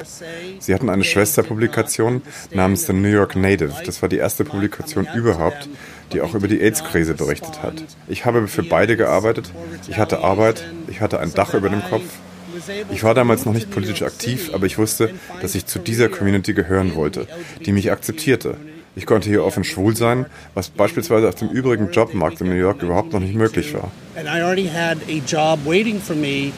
Sie 0.59 0.73
hatten 0.73 0.89
eine 0.89 1.03
Schwesterpublikation 1.03 2.21
namens 2.51 2.85
The 2.85 2.93
New 2.93 3.07
York 3.07 3.35
Native. 3.35 3.73
Das 3.85 4.01
war 4.01 4.09
die 4.09 4.17
erste 4.17 4.43
Publikation 4.43 5.07
überhaupt, 5.15 5.69
die 6.13 6.21
auch 6.21 6.33
über 6.33 6.47
die 6.47 6.61
AIDS-Krise 6.61 7.13
berichtet 7.13 7.63
hat. 7.63 7.83
Ich 8.07 8.25
habe 8.25 8.47
für 8.47 8.63
beide 8.63 8.97
gearbeitet. 8.97 9.51
Ich 9.89 9.97
hatte 9.97 10.19
Arbeit, 10.19 10.63
ich 10.87 11.01
hatte 11.01 11.19
ein 11.19 11.33
Dach 11.33 11.53
über 11.53 11.69
dem 11.69 11.83
Kopf. 11.83 12.03
Ich 12.91 13.03
war 13.03 13.13
damals 13.13 13.45
noch 13.45 13.53
nicht 13.53 13.71
politisch 13.71 14.01
aktiv, 14.01 14.51
aber 14.53 14.65
ich 14.65 14.77
wusste, 14.77 15.13
dass 15.41 15.55
ich 15.55 15.65
zu 15.65 15.79
dieser 15.79 16.09
Community 16.09 16.53
gehören 16.53 16.95
wollte, 16.95 17.27
die 17.65 17.71
mich 17.71 17.91
akzeptierte. 17.91 18.57
Ich 18.95 19.05
konnte 19.05 19.29
hier 19.29 19.45
offen 19.45 19.63
schwul 19.63 19.95
sein, 19.95 20.25
was 20.53 20.69
beispielsweise 20.69 21.29
auf 21.29 21.35
dem 21.35 21.49
übrigen 21.49 21.91
Jobmarkt 21.91 22.41
in 22.41 22.49
New 22.49 22.55
York 22.55 22.83
überhaupt 22.83 23.13
noch 23.13 23.21
nicht 23.21 23.35
möglich 23.35 23.73
war. 23.73 23.89
And 24.17 24.27
I 24.27 24.41
already 24.41 24.67
had 24.67 24.97
job 25.25 25.59
waiting 25.65 25.99
for 25.99 26.15
me 26.15 26.51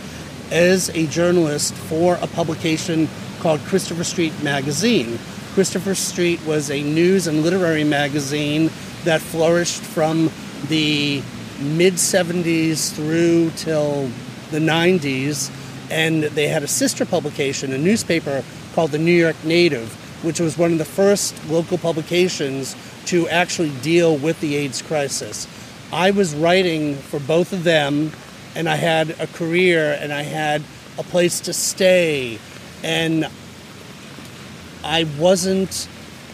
as 0.51 0.89
a 0.89 1.05
journalist 1.11 1.75
for 1.89 2.17
a 2.21 2.27
publication 2.27 3.07
called 3.41 3.63
Christopher 3.67 4.03
Street 4.03 4.33
Magazine. 4.43 5.19
Christopher 5.53 5.93
Street 5.93 6.39
was 6.47 6.71
a 6.71 6.81
news 6.81 7.27
and 7.27 7.43
literary 7.43 7.83
magazine 7.83 8.71
that 9.05 9.21
flourished 9.21 9.81
from 9.81 10.29
the 10.69 11.21
mid 11.59 11.93
70s 11.93 12.93
through 12.93 13.51
till 13.51 14.09
the 14.51 14.59
90s. 14.59 15.51
And 15.91 16.23
they 16.23 16.47
had 16.47 16.63
a 16.63 16.67
sister 16.67 17.05
publication, 17.05 17.73
a 17.73 17.77
newspaper 17.77 18.43
called 18.73 18.91
the 18.91 18.97
New 18.97 19.11
York 19.11 19.35
Native, 19.43 19.93
which 20.23 20.39
was 20.39 20.57
one 20.57 20.71
of 20.71 20.77
the 20.77 20.85
first 20.85 21.35
local 21.49 21.77
publications 21.77 22.75
to 23.05 23.27
actually 23.29 23.71
deal 23.81 24.17
with 24.17 24.39
the 24.39 24.55
AIDS 24.55 24.81
crisis. 24.81 25.47
I 25.91 26.11
was 26.11 26.33
writing 26.33 26.95
for 26.95 27.19
both 27.19 27.53
of 27.53 27.63
them, 27.63 28.11
and 28.55 28.67
I 28.67 28.75
had 28.75 29.11
a 29.19 29.27
career 29.27 29.97
and 29.99 30.11
I 30.11 30.23
had 30.23 30.63
a 30.97 31.03
place 31.03 31.41
to 31.41 31.53
stay. 31.53 32.39
And 32.83 33.27
I 34.83 35.05
wasn't 35.17 35.87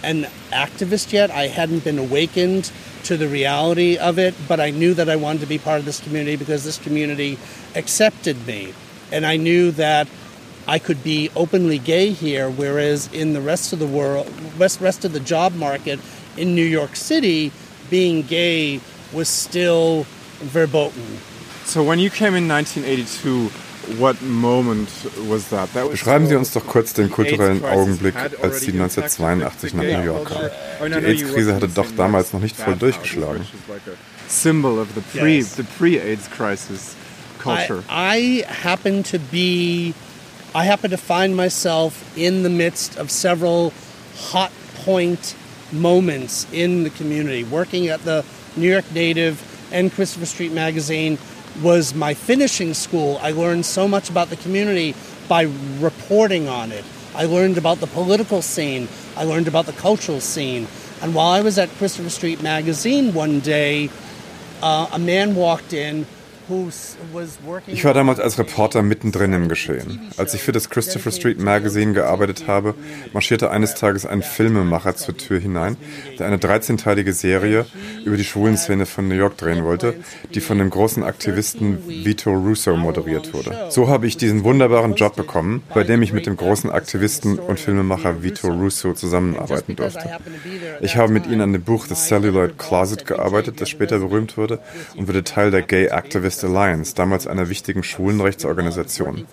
an 0.03 0.27
activist 0.51 1.11
yet. 1.11 1.31
I 1.31 1.47
hadn't 1.47 1.83
been 1.83 1.99
awakened 1.99 2.71
to 3.03 3.17
the 3.17 3.27
reality 3.27 3.97
of 3.97 4.19
it, 4.19 4.35
but 4.47 4.59
I 4.59 4.71
knew 4.71 4.93
that 4.93 5.09
I 5.09 5.15
wanted 5.15 5.41
to 5.41 5.47
be 5.47 5.57
part 5.57 5.79
of 5.79 5.85
this 5.85 5.99
community 5.99 6.35
because 6.35 6.63
this 6.63 6.77
community 6.77 7.37
accepted 7.75 8.45
me. 8.45 8.73
And 9.11 9.25
I 9.25 9.37
knew 9.37 9.71
that 9.71 10.07
I 10.67 10.77
could 10.79 11.03
be 11.03 11.29
openly 11.35 11.79
gay 11.79 12.11
here, 12.11 12.49
whereas 12.49 13.11
in 13.11 13.33
the 13.33 13.41
rest 13.41 13.73
of 13.73 13.79
the 13.79 13.87
world, 13.87 14.31
rest, 14.57 14.81
rest 14.81 15.03
of 15.05 15.13
the 15.13 15.19
job 15.19 15.55
market 15.55 15.99
in 16.37 16.53
New 16.53 16.65
York 16.65 16.95
City, 16.95 17.51
being 17.89 18.21
gay 18.21 18.79
was 19.11 19.27
still 19.27 20.05
verboten. 20.37 21.17
So 21.65 21.83
when 21.83 21.99
you 21.99 22.09
came 22.09 22.35
in 22.35 22.47
1982, 22.47 23.51
what 23.97 24.21
moment 24.21 24.89
was 25.27 25.49
that? 25.49 25.73
that 25.73 25.83
was 25.83 25.91
Beschreiben 25.91 26.27
Sie 26.27 26.35
uns 26.35 26.51
doch 26.51 26.65
kurz 26.65 26.93
den 26.93 27.09
kulturellen 27.09 27.63
Augenblick, 27.63 28.15
als 28.15 28.61
Sie 28.61 28.71
1982 28.71 29.73
nach 29.73 29.83
New 29.83 30.03
York 30.03 30.29
kamen. 30.29 30.49
Oh, 30.81 30.87
Die 30.87 31.05
AIDS-Krise 31.05 31.55
hatte 31.55 31.67
doch 31.67 31.87
damals 31.95 32.33
noch 32.33 32.39
nicht 32.39 32.55
voll 32.55 32.75
durchgeschlagen. 32.75 33.45
Symbol 34.27 34.79
of 34.79 34.89
the 34.95 35.01
pre 35.01 35.41
the 35.41 35.63
pre-AIDS 35.63 36.29
crisis 36.29 36.95
culture. 37.39 37.83
I, 37.89 38.43
I 38.47 38.53
happen 38.61 39.03
to 39.03 39.17
be, 39.17 39.93
I 40.53 40.65
happen 40.65 40.91
to 40.91 40.97
find 40.97 41.35
myself 41.35 41.93
in 42.15 42.43
the 42.43 42.49
midst 42.49 42.97
of 42.97 43.09
several 43.09 43.73
hot 44.31 44.51
point 44.85 45.35
moments 45.71 46.45
in 46.51 46.83
the 46.83 46.89
community, 46.91 47.43
working 47.43 47.87
at 47.87 48.03
the 48.03 48.23
New 48.55 48.69
York 48.69 48.91
Native 48.93 49.41
and 49.71 49.91
Christopher 49.91 50.25
Street 50.25 50.51
Magazine 50.51 51.17
was 51.61 51.93
my 51.93 52.13
finishing 52.13 52.73
school. 52.73 53.19
I 53.21 53.31
learned 53.31 53.65
so 53.65 53.87
much 53.87 54.09
about 54.09 54.29
the 54.29 54.35
community 54.37 54.95
by 55.27 55.43
reporting 55.79 56.47
on 56.47 56.71
it. 56.71 56.85
I 57.15 57.25
learned 57.25 57.57
about 57.57 57.79
the 57.79 57.87
political 57.87 58.41
scene. 58.41 58.87
I 59.15 59.23
learned 59.23 59.47
about 59.47 59.65
the 59.65 59.73
cultural 59.73 60.21
scene. 60.21 60.67
And 61.01 61.15
while 61.15 61.29
I 61.29 61.41
was 61.41 61.57
at 61.57 61.69
Christopher 61.71 62.09
Street 62.09 62.41
Magazine 62.41 63.13
one 63.13 63.39
day, 63.39 63.89
uh, 64.61 64.89
a 64.91 64.99
man 64.99 65.35
walked 65.35 65.73
in 65.73 66.05
Ich 67.67 67.85
war 67.85 67.93
damals 67.93 68.19
als 68.19 68.39
Reporter 68.39 68.81
mittendrin 68.81 69.33
im 69.33 69.49
Geschehen. 69.49 69.99
Als 70.17 70.33
ich 70.33 70.41
für 70.41 70.51
das 70.51 70.69
Christopher 70.69 71.11
Street 71.11 71.39
Magazine 71.39 71.93
gearbeitet 71.93 72.47
habe, 72.47 72.73
marschierte 73.13 73.51
eines 73.51 73.75
Tages 73.75 74.05
ein 74.05 74.23
Filmemacher 74.23 74.95
zur 74.95 75.15
Tür 75.15 75.39
hinein, 75.39 75.77
der 76.17 76.27
eine 76.27 76.37
13-teilige 76.37 77.13
Serie 77.13 77.65
über 78.03 78.17
die 78.17 78.23
Schwulenszene 78.23 78.85
von 78.85 79.07
New 79.07 79.15
York 79.15 79.37
drehen 79.37 79.63
wollte, 79.63 79.95
die 80.33 80.41
von 80.41 80.57
dem 80.57 80.69
großen 80.69 81.03
Aktivisten 81.03 81.87
Vito 81.87 82.31
Russo 82.31 82.75
moderiert 82.75 83.33
wurde. 83.33 83.67
So 83.69 83.87
habe 83.87 84.07
ich 84.07 84.17
diesen 84.17 84.43
wunderbaren 84.43 84.95
Job 84.95 85.15
bekommen, 85.15 85.63
bei 85.73 85.83
dem 85.83 86.01
ich 86.01 86.13
mit 86.13 86.25
dem 86.25 86.35
großen 86.35 86.71
Aktivisten 86.71 87.37
und 87.37 87.59
Filmemacher 87.59 88.23
Vito 88.23 88.47
Russo 88.47 88.93
zusammenarbeiten 88.93 89.75
durfte. 89.75 90.19
Ich 90.81 90.97
habe 90.97 91.13
mit 91.13 91.27
ihm 91.27 91.41
an 91.41 91.53
dem 91.53 91.61
Buch 91.61 91.85
The 91.85 91.95
Celluloid 91.95 92.57
Closet 92.57 93.05
gearbeitet, 93.05 93.61
das 93.61 93.69
später 93.69 93.99
berühmt 93.99 94.37
wurde 94.37 94.59
und 94.95 95.07
wurde 95.07 95.23
Teil 95.23 95.51
der 95.51 95.61
Gay 95.61 95.87
Activist 95.87 96.38
Alliance, 96.43 96.95
damals 96.95 97.27
einer 97.27 97.49
wichtigen 97.49 97.83
Schwulenrechtsorganisation. 97.83 99.27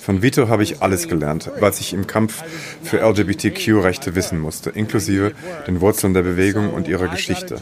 Von 0.00 0.22
Vito 0.22 0.48
habe 0.48 0.62
ich 0.62 0.80
alles 0.82 1.08
gelernt, 1.08 1.50
was 1.60 1.78
ich 1.80 1.92
im 1.92 2.06
Kampf 2.06 2.42
für 2.82 3.00
LGBTQ-Rechte 3.00 4.14
wissen 4.14 4.40
musste, 4.40 4.70
inklusive 4.70 5.32
den 5.66 5.80
Wurzeln 5.80 6.14
der 6.14 6.22
Bewegung 6.22 6.72
und 6.72 6.88
ihrer 6.88 7.08
Geschichte. 7.08 7.60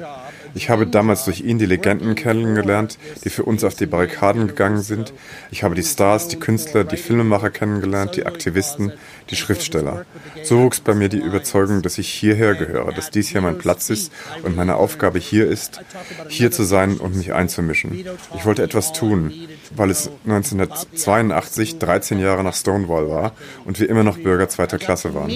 Ich 0.54 0.70
habe 0.70 0.86
damals 0.86 1.24
durch 1.24 1.40
ihn 1.40 1.58
die 1.58 1.66
Legenden 1.66 2.14
kennengelernt, 2.14 2.98
die 3.24 3.30
für 3.30 3.44
uns 3.44 3.64
auf 3.64 3.74
die 3.74 3.86
Barrikaden 3.86 4.46
gegangen 4.46 4.82
sind. 4.82 5.12
Ich 5.50 5.62
habe 5.62 5.74
die 5.74 5.82
Stars, 5.82 6.28
die 6.28 6.38
Künstler, 6.38 6.84
die 6.84 6.96
Filmemacher 6.96 7.50
kennengelernt, 7.50 8.16
die 8.16 8.24
Aktivisten, 8.24 8.92
die 9.30 9.36
Schriftsteller. 9.36 10.06
So 10.42 10.62
wuchs 10.62 10.80
bei 10.80 10.94
mir 10.94 11.08
die 11.08 11.18
Überzeugung, 11.18 11.82
dass 11.82 11.98
ich 11.98 12.08
hierher 12.08 12.54
gehöre, 12.54 12.92
dass 12.92 13.10
dies 13.10 13.28
hier 13.28 13.40
mein 13.40 13.58
Platz 13.58 13.90
ist 13.90 14.12
und 14.42 14.56
meine 14.56 14.76
Aufgabe 14.76 15.18
hier 15.18 15.46
ist, 15.46 15.80
hier 16.28 16.50
zu 16.50 16.62
sein 16.64 16.96
und 16.96 17.16
mich 17.16 17.32
einzumischen. 17.32 18.06
Ich 18.36 18.44
wollte 18.44 18.62
etwas 18.62 18.92
tun, 18.92 19.32
weil 19.74 19.90
es 19.90 20.10
1982, 20.24 21.78
13 21.78 22.18
Jahre 22.18 22.27
nach 22.36 22.54
Stonewall 22.54 23.08
war 23.08 23.32
und 23.64 23.78
wir 23.80 23.88
immer 23.88 24.04
noch 24.04 24.16
Bürger 24.18 24.48
zweiter 24.48 24.78
Klasse 24.78 25.14
waren. 25.14 25.28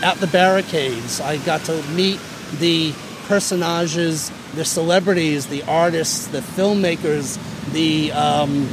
At 0.00 0.20
the 0.20 0.28
barricades, 0.28 1.20
I 1.20 1.38
got 1.38 1.64
to 1.64 1.72
meet 1.96 2.20
the 2.60 2.94
personages, 3.26 4.30
the 4.54 4.64
celebrities, 4.64 5.46
the 5.48 5.64
artists, 5.66 6.28
the 6.28 6.40
filmmakers, 6.40 7.36
the 7.72 8.12
um, 8.12 8.68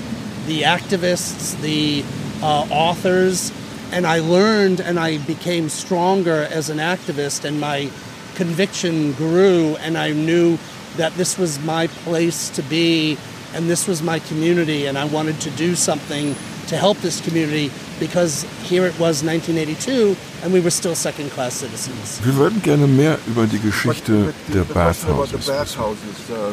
the 0.46 0.62
activists, 0.62 1.60
the 1.62 2.04
uh, 2.44 2.68
authors, 2.70 3.52
and 3.92 4.06
I 4.06 4.20
learned 4.20 4.82
and 4.82 5.00
I 5.00 5.18
became 5.18 5.68
stronger 5.70 6.48
as 6.52 6.70
an 6.70 6.78
activist, 6.78 7.44
and 7.44 7.60
my 7.60 7.90
conviction 8.36 9.14
grew, 9.14 9.76
and 9.78 9.98
I 9.98 10.12
knew 10.12 10.60
that 10.98 11.14
this 11.16 11.38
was 11.38 11.60
my 11.64 11.88
place 11.88 12.50
to 12.52 12.62
be, 12.64 13.18
and 13.56 13.70
this 13.70 13.88
was 13.88 14.02
my 14.02 14.20
community, 14.20 14.86
and 14.86 14.98
I 14.98 15.06
wanted 15.06 15.40
to 15.42 15.50
do 15.52 15.76
something 15.76 16.36
to 16.68 16.76
help 16.76 16.98
this 17.00 17.22
community 17.22 17.72
because 18.00 18.44
here 18.64 18.86
it 18.86 19.00
was 19.00 19.24
1982 19.24 20.16
and 20.44 20.52
we 20.52 20.60
were 20.60 20.72
still 20.72 20.96
second 20.96 21.30
class 21.30 21.54
citizens. 21.54 22.20
Wir 22.24 22.36
würden 22.36 22.62
gerne 22.62 22.88
mehr 22.88 23.18
über 23.28 23.46
die 23.46 23.60
Geschichte 23.60 24.34
der 24.54 24.64
Bathhouses. 24.64 25.48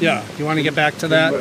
Yeah, 0.01 0.23
you 0.39 0.45
want 0.45 0.59
to 0.59 0.63
get 0.63 0.75
back 0.75 0.99
to 0.99 1.09
that? 1.09 1.33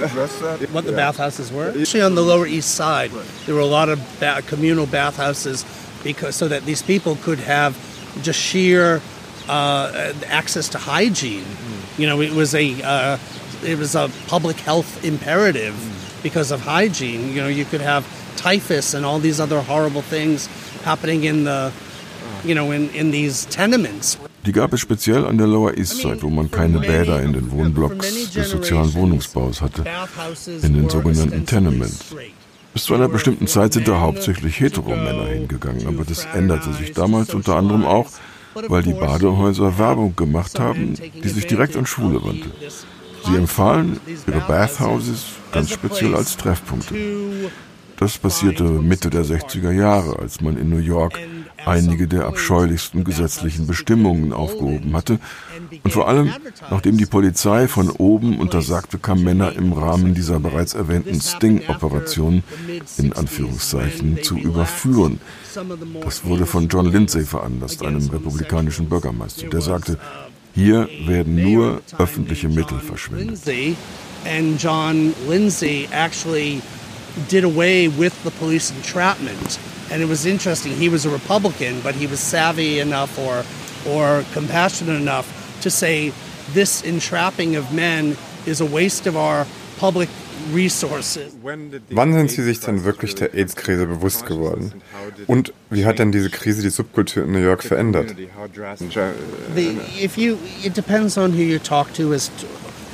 What 0.71 0.85
the 0.85 0.93
bathhouses 0.93 1.51
were? 1.51 1.73
Actually 1.77 2.01
on 2.01 2.15
the 2.15 2.21
Lower 2.21 2.47
East 2.47 2.75
Side, 2.75 3.11
there 3.45 3.55
were 3.55 3.61
a 3.61 3.65
lot 3.65 3.89
of 3.89 3.99
ba 4.19 4.41
communal 4.47 4.85
bathhouses 4.85 5.65
because 6.03 6.35
so 6.35 6.47
that 6.47 6.65
these 6.65 6.81
people 6.81 7.17
could 7.17 7.39
have 7.39 7.75
just 8.23 8.39
sheer 8.39 9.01
uh, 9.49 10.13
access 10.27 10.69
to 10.69 10.77
hygiene. 10.77 11.45
You 11.97 12.07
know, 12.07 12.21
it 12.21 12.31
was 12.31 12.55
a 12.55 12.81
uh, 12.81 13.17
it 13.63 13.77
was 13.79 13.95
a 13.95 14.09
public 14.27 14.57
health 14.59 15.03
imperative 15.03 15.73
because 16.23 16.51
of 16.53 16.61
hygiene. 16.61 17.33
You 17.33 17.41
know, 17.41 17.47
you 17.47 17.65
could 17.65 17.81
have 17.81 18.05
typhus 18.35 18.93
and 18.93 19.05
all 19.05 19.19
these 19.19 19.39
other 19.39 19.61
horrible 19.61 20.01
things 20.01 20.47
happening 20.83 21.23
in 21.23 21.43
the, 21.43 21.71
you 22.43 22.55
know, 22.55 22.71
in, 22.71 22.89
in 22.91 23.11
these 23.11 23.45
tenements. 23.45 24.17
Die 24.45 24.51
gab 24.51 24.73
es 24.73 24.79
speziell 24.79 25.27
an 25.27 25.37
der 25.37 25.45
Lower 25.45 25.77
East 25.77 25.97
Side, 25.97 26.23
wo 26.23 26.29
man 26.29 26.49
keine 26.49 26.79
Bäder 26.79 27.21
in 27.21 27.33
den 27.33 27.51
Wohnblocks 27.51 28.31
des 28.33 28.49
sozialen 28.49 28.91
Wohnungsbaus 28.95 29.61
hatte, 29.61 29.85
in 30.63 30.73
den 30.73 30.89
sogenannten 30.89 31.45
Tenements. 31.45 32.15
Bis 32.73 32.85
zu 32.85 32.95
einer 32.95 33.07
bestimmten 33.07 33.45
Zeit 33.45 33.73
sind 33.73 33.87
da 33.87 33.99
hauptsächlich 33.99 34.59
Heteromänner 34.59 35.27
hingegangen, 35.27 35.85
aber 35.85 36.05
das 36.05 36.25
änderte 36.33 36.73
sich 36.73 36.93
damals 36.93 37.35
unter 37.35 37.55
anderem 37.55 37.85
auch, 37.85 38.07
weil 38.55 38.81
die 38.81 38.93
Badehäuser 38.93 39.77
Werbung 39.77 40.15
gemacht 40.15 40.59
haben, 40.59 40.95
die 40.95 41.29
sich 41.29 41.45
direkt 41.45 41.75
an 41.75 41.85
Schwule 41.85 42.23
wandte. 42.23 42.49
Sie 43.25 43.35
empfahlen 43.35 43.99
ihre 44.27 44.41
Bathhouses 44.41 45.25
ganz 45.51 45.71
speziell 45.71 46.15
als 46.15 46.37
Treffpunkte. 46.37 46.95
Das 47.97 48.17
passierte 48.17 48.63
Mitte 48.63 49.11
der 49.11 49.23
60er 49.23 49.71
Jahre, 49.71 50.17
als 50.17 50.41
man 50.41 50.57
in 50.57 50.69
New 50.69 50.79
York 50.79 51.19
einige 51.65 52.07
der 52.07 52.25
abscheulichsten 52.25 53.03
gesetzlichen 53.03 53.67
Bestimmungen 53.67 54.33
aufgehoben 54.33 54.95
hatte. 54.95 55.19
Und 55.83 55.93
vor 55.93 56.07
allem, 56.07 56.33
nachdem 56.71 56.97
die 56.97 57.05
Polizei 57.05 57.67
von 57.67 57.91
oben 57.91 58.39
untersagte, 58.39 58.97
kam 58.97 59.23
Männer 59.23 59.53
im 59.53 59.73
Rahmen 59.73 60.15
dieser 60.15 60.39
bereits 60.39 60.73
erwähnten 60.73 61.21
Sting-Operation 61.21 62.41
in 62.97 63.13
Anführungszeichen 63.13 64.23
zu 64.23 64.35
überführen. 64.35 65.19
Das 66.03 66.25
wurde 66.25 66.47
von 66.47 66.69
John 66.69 66.91
Lindsay 66.91 67.23
veranlasst, 67.23 67.85
einem 67.85 68.09
republikanischen 68.09 68.89
Bürgermeister. 68.89 69.47
Der 69.47 69.61
sagte, 69.61 69.99
hier 70.53 70.89
werden 71.05 71.35
nur 71.35 71.81
öffentliche 71.97 72.49
Mittel 72.49 72.79
verschwendet. 72.79 73.77
And 74.23 74.59
John 74.59 75.15
Lindsay 75.27 75.87
actually 75.91 76.61
did 77.27 77.43
away 77.43 77.87
with 77.87 78.13
the 78.23 78.31
police 78.31 78.71
entrapment. 78.71 79.59
And 79.91 80.01
it 80.01 80.07
was 80.07 80.25
interesting. 80.25 80.73
He 80.73 80.89
was 80.89 81.05
a 81.05 81.09
Republican, 81.09 81.81
but 81.81 81.95
he 81.95 82.07
was 82.07 82.19
savvy 82.19 82.79
enough 82.79 83.17
or, 83.17 83.43
or 83.85 84.23
compassionate 84.33 85.01
enough 85.01 85.25
to 85.61 85.69
say 85.69 86.13
this 86.53 86.83
entrapping 86.83 87.55
of 87.55 87.73
men 87.73 88.15
is 88.45 88.61
a 88.61 88.65
waste 88.65 89.07
of 89.07 89.17
our 89.17 89.45
public 89.77 90.09
Wann 91.89 92.13
sind 92.13 92.31
Sie 92.31 92.43
sich 92.43 92.59
denn 92.59 92.83
wirklich 92.83 93.15
der 93.15 93.33
AIDS-Krise 93.33 93.85
bewusst 93.85 94.25
geworden? 94.25 94.73
Und 95.27 95.53
wie 95.69 95.85
hat 95.85 95.99
denn 95.99 96.11
diese 96.11 96.29
Krise 96.29 96.61
die 96.61 96.69
Subkultur 96.69 97.23
in 97.23 97.31
New 97.31 97.39
York 97.39 97.63
verändert? 97.63 98.15
If 100.01 100.17
you, 100.17 100.37
it 100.63 100.75
depends 100.75 101.17
on 101.17 101.33
who 101.33 101.41
you 101.41 101.59
talk 101.59 101.93
to. 101.93 102.13
As 102.13 102.31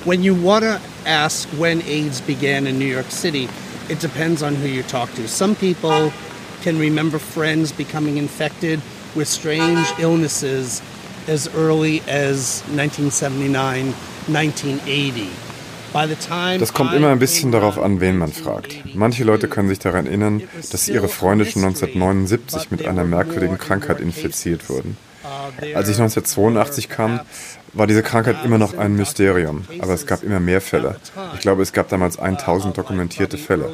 when 0.06 0.24
you 0.24 0.34
want 0.34 0.64
to 0.64 0.80
ask 1.06 1.48
when 1.58 1.82
AIDS 1.82 2.22
began 2.22 2.68
in 2.68 2.80
New 2.80 2.86
York 2.86 3.12
City, 3.12 3.48
it 3.90 4.00
depends 4.00 4.42
on 4.42 4.56
who 4.56 4.68
you 4.68 4.84
talk 4.84 5.14
to. 5.16 5.28
Some 5.28 5.56
people 5.56 6.12
can 6.64 6.80
remember 6.80 7.20
friends 7.20 7.72
becoming 7.72 8.18
infected 8.18 8.82
with 9.16 9.28
strange 9.28 9.88
illnesses 10.00 10.82
as 11.28 11.48
early 11.56 12.02
as 12.08 12.62
1979, 12.70 13.94
1980. 14.28 15.47
Das 16.60 16.74
kommt 16.74 16.94
immer 16.94 17.10
ein 17.10 17.20
bisschen 17.20 17.52
darauf 17.52 17.80
an, 17.80 18.00
wen 18.02 18.18
man 18.18 18.32
fragt. 18.32 18.96
Manche 18.96 19.24
Leute 19.24 19.48
können 19.48 19.70
sich 19.70 19.80
daran 19.80 20.06
erinnern, 20.06 20.44
dass 20.72 20.88
ihre 20.88 21.08
Freunde 21.08 21.46
schon 21.46 21.64
1979 21.64 22.72
mit 22.72 22.88
einer 22.88 23.04
merkwürdigen 23.04 23.58
Krankheit 23.58 24.00
infiziert 24.00 24.70
wurden. 24.70 24.98
Als 25.74 25.90
ich 25.90 25.98
1982 25.98 26.90
kam, 26.90 27.20
war 27.74 27.88
diese 27.88 28.04
Krankheit 28.04 28.38
immer 28.46 28.58
noch 28.58 28.78
ein 28.78 28.96
Mysterium, 28.96 29.66
aber 29.80 29.94
es 29.94 30.06
gab 30.06 30.24
immer 30.24 30.40
mehr 30.40 30.62
Fälle. 30.62 30.98
Ich 31.36 31.42
glaube, 31.42 31.62
es 31.62 31.74
gab 31.74 31.90
damals 31.90 32.18
1000 32.18 32.78
dokumentierte 32.78 33.38
Fälle. 33.38 33.70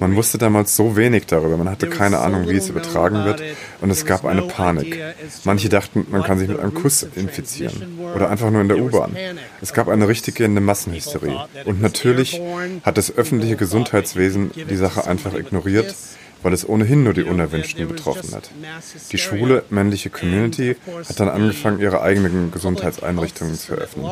Man 0.00 0.16
wusste 0.16 0.38
damals 0.38 0.74
so 0.74 0.96
wenig 0.96 1.26
darüber, 1.26 1.56
man 1.56 1.68
hatte 1.68 1.88
keine 1.88 2.18
Ahnung, 2.18 2.48
wie 2.48 2.56
es 2.56 2.68
übertragen 2.68 3.24
wird. 3.24 3.42
und 3.80 3.90
es 3.90 4.06
gab 4.06 4.24
eine 4.24 4.42
Panik. 4.42 4.98
Manche 5.44 5.68
dachten, 5.68 6.06
man 6.10 6.22
kann 6.22 6.38
sich 6.38 6.48
mit 6.48 6.58
einem 6.58 6.74
Kuss 6.74 7.06
infizieren 7.14 7.98
oder 8.14 8.30
einfach 8.30 8.50
nur 8.50 8.62
in 8.62 8.68
der 8.68 8.78
U-Bahn. 8.78 9.14
Es 9.60 9.72
gab 9.72 9.88
eine 9.88 10.08
richtig 10.08 10.36
gehende 10.36 10.60
Massenhysterie. 10.60 11.36
Und 11.66 11.80
natürlich 11.82 12.40
hat 12.82 12.96
das 12.96 13.14
öffentliche 13.14 13.56
Gesundheitswesen 13.56 14.50
die 14.54 14.76
Sache 14.76 15.06
einfach 15.06 15.34
ignoriert 15.34 15.94
weil 16.42 16.52
es 16.52 16.68
ohnehin 16.68 17.04
nur 17.04 17.14
die 17.14 17.22
Unerwünschten 17.22 17.88
betroffen 17.88 18.34
hat. 18.34 18.50
Die 19.12 19.18
schwule 19.18 19.64
männliche 19.70 20.10
Community 20.10 20.76
hat 21.08 21.20
dann 21.20 21.28
angefangen, 21.28 21.80
ihre 21.80 22.02
eigenen 22.02 22.50
Gesundheitseinrichtungen 22.50 23.54
zu 23.54 23.74
eröffnen. 23.74 24.10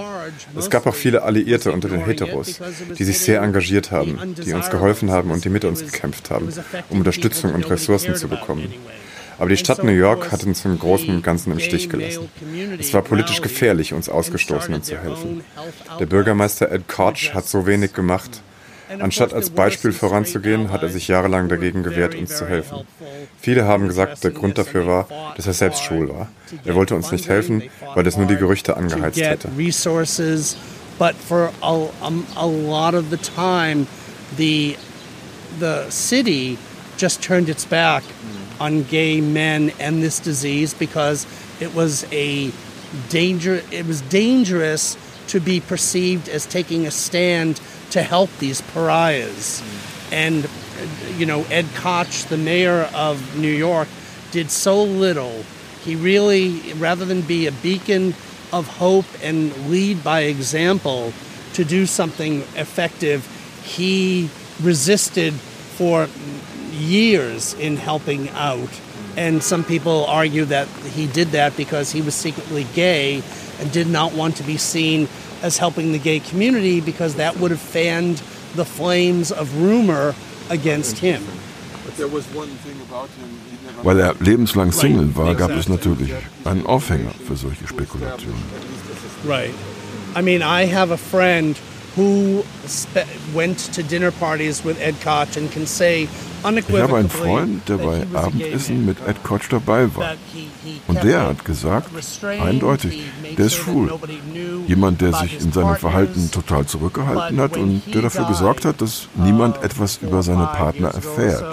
Es 0.57 0.71
gab 0.71 0.87
auch 0.87 0.95
viele 0.95 1.23
Alliierte 1.23 1.73
unter 1.73 1.89
den 1.89 2.05
Heteros, 2.05 2.61
die 2.99 3.05
sich 3.05 3.19
sehr 3.19 3.43
engagiert 3.43 3.91
haben, 3.91 4.35
die 4.45 4.53
uns 4.53 4.71
geholfen 4.71 5.11
haben 5.11 5.31
und 5.31 5.45
die 5.45 5.49
mit 5.49 5.65
uns 5.65 5.81
gekämpft 5.81 6.31
haben, 6.31 6.49
um 6.91 6.99
Unterstützung 6.99 7.55
und 7.55 7.69
Ressourcen 7.71 8.15
zu 8.17 8.29
bekommen. 8.29 8.73
Aber 9.39 9.51
die 9.51 9.57
Stadt 9.57 9.85
New 9.85 9.93
York 9.93 10.33
hat 10.33 10.43
uns 10.45 10.65
im 10.65 10.79
Großen 10.79 11.09
und 11.11 11.23
Ganzen 11.23 11.53
im 11.53 11.61
Stich 11.61 11.89
gelassen. 11.89 12.29
Es 12.79 12.93
war 12.93 13.03
politisch 13.03 13.41
gefährlich, 13.41 13.93
uns 13.93 14.09
Ausgestoßenen 14.09 14.83
zu 14.83 14.99
helfen. 14.99 15.43
Der 16.01 16.07
Bürgermeister 16.07 16.71
Ed 16.73 16.89
Koch 16.89 17.35
hat 17.35 17.47
so 17.47 17.67
wenig 17.67 17.93
gemacht, 17.93 18.43
Anstatt 19.01 19.35
als 19.35 19.51
Beispiel 19.51 19.93
voranzugehen, 19.93 20.73
hat 20.73 20.83
er 20.83 20.89
sich 20.89 21.09
jahrelang 21.09 21.49
dagegen 21.49 21.83
gewehrt, 21.83 22.15
uns 22.15 22.37
zu 22.37 22.47
helfen. 22.47 22.87
Viele 23.41 23.65
haben 23.67 23.87
gesagt, 23.89 24.25
der 24.25 24.31
Grund 24.31 24.59
dafür 24.59 24.87
war, 24.87 25.35
dass 25.37 25.47
er 25.47 25.53
selbst 25.53 25.83
schwul 25.83 26.09
war. 26.09 26.29
Er 26.65 26.75
wollte 26.75 26.95
uns 26.95 27.11
nicht 27.13 27.29
helfen, 27.29 27.63
weil 27.95 28.05
das 28.05 28.17
nur 28.17 28.27
die 28.27 28.37
Gerüchte 28.37 28.77
angeheizt 28.77 29.21
hätte. 29.21 29.49
But 30.99 31.15
for 31.15 31.53
a, 31.63 31.89
a 32.35 32.45
lot 32.45 32.95
of 32.95 33.05
the 33.09 33.17
time, 33.17 33.87
the 34.37 34.77
the 35.61 35.89
city 35.91 36.59
just 36.97 37.23
turned 37.23 37.49
its 37.49 37.65
back 37.65 38.03
on 38.59 38.85
gay 38.91 39.21
men 39.21 39.71
and 39.79 40.03
this 40.03 40.19
disease 40.19 40.75
because 40.75 41.25
it 41.61 41.73
was 41.73 42.05
a 42.11 42.51
danger. 43.11 43.63
It 43.71 43.87
was 43.87 44.03
dangerous 44.09 44.97
to 45.29 45.41
be 45.41 45.61
perceived 45.61 46.29
as 46.29 46.47
taking 46.47 46.85
a 46.85 46.91
stand 46.91 47.61
to 47.91 48.03
help 48.03 48.31
these 48.39 48.61
pariahs. 48.61 49.63
And, 50.13 50.49
you 51.17 51.27
know, 51.27 51.45
Ed 51.51 51.67
Koch, 51.75 52.25
the 52.29 52.37
mayor 52.37 52.89
of 52.95 53.39
New 53.39 53.53
York, 53.53 53.89
did 54.31 54.51
so 54.51 54.83
little. 54.83 55.45
He 55.85 55.97
really, 55.97 56.73
rather 56.75 57.05
than 57.05 57.23
be 57.23 57.47
a 57.47 57.53
beacon 57.53 58.15
of 58.53 58.67
hope 58.67 59.07
and 59.23 59.71
lead 59.71 60.03
by 60.03 60.21
example 60.21 61.13
to 61.55 61.65
do 61.65 61.87
something 61.87 62.41
effective, 62.57 63.27
he 63.63 64.31
resisted 64.63 65.35
for 65.35 66.09
years 66.73 67.55
in 67.55 67.77
helping 67.77 68.29
out. 68.31 68.81
And 69.17 69.43
some 69.43 69.65
people 69.65 70.05
argue 70.07 70.45
that 70.47 70.69
he 70.69 71.07
did 71.07 71.29
that 71.29 71.57
because 71.57 71.91
he 71.91 72.03
was 72.03 72.15
secretly 72.15 72.67
gay 72.75 73.23
and 73.59 73.73
did 73.73 73.89
not 73.89 74.13
want 74.13 74.37
to 74.37 74.43
be 74.43 74.57
seen 74.57 75.09
as 75.43 75.59
helping 75.59 75.93
the 75.93 75.99
gay 75.99 76.21
community 76.21 76.81
because 76.81 77.17
that 77.17 77.37
would 77.39 77.51
have 77.51 77.61
fanned 77.61 78.23
the 78.55 78.65
flames 78.65 79.31
of 79.33 79.55
rumor 79.61 80.15
against 80.51 80.99
him. 80.99 81.23
Weil 83.83 84.01
er 84.01 84.15
lebenslang 84.21 84.73
Single 84.73 85.15
war, 85.17 85.35
gab 85.35 85.51
es 85.51 85.69
natürlich 85.69 86.13
einen 86.45 86.67
Aufhänger 86.67 87.13
für 87.27 87.37
solche 87.37 87.67
Spekulationen. 87.67 88.43
Right. 89.25 89.55
I 90.15 90.23
mean, 90.23 90.43
I 90.43 90.67
have 90.67 90.91
a 90.91 90.97
friend 90.97 91.57
who 91.97 92.45
went 93.35 93.59
to 93.75 93.83
dinner 93.83 94.11
parties 94.11 94.65
with 94.65 94.81
Ed 94.81 95.01
Koch 95.01 95.37
and 95.37 95.51
can 95.51 95.67
say 95.67 96.09
ich 96.45 96.81
habe 96.81 96.97
einen 96.97 97.11
Freund, 97.11 97.69
der 97.69 97.79
bei 97.79 98.07
Abendessen 98.15 98.87
mit 98.87 98.99
Ed 99.07 99.23
Koch 99.23 99.41
dabei 99.51 99.95
war. 99.95 100.15
Und 100.87 101.03
der 101.03 101.27
hat 101.29 101.45
gesagt, 101.45 101.91
eindeutig, 102.41 103.03
der 103.37 103.47
ist 103.47 103.55
schwul. 103.55 103.93
Jemand, 104.67 105.01
der 105.01 105.13
sich 105.15 105.41
in 105.41 105.53
seinem 105.53 105.77
Verhalten 105.77 106.31
total 106.31 106.67
zurückgehalten 106.67 107.41
hat 107.41 107.57
und 107.57 107.83
der 107.93 108.03
dafür 108.03 108.27
gesorgt 108.27 108.65
hat, 108.65 108.81
dass 108.81 109.09
niemand 109.15 109.63
etwas 109.63 109.99
über 109.99 110.23
seine 110.23 110.47
Partner 110.47 110.89
erfährt. 110.89 111.45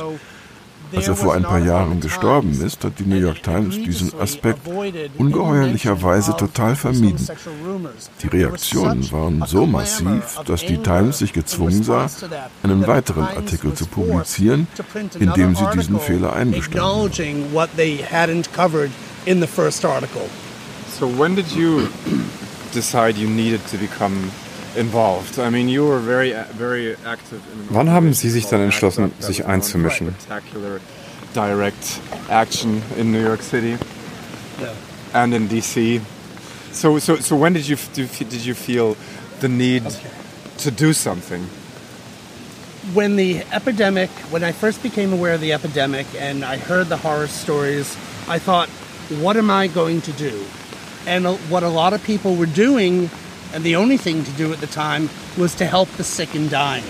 Als 0.93 1.07
er 1.07 1.15
vor 1.15 1.33
ein 1.33 1.43
paar 1.43 1.59
Jahren 1.59 1.99
gestorben 1.99 2.59
ist, 2.61 2.83
hat 2.83 2.99
die 2.99 3.05
New 3.05 3.19
York 3.19 3.43
Times 3.43 3.75
diesen 3.75 4.19
Aspekt 4.19 4.59
ungeheuerlicherweise 5.17 6.35
total 6.35 6.75
vermieden. 6.75 7.27
Die 8.21 8.27
Reaktionen 8.27 9.11
waren 9.11 9.43
so 9.47 9.65
massiv, 9.65 10.39
dass 10.45 10.65
die 10.65 10.77
Times 10.77 11.19
sich 11.19 11.33
gezwungen 11.33 11.83
sah, 11.83 12.07
einen 12.63 12.85
weiteren 12.87 13.25
Artikel 13.25 13.73
zu 13.73 13.85
publizieren, 13.85 14.67
in 15.19 15.33
dem 15.33 15.55
sie 15.55 15.65
diesen 15.73 15.99
Fehler 15.99 16.33
eingestanden 16.33 17.11
So 20.97 21.07
when 21.07 21.35
did 21.35 21.51
you 21.51 21.89
decide 22.71 23.17
you 23.17 23.27
needed 23.27 23.59
to 23.67 23.77
become 23.77 24.31
involved. 24.75 25.39
I 25.39 25.49
mean, 25.49 25.69
you 25.69 25.85
were 25.85 25.99
very, 25.99 26.33
very 26.53 26.95
active. 27.05 27.41
Wann 27.69 27.89
haben 27.89 28.13
Sie 28.13 28.29
sich 28.29 28.45
dann 28.47 28.61
entschlossen, 28.61 29.11
sich 29.19 29.45
einzumischen? 29.45 30.15
Direct 31.33 31.99
action 32.29 32.81
in 32.97 33.11
New 33.11 33.21
York 33.21 33.41
City 33.41 33.77
and 35.13 35.33
in 35.33 35.47
DC. 35.49 36.01
So, 36.71 36.99
so, 36.99 37.17
so 37.17 37.35
when 37.35 37.53
did 37.53 37.67
you 37.67 37.77
did 37.93 38.45
you 38.45 38.53
feel 38.53 38.95
the 39.41 39.49
need 39.49 39.83
to 40.59 40.71
do 40.71 40.93
something? 40.93 41.41
When 42.93 43.15
the 43.15 43.43
epidemic, 43.51 44.09
when 44.29 44.43
I 44.43 44.51
first 44.51 44.83
became 44.83 45.11
aware 45.11 45.33
of 45.33 45.41
the 45.41 45.53
epidemic 45.53 46.05
and 46.19 46.45
I 46.45 46.57
heard 46.57 46.87
the 46.87 46.97
horror 46.97 47.27
stories, 47.27 47.97
I 48.29 48.37
thought, 48.37 48.69
what 49.19 49.37
am 49.37 49.49
I 49.49 49.67
going 49.67 50.01
to 50.01 50.11
do? 50.13 50.45
And 51.07 51.25
what 51.49 51.63
a 51.63 51.69
lot 51.69 51.93
of 51.93 52.03
people 52.03 52.35
were 52.35 52.45
doing 52.45 53.09
and 53.55 53.63
the 53.63 53.75
only 53.75 53.97
thing 53.97 54.23
to 54.23 54.31
do 54.31 54.51
at 54.53 54.59
the 54.59 54.67
time 54.67 55.09
was 55.37 55.55
to 55.55 55.65
help 55.65 55.89
the 55.97 56.03
sick 56.03 56.35
and 56.35 56.51
dying. 56.51 56.83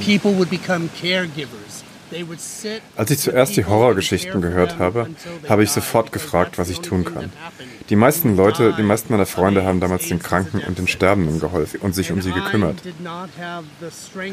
People 0.00 0.32
would 0.32 0.50
become 0.50 0.88
caregivers. 0.88 1.84
Als 2.96 3.10
ich 3.10 3.18
zuerst 3.18 3.56
die 3.56 3.64
Horrorgeschichten 3.64 4.40
gehört 4.40 4.78
habe, 4.78 5.08
habe 5.48 5.64
ich 5.64 5.72
sofort 5.72 6.12
gefragt, 6.12 6.56
was 6.56 6.68
ich 6.68 6.80
tun 6.80 7.04
kann. 7.04 7.32
Die 7.90 7.96
meisten 7.96 8.36
Leute, 8.36 8.74
die 8.78 8.84
meisten 8.84 9.12
meiner 9.12 9.26
Freunde 9.26 9.64
haben 9.64 9.80
damals 9.80 10.06
den 10.06 10.20
Kranken 10.20 10.60
und 10.60 10.78
den 10.78 10.86
Sterbenden 10.86 11.40
geholfen 11.40 11.80
und 11.80 11.96
sich 11.96 12.12
um 12.12 12.22
sie 12.22 12.30
gekümmert. 12.30 12.76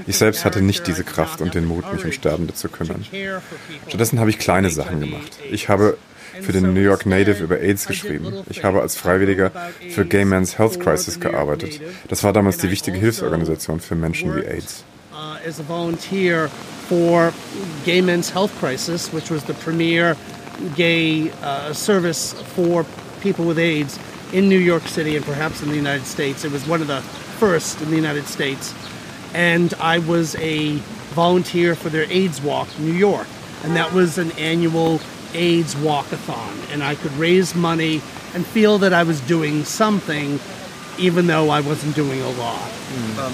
Ich 0.05 0.17
selbst 0.17 0.45
hatte 0.45 0.61
nicht 0.61 0.85
diese 0.85 1.03
Kraft 1.03 1.41
und 1.41 1.55
den 1.55 1.65
Mut, 1.65 1.91
mich 1.91 2.05
um 2.05 2.11
Sterbende 2.11 2.53
zu 2.53 2.69
kümmern. 2.69 3.05
Stattdessen 3.87 4.19
habe 4.19 4.29
ich 4.29 4.37
kleine 4.37 4.69
Sachen 4.69 4.99
gemacht. 4.99 5.39
Ich 5.49 5.67
habe 5.67 5.97
für 6.41 6.51
den 6.51 6.73
New 6.73 6.81
York 6.81 7.05
Native 7.05 7.43
über 7.43 7.59
AIDS 7.59 7.85
geschrieben. 7.85 8.33
Ich 8.49 8.63
habe 8.63 8.81
als 8.81 8.95
Freiwilliger 8.95 9.51
für 9.89 10.05
Gay 10.05 10.25
Men's 10.25 10.57
Health 10.57 10.79
Crisis 10.79 11.19
gearbeitet. 11.19 11.79
Das 12.07 12.23
war 12.23 12.33
damals 12.33 12.57
die 12.57 12.69
wichtige 12.69 12.97
Hilfsorganisation 12.97 13.79
für 13.79 13.95
Menschen 13.95 14.35
wie 14.35 14.45
AIDS. 14.45 14.83
Uh, 15.13 15.37
as 15.47 15.59
a 15.59 15.63
volunteer 15.63 16.49
for 16.89 17.31
Gay 17.85 18.01
Men's 18.01 18.33
Health 18.33 18.51
Crisis, 18.59 19.13
which 19.13 19.29
was 19.29 19.43
the 19.45 19.53
premier 19.53 20.15
gay 20.75 21.31
uh, 21.43 21.71
service 21.73 22.33
for 22.55 22.85
people 23.21 23.45
with 23.45 23.59
AIDS 23.59 23.99
in 24.31 24.49
New 24.49 24.59
York 24.59 24.87
City 24.87 25.15
and 25.15 25.25
perhaps 25.25 25.61
in 25.61 25.69
the 25.69 25.75
United 25.75 26.05
States. 26.05 26.43
It 26.43 26.51
was 26.51 26.67
one 26.67 26.81
of 26.81 26.87
the 26.87 27.01
first 27.37 27.81
in 27.81 27.89
the 27.89 27.95
United 27.95 28.25
States. 28.25 28.73
And 29.33 29.73
I 29.79 29.99
was 29.99 30.35
a 30.35 30.77
volunteer 31.13 31.75
for 31.75 31.89
their 31.89 32.11
AIDS 32.11 32.41
Walk 32.41 32.67
in 32.77 32.85
New 32.85 32.97
York. 32.97 33.27
And 33.63 33.75
that 33.75 33.93
was 33.93 34.17
an 34.17 34.31
annual 34.33 34.99
AIDS 35.33 35.75
walkathon, 35.75 36.53
and 36.71 36.83
I 36.83 36.95
could 36.95 37.11
raise 37.17 37.55
money 37.55 38.01
and 38.33 38.45
feel 38.45 38.77
that 38.79 38.93
I 38.93 39.03
was 39.03 39.19
doing 39.21 39.63
something, 39.65 40.39
even 40.97 41.27
though 41.27 41.49
I 41.49 41.61
wasn't 41.61 41.95
doing 41.95 42.21
a 42.21 42.29
lot. 42.39 42.69
Mm. 42.93 43.25
Um, 43.27 43.33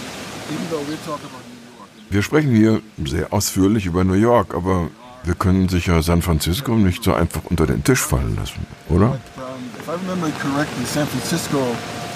even 0.52 0.70
though 0.70 0.82
we're 0.88 0.96
about 1.06 1.22
New 1.22 1.78
York, 1.78 1.90
Wir 2.10 2.22
sprechen 2.24 2.56
hier 2.56 2.82
sehr 3.06 3.32
ausführlich 3.32 3.86
über 3.86 4.04
New 4.04 4.14
York, 4.20 4.54
aber 4.56 4.90
wir 5.24 5.36
können 5.36 5.70
sicher 5.70 6.02
San 6.02 6.22
Francisco 6.22 6.74
nicht 6.76 7.04
so 7.04 7.14
einfach 7.14 7.42
unter 7.50 7.66
den 7.68 7.84
Tisch 7.84 8.00
fallen 8.02 8.36
lassen, 8.36 8.66
oder? 8.90 9.20
If 9.78 9.88
I 9.88 9.92
remember 9.94 10.30
correctly, 10.40 10.86
San 10.86 11.08
Francisco 11.08 11.60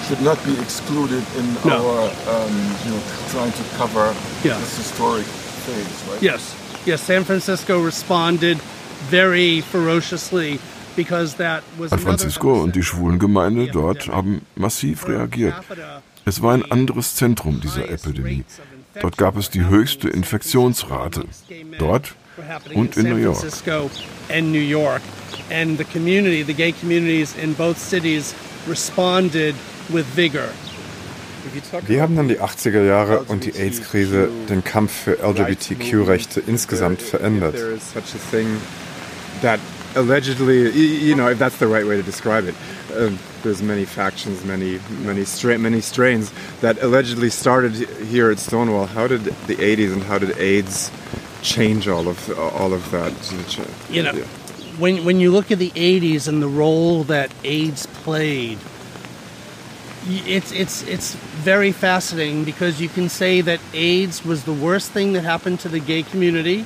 should 0.08 0.20
not 0.22 0.38
be 0.44 0.52
excluded 0.60 1.22
in 1.38 1.46
No. 1.68 1.76
our, 1.76 2.02
um, 2.28 2.52
you 2.84 2.90
know, 2.92 3.00
trying 3.32 3.52
to 3.52 3.62
cover 3.78 4.14
Yeah. 4.42 4.58
this 4.58 4.76
historic 4.76 5.24
phase, 5.66 5.86
right? 6.10 6.22
Yes, 6.22 6.54
yes. 6.86 7.00
San 7.02 7.24
Francisco 7.24 7.80
responded 7.80 8.58
very 9.14 9.60
ferociously 9.60 10.58
because 10.96 11.36
that 11.36 11.62
was 11.78 11.90
San 11.90 12.00
another 12.00 12.18
Francisco 12.18 12.62
und 12.62 12.74
die 12.74 12.82
schwulen 12.82 13.20
Gemeinde 13.20 13.68
dort 13.68 14.08
haben 14.08 14.42
massiv 14.56 15.06
reagiert. 15.06 15.54
Es 16.24 16.42
war 16.42 16.54
ein 16.54 16.64
anderes 16.70 17.14
Zentrum 17.14 17.60
dieser 17.60 17.88
Epidemie. 17.88 18.44
Dort 19.00 19.16
gab 19.16 19.36
es 19.36 19.50
die 19.50 19.66
höchste 19.66 20.08
Infektionsrate. 20.08 21.26
Dort 21.78 22.14
und 22.74 22.96
in 22.96 23.08
New 23.08 23.16
York. 23.16 23.38
And 24.28 24.50
New 24.50 24.58
York. 24.58 25.02
And 25.50 25.78
the 25.78 25.84
community, 25.84 26.42
the 26.42 26.54
gay 26.54 26.72
communities 26.72 27.36
in 27.40 27.54
both 27.54 27.78
cities 27.78 28.34
responded 28.68 29.54
with 29.90 30.04
vigor. 30.16 30.48
Wie 31.86 32.00
haben 32.00 32.16
dann 32.16 32.28
die 32.28 32.40
80er 32.40 32.82
Jahre 32.82 33.24
und 33.24 33.44
die 33.44 33.52
AIDS-Krise 33.52 34.30
den 34.48 34.64
Kampf 34.64 34.92
für 34.92 35.18
LGBTQ-Rechte 35.22 36.40
insgesamt 36.40 37.02
verändert? 37.02 37.54
That 39.44 39.60
allegedly, 39.94 40.70
you 40.70 41.14
know, 41.14 41.28
if 41.28 41.38
that's 41.38 41.58
the 41.58 41.66
right 41.66 41.86
way 41.86 41.96
to 41.96 42.02
describe 42.02 42.46
it, 42.46 42.54
um, 42.96 43.18
there's 43.42 43.62
many 43.62 43.84
factions, 43.84 44.42
many, 44.44 44.80
many, 45.02 45.24
stra- 45.24 45.58
many 45.58 45.80
strains 45.82 46.32
that 46.60 46.82
allegedly 46.82 47.28
started 47.28 47.72
here 48.06 48.30
at 48.30 48.38
Stonewall. 48.38 48.86
How 48.86 49.06
did 49.06 49.20
the 49.24 49.56
80s 49.56 49.92
and 49.92 50.02
how 50.02 50.18
did 50.18 50.36
AIDS 50.38 50.90
change 51.42 51.88
all 51.88 52.08
of 52.08 52.38
all 52.38 52.72
of 52.72 52.90
that? 52.90 53.12
You 53.90 54.02
know, 54.02 54.12
when 54.78 55.04
when 55.04 55.20
you 55.20 55.30
look 55.30 55.52
at 55.52 55.58
the 55.58 55.70
'80s 55.70 56.26
and 56.26 56.42
the 56.42 56.48
role 56.48 57.04
that 57.04 57.30
AIDS 57.44 57.86
played, 57.86 58.58
it's 60.06 60.52
it's 60.52 60.82
it's 60.84 61.14
very 61.14 61.70
fascinating 61.70 62.44
because 62.44 62.80
you 62.80 62.88
can 62.88 63.10
say 63.10 63.42
that 63.42 63.60
AIDS 63.74 64.24
was 64.24 64.44
the 64.44 64.54
worst 64.54 64.90
thing 64.92 65.12
that 65.12 65.22
happened 65.22 65.60
to 65.60 65.68
the 65.68 65.80
gay 65.80 66.02
community, 66.02 66.64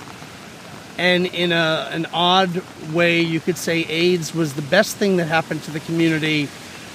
and 0.99 1.27
in 1.27 1.53
a 1.53 1.89
an 1.93 2.07
odd 2.13 2.63
way, 2.93 3.21
you 3.21 3.41
could 3.41 3.57
say 3.57 3.87
AIDS 3.89 4.35
was 4.35 4.55
the 4.55 4.63
best 4.63 4.97
thing 4.99 5.17
that 5.19 5.29
happened 5.29 5.63
to 5.65 5.71
the 5.71 5.81
community. 5.81 6.49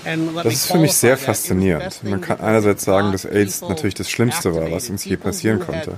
Das 0.06 0.54
ist 0.54 0.66
für 0.66 0.80
mich 0.80 0.94
sehr 0.94 1.18
faszinierend. 1.18 2.04
Man 2.04 2.20
kann 2.20 2.42
einerseits 2.42 2.84
it 2.84 2.86
sagen, 2.86 3.14
dass 3.14 3.24
AIDS 3.24 3.62
natürlich 3.62 3.96
das 3.96 4.10
Schlimmste 4.10 4.54
war, 4.54 4.70
was 4.70 4.90
uns 4.90 5.06
je 5.06 5.16
passieren 5.16 5.62
konnte. 5.62 5.98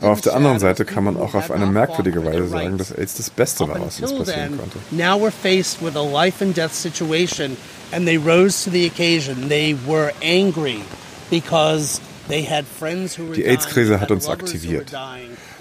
Aber 0.00 0.12
auf 0.12 0.20
der 0.22 0.34
anderen 0.34 0.58
Seite 0.58 0.84
kann 0.84 1.04
man 1.04 1.16
auch 1.16 1.34
auf 1.34 1.50
eine 1.50 1.66
merkwürdige 1.66 2.24
Weise 2.24 2.48
sagen, 2.48 2.78
dass 2.78 2.90
AIDS 2.90 3.14
das 3.14 3.30
Beste 3.30 3.68
war, 3.68 3.80
was 3.80 4.00
uns 4.00 4.12
passieren 4.12 4.58
konnte. 4.58 4.78
now 4.90 5.16
we're 5.16 5.30
faced 5.30 5.80
with 5.82 5.94
a 5.94 6.02
life 6.02 6.42
and 6.42 6.56
death 6.56 6.72
situation, 6.72 7.56
and 7.92 8.06
they 8.06 8.16
rose 8.16 8.64
to 8.64 8.70
the 8.70 8.86
occasion. 8.86 9.48
They 9.48 9.76
were 9.86 10.12
angry 10.22 10.80
because 11.30 12.00
they 12.28 12.42
had 12.42 12.64
friends 12.66 13.16
who 13.16 13.28
were 13.28 13.36
Die 13.36 13.44
AIDS-Krise 13.44 14.00
hat 14.00 14.10
uns 14.10 14.28
aktiviert. 14.28 14.90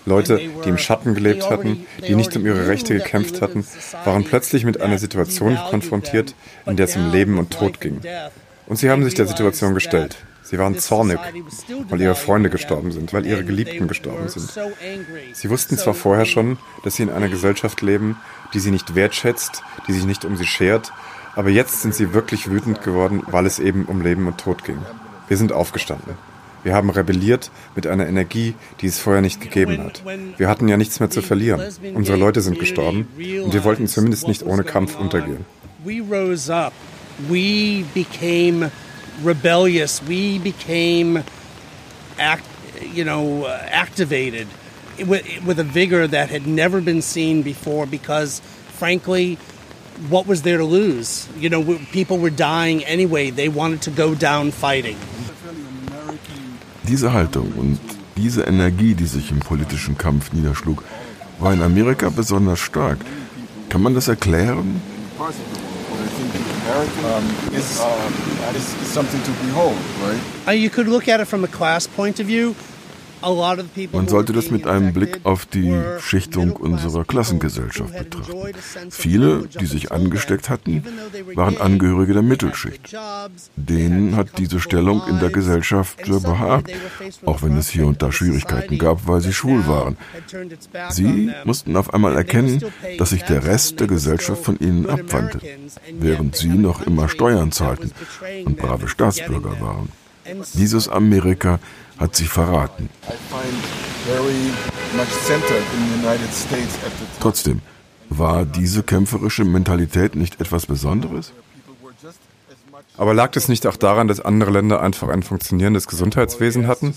Leute, 0.07 0.39
die 0.63 0.69
im 0.69 0.77
Schatten 0.77 1.13
gelebt 1.13 1.49
hatten, 1.49 1.85
die 2.07 2.15
nicht 2.15 2.35
um 2.35 2.45
ihre 2.45 2.67
Rechte 2.67 2.93
gekämpft 2.93 3.41
hatten, 3.41 3.65
waren 4.05 4.23
plötzlich 4.23 4.63
mit 4.63 4.79
einer 4.79 4.97
Situation 4.97 5.57
konfrontiert, 5.69 6.33
in 6.65 6.77
der 6.77 6.85
es 6.85 6.95
um 6.95 7.11
Leben 7.11 7.37
und 7.37 7.51
Tod 7.51 7.81
ging. 7.81 7.99
Und 8.67 8.77
sie 8.77 8.89
haben 8.89 9.03
sich 9.03 9.13
der 9.13 9.27
Situation 9.27 9.73
gestellt. 9.73 10.17
Sie 10.43 10.57
waren 10.57 10.79
zornig, 10.79 11.19
weil 11.89 11.99
ihre 11.99 12.15
Freunde 12.15 12.49
gestorben 12.49 12.93
sind, 12.93 13.11
weil 13.11 13.25
ihre 13.25 13.43
Geliebten 13.43 13.89
gestorben 13.89 14.29
sind. 14.29 14.49
Sie 15.33 15.49
wussten 15.49 15.77
zwar 15.77 15.93
vorher 15.93 16.25
schon, 16.25 16.57
dass 16.85 16.95
sie 16.95 17.03
in 17.03 17.09
einer 17.09 17.27
Gesellschaft 17.27 17.81
leben, 17.81 18.15
die 18.53 18.59
sie 18.59 18.71
nicht 18.71 18.95
wertschätzt, 18.95 19.61
die 19.89 19.93
sich 19.93 20.05
nicht 20.05 20.23
um 20.23 20.37
sie 20.37 20.45
schert, 20.45 20.93
aber 21.35 21.49
jetzt 21.49 21.81
sind 21.81 21.93
sie 21.93 22.13
wirklich 22.13 22.49
wütend 22.49 22.81
geworden, 22.81 23.23
weil 23.27 23.45
es 23.45 23.59
eben 23.59 23.85
um 23.85 24.01
Leben 24.01 24.25
und 24.25 24.37
Tod 24.37 24.63
ging. 24.63 24.79
Wir 25.27 25.35
sind 25.35 25.51
aufgestanden. 25.51 26.15
Wir 26.67 26.75
haben 26.75 26.89
rebelliert 26.89 27.49
mit 27.77 27.87
einer 27.87 28.05
Energie, 28.07 28.53
die 28.81 28.87
es 28.87 28.99
vorher 28.99 29.21
nicht 29.21 29.39
gegeben 29.39 29.81
hat. 29.81 30.03
Wir 30.35 30.49
hatten 30.49 30.67
ja 30.67 30.75
nichts 30.75 30.99
mehr 30.99 31.09
zu 31.09 31.21
verlieren. 31.21 31.61
Unsere 31.93 32.17
Leute 32.17 32.41
sind 32.41 32.59
gestorben 32.59 33.07
und 33.15 33.53
wir 33.53 33.63
wollten 33.63 33.87
zumindest 33.87 34.27
nicht 34.27 34.43
ohne 34.43 34.65
Kampf 34.65 34.99
untergehen. 34.99 35.45
We 35.85 36.01
rose 36.01 36.53
up. 36.53 36.73
We 37.29 37.85
became 37.93 38.69
rebellious. 39.23 40.01
We 40.09 40.39
became, 40.39 41.23
act, 42.19 42.43
you 42.93 43.05
know, 43.05 43.45
uh, 43.45 43.61
activated 43.71 44.47
with, 45.07 45.59
a 45.59 45.63
vigor 45.63 46.05
that 46.05 46.29
had 46.29 46.47
never 46.47 46.81
been 46.81 47.01
seen 47.01 47.43
before. 47.43 47.87
Because, 47.87 48.41
frankly, 48.77 49.37
what 50.09 50.27
was 50.27 50.41
there 50.41 50.57
to 50.57 50.65
lose? 50.65 51.29
You 51.39 51.49
know, 51.49 51.79
people 51.93 52.17
were 52.17 52.29
dying 52.29 52.83
anyway. 52.83 53.29
They 53.29 53.47
wanted 53.47 53.83
to 53.83 53.91
go 53.91 54.15
down 54.15 54.51
fighting. 54.51 54.97
Diese 56.87 57.11
Haltung 57.11 57.51
und 57.57 57.79
diese 58.15 58.43
Energie, 58.43 58.93
die 58.95 59.05
sich 59.05 59.31
im 59.31 59.39
politischen 59.39 59.97
Kampf 59.97 60.31
niederschlug, 60.31 60.83
war 61.39 61.53
in 61.53 61.61
Amerika 61.61 62.09
besonders 62.09 62.59
stark. 62.59 62.97
Kann 63.69 63.81
man 63.81 63.93
das 63.93 64.07
erklären? 64.07 64.81
Uh, 70.47 70.51
you 70.51 70.69
could 70.69 70.87
look 70.87 71.07
at 71.07 71.19
it 71.19 71.27
from 71.27 71.43
a 71.43 71.47
class 71.47 71.87
point 71.87 72.19
of 72.19 72.27
view. 72.27 72.53
Man 73.21 74.07
sollte 74.07 74.33
das 74.33 74.51
mit 74.51 74.67
einem 74.67 74.93
Blick 74.93 75.21
auf 75.23 75.45
die 75.45 75.75
Schichtung 75.99 76.55
unserer 76.55 77.03
Klassengesellschaft 77.03 77.97
betrachten. 77.97 78.53
Viele, 78.89 79.47
die 79.59 79.65
sich 79.65 79.91
angesteckt 79.91 80.49
hatten, 80.49 80.83
waren 81.33 81.57
Angehörige 81.57 82.13
der 82.13 82.21
Mittelschicht. 82.21 82.95
Denen 83.55 84.15
hat 84.15 84.37
diese 84.37 84.59
Stellung 84.59 85.01
in 85.09 85.19
der 85.19 85.29
Gesellschaft 85.29 85.97
behagt, 86.05 86.71
auch 87.25 87.41
wenn 87.41 87.57
es 87.57 87.69
hier 87.69 87.87
und 87.87 88.01
da 88.01 88.11
Schwierigkeiten 88.11 88.77
gab, 88.77 89.07
weil 89.07 89.21
sie 89.21 89.33
schwul 89.33 89.67
waren. 89.67 89.97
Sie 90.89 91.31
mussten 91.43 91.75
auf 91.75 91.93
einmal 91.93 92.15
erkennen, 92.15 92.61
dass 92.97 93.09
sich 93.11 93.23
der 93.23 93.45
Rest 93.45 93.79
der 93.79 93.87
Gesellschaft 93.87 94.43
von 94.43 94.59
ihnen 94.59 94.89
abwandte, 94.89 95.39
während 95.99 96.35
sie 96.35 96.49
noch 96.49 96.85
immer 96.85 97.09
Steuern 97.09 97.51
zahlten 97.51 97.91
und 98.45 98.57
brave 98.57 98.87
Staatsbürger 98.87 99.59
waren. 99.61 99.89
Dieses 100.53 100.89
Amerika 100.89 101.59
hat 101.99 102.15
sie 102.15 102.25
verraten. 102.25 102.89
Trotzdem, 107.19 107.61
war 108.09 108.45
diese 108.45 108.83
kämpferische 108.83 109.43
Mentalität 109.43 110.15
nicht 110.15 110.39
etwas 110.39 110.65
Besonderes? 110.65 111.33
Aber 112.97 113.13
lag 113.13 113.35
es 113.35 113.47
nicht 113.47 113.67
auch 113.67 113.75
daran, 113.75 114.07
dass 114.07 114.19
andere 114.19 114.51
Länder 114.51 114.81
einfach 114.81 115.09
ein 115.09 115.23
funktionierendes 115.23 115.87
Gesundheitswesen 115.87 116.67
hatten? 116.67 116.95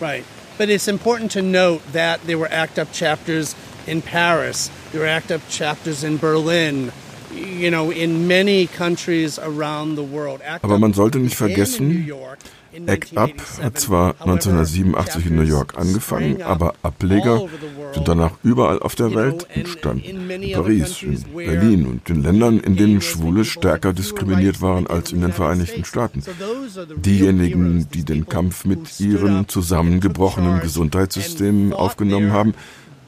Right. 0.00 0.24
But 0.58 0.68
it's 0.68 0.88
important 0.88 1.32
to 1.32 1.42
note 1.42 1.80
that 1.92 2.20
there 2.26 2.38
were 2.38 2.50
ACT 2.50 2.78
UP 2.78 2.92
chapters 2.92 3.56
in 3.86 4.02
Paris, 4.02 4.70
there 4.90 5.00
were 5.00 5.10
ACT 5.10 5.32
UP 5.32 5.40
chapters 5.48 6.04
in 6.04 6.18
Berlin, 6.18 6.92
you 7.34 7.70
know, 7.70 7.90
in 7.90 8.26
many 8.26 8.66
countries 8.66 9.38
around 9.38 9.96
the 9.96 10.02
world. 10.02 10.42
Aber 10.60 10.78
man 10.78 10.92
sollte 10.92 11.18
nicht 11.18 11.36
vergessen, 11.36 11.88
New 11.88 12.04
York 12.04 12.38
in 12.42 12.61
ACT 12.86 13.12
UP 13.12 13.30
1987. 13.30 13.64
hat 13.64 13.78
zwar 13.78 14.14
However, 14.18 14.24
1987 14.24 15.26
in 15.26 15.36
New 15.36 15.42
York 15.42 15.76
angefangen, 15.76 16.42
aber 16.42 16.74
Ableger 16.82 17.48
sind 17.94 18.08
danach 18.08 18.32
überall 18.42 18.80
auf 18.80 18.94
der 18.94 19.14
Welt 19.14 19.46
and 19.48 19.56
entstanden. 19.56 20.30
in 20.30 20.52
Paris, 20.52 21.02
in 21.02 21.22
Berlin 21.34 21.86
und 21.86 22.08
in 22.08 22.22
Ländern, 22.22 22.60
in 22.60 22.76
denen 22.76 23.00
Schwule 23.00 23.44
stärker 23.44 23.92
diskriminiert 23.92 24.60
waren 24.62 24.86
als 24.86 25.12
in 25.12 25.20
den 25.20 25.32
Vereinigten 25.32 25.84
Staaten. 25.84 26.22
Diejenigen, 26.96 27.88
die 27.92 28.04
den 28.04 28.26
Kampf 28.26 28.64
mit 28.64 28.98
ihren 29.00 29.48
zusammengebrochenen 29.48 30.60
Gesundheitssystemen 30.60 31.72
aufgenommen 31.72 32.32
haben, 32.32 32.54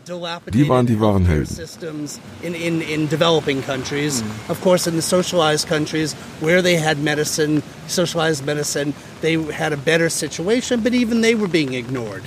die 0.04 0.68
waren 0.68 0.86
die 0.86 0.98
wahren 1.00 1.24
Helden. 1.26 1.46
systems 1.46 2.18
in, 2.42 2.54
in, 2.54 2.82
in 2.82 3.08
developing 3.08 3.62
countries. 3.62 4.20
Hmm. 4.20 4.50
Of 4.50 4.60
course, 4.60 4.86
in 4.86 4.96
the 4.96 5.02
socialized 5.02 5.66
countries 5.66 6.14
where 6.40 6.62
they 6.62 6.76
had 6.76 6.98
medicine, 6.98 7.62
socialized 7.86 8.44
medicine, 8.44 8.94
they 9.20 9.40
had 9.52 9.72
a 9.72 9.76
better 9.76 10.10
situation, 10.10 10.80
but 10.80 10.92
even 10.94 11.20
they 11.22 11.34
were 11.34 11.48
being 11.48 11.74
ignored. 11.74 12.22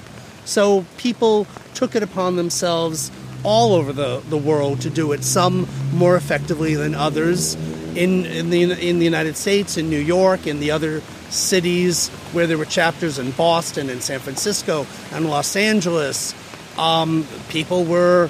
So 0.46 0.86
people 0.98 1.46
took 1.74 1.96
it 1.96 2.04
upon 2.04 2.36
themselves 2.36 3.12
all 3.44 3.74
over 3.74 3.94
the, 3.94 4.22
the 4.30 4.38
world 4.38 4.82
to 4.82 4.90
do 4.90 5.12
it, 5.12 5.24
some 5.24 5.68
more 5.94 6.16
effectively 6.16 6.76
than 6.76 6.96
others. 6.96 7.56
In, 7.96 8.26
in, 8.26 8.50
the, 8.52 8.62
in 8.64 9.00
the 9.00 9.06
United 9.06 9.36
States, 9.36 9.78
in 9.78 9.90
New 9.90 10.00
York, 10.00 10.46
in 10.46 10.60
the 10.60 10.72
other 10.72 11.02
cities 11.30 12.10
where 12.32 12.48
there 12.48 12.58
were 12.58 12.66
chapters 12.66 13.20
in 13.20 13.32
Boston 13.32 13.90
and 13.90 14.02
San 14.02 14.20
Francisco 14.20 14.86
and 15.12 15.30
Los 15.30 15.56
Angeles, 15.56 16.34
um, 16.78 17.26
people 17.50 17.84
were 17.84 18.30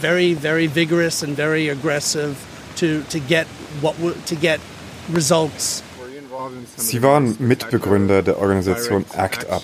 very, 0.00 0.34
very 0.34 0.66
vigorous 0.66 1.22
and 1.22 1.36
very 1.36 1.68
aggressive 1.68 2.36
to, 2.76 3.02
to 3.10 3.20
get 3.20 3.46
what 3.80 3.94
to 4.26 4.34
get 4.34 4.60
results. 5.12 5.82
Sie 6.76 7.02
waren 7.02 7.36
Mitbegründer 7.38 8.22
der 8.22 8.38
Organisation 8.38 9.04
ACT 9.16 9.46
UP. 9.50 9.62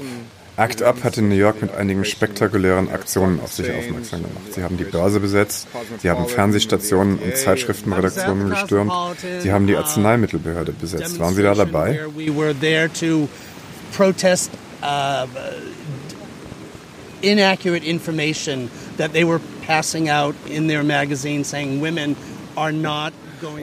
Act 0.59 0.83
Up 0.83 1.05
hat 1.05 1.17
in 1.17 1.29
New 1.29 1.37
York 1.37 1.63
mit 1.63 1.73
einigen 1.73 2.05
spektakulären 2.05 2.91
Aktionen 2.91 3.39
auf 3.39 3.53
sich 3.53 3.71
aufmerksam 3.71 4.23
gemacht. 4.23 4.53
Sie 4.53 4.65
haben 4.65 4.77
die 4.77 4.83
Börse 4.83 5.21
besetzt, 5.21 5.69
sie 6.03 6.11
haben 6.11 6.27
Fernsehstationen 6.27 7.21
und 7.21 7.37
Zeitschriftenredaktionen 7.37 8.51
gestürmt, 8.51 8.93
sie 9.39 9.53
haben 9.53 9.69
die 9.69 9.77
Arzneimittelbehörde 9.77 10.73
besetzt. 10.73 11.21
Waren 11.21 11.35
Sie 11.37 11.45
da 11.45 11.55
dabei? 11.55 12.01
Inaccurate 17.23 17.85
information 17.85 18.71
that 18.97 19.13
they 19.13 19.25
were 19.25 19.41
passing 19.67 20.09
out 20.09 20.35
in 20.47 20.69
their 20.69 20.83
magazine 20.83 21.45
saying 21.45 21.81
women 21.81 22.17
are 22.57 22.73
not 22.73 23.13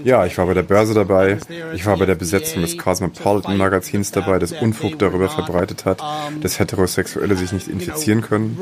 ja, 0.04 0.26
ich 0.26 0.38
war 0.38 0.46
bei 0.46 0.54
der 0.54 0.64
Börse 0.64 0.94
dabei. 0.94 1.38
Ich 1.74 1.86
war 1.86 1.98
bei 1.98 2.06
der 2.06 2.16
Besetzung 2.16 2.62
des 2.62 2.78
Cosmopolitan 2.78 3.58
Magazins 3.58 4.12
dabei, 4.12 4.40
das 4.40 4.52
Unfug 4.54 4.98
darüber 5.00 5.30
verbreitet 5.30 5.86
hat, 5.86 6.02
dass 6.42 6.60
Heterosexuelle 6.60 7.36
sich 7.36 7.52
nicht 7.52 7.68
infizieren 7.68 8.22
können. 8.22 8.58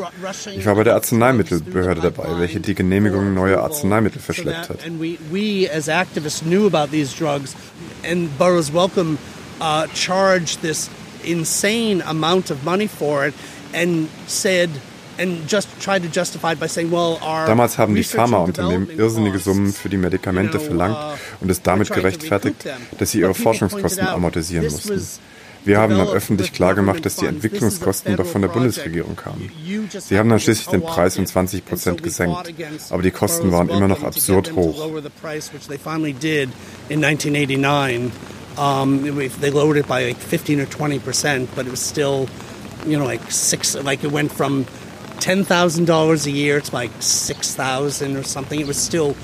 Ich 0.56 0.66
war 0.66 0.76
bei 0.76 0.84
der 0.84 0.96
Arzneimittelbehörde 0.96 2.02
dabei, 2.02 2.40
welche 2.40 2.60
die 2.60 2.74
Genehmigung 2.74 3.34
neuer 3.34 3.62
Arzneimittel 3.62 4.22
verschleppt 4.22 4.70
hat. 4.70 4.80
Uh, 9.62 9.86
charged 9.94 10.62
this 10.62 10.90
insane 11.24 12.02
amount 12.02 12.52
of 12.52 12.66
money 12.66 12.88
for 12.88 13.28
it 13.28 13.34
and 13.74 14.08
said 14.28 14.70
Damals 17.46 17.78
haben 17.78 17.94
die 17.94 18.04
Pharmaunternehmen 18.04 18.90
irrsinnige 18.98 19.38
Summen 19.38 19.72
für 19.72 19.88
die 19.90 19.98
Medikamente 19.98 20.60
verlangt 20.60 20.98
und 21.40 21.52
es 21.52 21.62
damit 21.62 21.92
gerechtfertigt, 21.92 22.66
dass 22.98 23.12
sie 23.12 23.20
ihre 23.20 23.36
Forschungskosten 23.36 24.08
amortisieren 24.08 24.66
mussten. 24.66 25.00
Wir 25.66 25.80
haben 25.80 25.98
dann 25.98 26.08
öffentlich 26.08 26.52
klargemacht, 26.52 27.06
dass 27.06 27.16
die 27.16 27.26
Entwicklungskosten 27.26 28.18
doch 28.18 28.26
von 28.26 28.42
der 28.42 28.50
Bundesregierung 28.50 29.16
kamen. 29.16 29.50
Sie 29.98 30.18
haben 30.18 30.30
dann 30.30 30.40
schließlich 30.40 30.68
den 30.68 30.82
Preis 30.82 31.18
um 31.18 31.26
20 31.26 31.66
Prozent 31.66 32.04
gesenkt, 32.04 32.54
aber 32.90 33.02
die 33.02 33.12
Kosten 33.12 33.52
waren 33.52 33.70
immer 33.70 33.88
noch 33.88 34.04
absurd 34.04 34.54
hoch. 34.56 34.90
Um, 38.56 39.04
they 39.42 39.50
lowered 39.50 39.78
it 39.78 39.88
by 39.88 40.06
like 40.06 40.18
15 40.18 40.60
or 40.60 40.70
20 40.70 41.00
percent, 41.00 41.56
but 41.56 41.66
it 41.66 41.72
was 41.72 41.82
still, 41.82 42.28
you 42.86 42.98
know, 42.98 43.06
like 43.06 43.32
six, 43.32 43.76
like 43.76 44.04
it 44.04 44.12
went 44.12 44.32
from 44.32 44.66
$10,000 44.66 46.26
a 46.26 46.32
year 46.32 46.60
to 46.62 46.74
like 46.74 46.92
6,000 47.00 48.16
or 48.18 48.24
something. 48.24 48.60
It 48.60 48.68
was 48.68 48.78
still. 48.78 49.16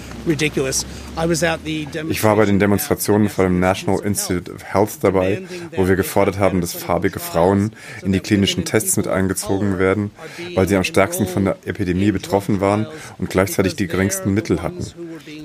Ich 2.10 2.24
war 2.24 2.36
bei 2.36 2.46
den 2.46 2.60
Demonstrationen 2.60 3.30
vor 3.30 3.46
dem 3.46 3.60
National 3.60 4.02
Institute 4.02 4.52
of 4.52 4.64
Health 4.64 5.00
dabei, 5.02 5.44
wo 5.76 5.88
wir 5.88 5.96
gefordert 5.96 6.38
haben, 6.38 6.62
dass 6.62 6.74
farbige 6.74 7.20
Frauen 7.20 7.72
in 8.04 8.12
die 8.12 8.20
klinischen 8.20 8.66
Tests 8.66 8.98
mit 8.98 9.08
eingezogen 9.08 9.80
werden, 9.80 10.12
weil 10.56 10.68
sie 10.68 10.76
am 10.76 10.84
stärksten 10.84 11.28
von 11.28 11.46
der 11.46 11.58
Epidemie 11.66 12.12
betroffen 12.12 12.62
waren 12.62 12.88
und 13.18 13.30
gleichzeitig 13.30 13.76
die 13.76 13.88
geringsten 13.88 14.34
Mittel 14.34 14.62
hatten. 14.62 14.86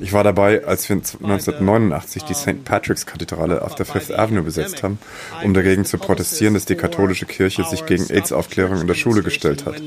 Ich 0.01 0.13
war 0.13 0.25
dabei, 0.25 0.65
als 0.65 0.89
wir 0.89 0.97
1989 0.97 2.23
die 2.25 2.35
St. 2.35 2.65
Patrick's 2.65 3.07
Kathedrale 3.07 3.63
auf 3.63 3.75
der 3.75 3.87
Fifth 3.87 4.13
Avenue 4.13 4.43
besetzt 4.43 4.83
haben, 4.83 4.99
um 5.43 5.55
dagegen 5.55 5.85
zu 5.85 5.99
protestieren, 5.99 6.55
dass 6.55 6.65
die 6.65 6.77
katholische 6.77 7.27
Kirche 7.27 7.65
sich 7.65 7.87
gegen 7.87 8.11
AIDS-Aufklärung 8.11 8.81
in 8.81 8.87
der 8.87 8.95
Schule 8.95 9.23
gestellt 9.23 9.65
hat. 9.67 9.81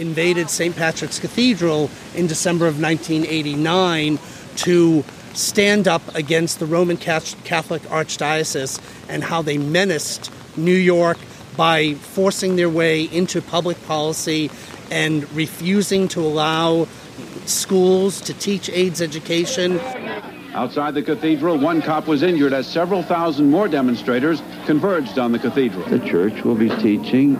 Invaded 0.00 0.48
St. 0.50 0.74
Patrick's 0.74 1.18
Cathedral 1.18 1.90
in 2.14 2.26
December 2.26 2.66
of 2.66 2.80
1989 2.80 4.18
to 4.56 5.04
stand 5.34 5.86
up 5.86 6.02
against 6.14 6.58
the 6.58 6.66
Roman 6.66 6.96
Catholic 6.96 7.82
Archdiocese 7.82 8.80
and 9.08 9.22
how 9.22 9.42
they 9.42 9.58
menaced 9.58 10.32
New 10.56 10.74
York 10.74 11.18
by 11.56 11.94
forcing 11.94 12.56
their 12.56 12.70
way 12.70 13.04
into 13.04 13.40
public 13.42 13.80
policy 13.86 14.50
and 14.90 15.30
refusing 15.32 16.08
to 16.08 16.20
allow 16.20 16.88
schools 17.44 18.20
to 18.22 18.34
teach 18.34 18.68
AIDS 18.70 19.00
education. 19.00 19.78
Outside 20.54 20.94
the 20.94 21.02
cathedral, 21.02 21.56
one 21.58 21.80
cop 21.80 22.08
was 22.08 22.24
injured 22.24 22.52
as 22.52 22.66
several 22.66 23.04
thousand 23.04 23.50
more 23.50 23.68
demonstrators 23.68 24.42
converged 24.66 25.16
on 25.16 25.30
the 25.30 25.38
cathedral. 25.38 25.88
The 25.88 26.00
church 26.00 26.42
will 26.42 26.56
be 26.56 26.68
teaching 26.68 27.34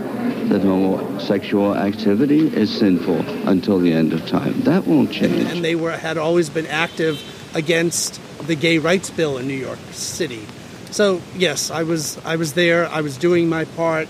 that 0.48 0.60
homosexual 0.60 1.76
activity 1.76 2.54
is 2.54 2.70
sinful 2.70 3.18
until 3.48 3.80
the 3.80 3.92
end 3.92 4.12
of 4.12 4.26
time. 4.28 4.60
That 4.60 4.86
won't 4.86 5.10
change. 5.10 5.50
And 5.50 5.64
they 5.64 5.74
were 5.74 5.90
had 5.90 6.18
always 6.18 6.50
been 6.50 6.66
active 6.66 7.20
against 7.54 8.20
the 8.46 8.54
gay 8.54 8.78
rights 8.78 9.10
bill 9.10 9.38
in 9.38 9.48
New 9.48 9.54
York 9.54 9.80
City. 9.90 10.46
So 10.92 11.20
yes, 11.36 11.70
I 11.72 11.82
was 11.82 12.16
I 12.24 12.36
was 12.36 12.52
there. 12.52 12.88
I 12.88 13.00
was 13.00 13.18
doing 13.18 13.48
my 13.48 13.64
part. 13.76 14.08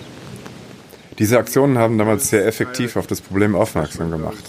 Diese 1.18 1.38
Aktionen 1.38 1.78
haben 1.78 1.98
damals 1.98 2.28
sehr 2.28 2.46
effektiv 2.46 2.96
auf 2.96 3.06
das 3.06 3.20
Problem 3.20 3.54
aufmerksam 3.54 4.10
gemacht. 4.10 4.44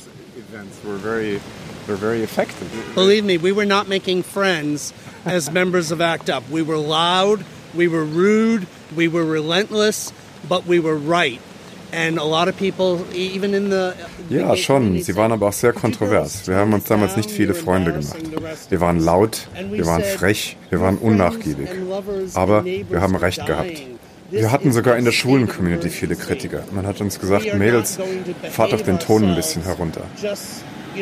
They're 1.91 1.97
very 1.97 2.23
effective. 2.23 2.71
Believe 2.95 3.25
me, 3.25 3.37
we 3.37 3.51
were 3.51 3.65
not 3.65 3.89
making 3.89 4.23
friends 4.23 4.93
as 5.25 5.51
members 5.51 5.91
of 5.91 5.99
ACT 5.99 6.29
UP. 6.29 6.49
We 6.49 6.61
were 6.61 6.77
loud, 6.77 7.43
we 7.75 7.89
were 7.89 8.05
rude, 8.05 8.65
we 8.95 9.09
were 9.09 9.25
relentless, 9.25 10.13
but 10.47 10.65
we 10.65 10.79
were 10.79 10.95
right. 10.95 11.41
And 11.91 12.17
a 12.17 12.23
lot 12.23 12.47
of 12.47 12.55
people, 12.55 13.05
even 13.13 13.53
in 13.53 13.71
the, 13.71 13.93
ja, 14.29 14.55
schon. 14.55 15.01
Sie 15.03 15.17
waren 15.17 15.33
aber 15.33 15.49
auch 15.49 15.53
sehr 15.53 15.73
kontrovers. 15.73 16.47
Wir 16.47 16.55
haben 16.55 16.73
uns 16.73 16.85
damals 16.85 17.17
nicht 17.17 17.29
viele 17.29 17.53
Freunde 17.53 17.91
gemacht. 17.91 18.15
Wir 18.69 18.79
waren 18.79 19.01
laut, 19.01 19.49
wir 19.69 19.85
waren 19.85 20.01
frech, 20.01 20.55
wir 20.69 20.79
waren 20.79 20.97
unnachgiebig. 20.97 21.67
Aber 22.35 22.63
wir 22.63 23.01
haben 23.01 23.17
recht 23.17 23.45
gehabt. 23.45 23.81
Wir 24.29 24.49
hatten 24.49 24.71
sogar 24.71 24.95
in 24.95 25.03
der 25.03 25.11
schwulen 25.11 25.49
Community 25.49 25.89
viele 25.89 26.15
Kritiker. 26.15 26.63
Man 26.71 26.87
hat 26.87 27.01
uns 27.01 27.19
gesagt, 27.19 27.53
Mädels, 27.53 27.99
fahrt 28.49 28.71
doch 28.71 28.79
den 28.79 28.97
Ton 28.97 29.25
ein 29.25 29.35
bisschen 29.35 29.63
herunter. 29.63 30.03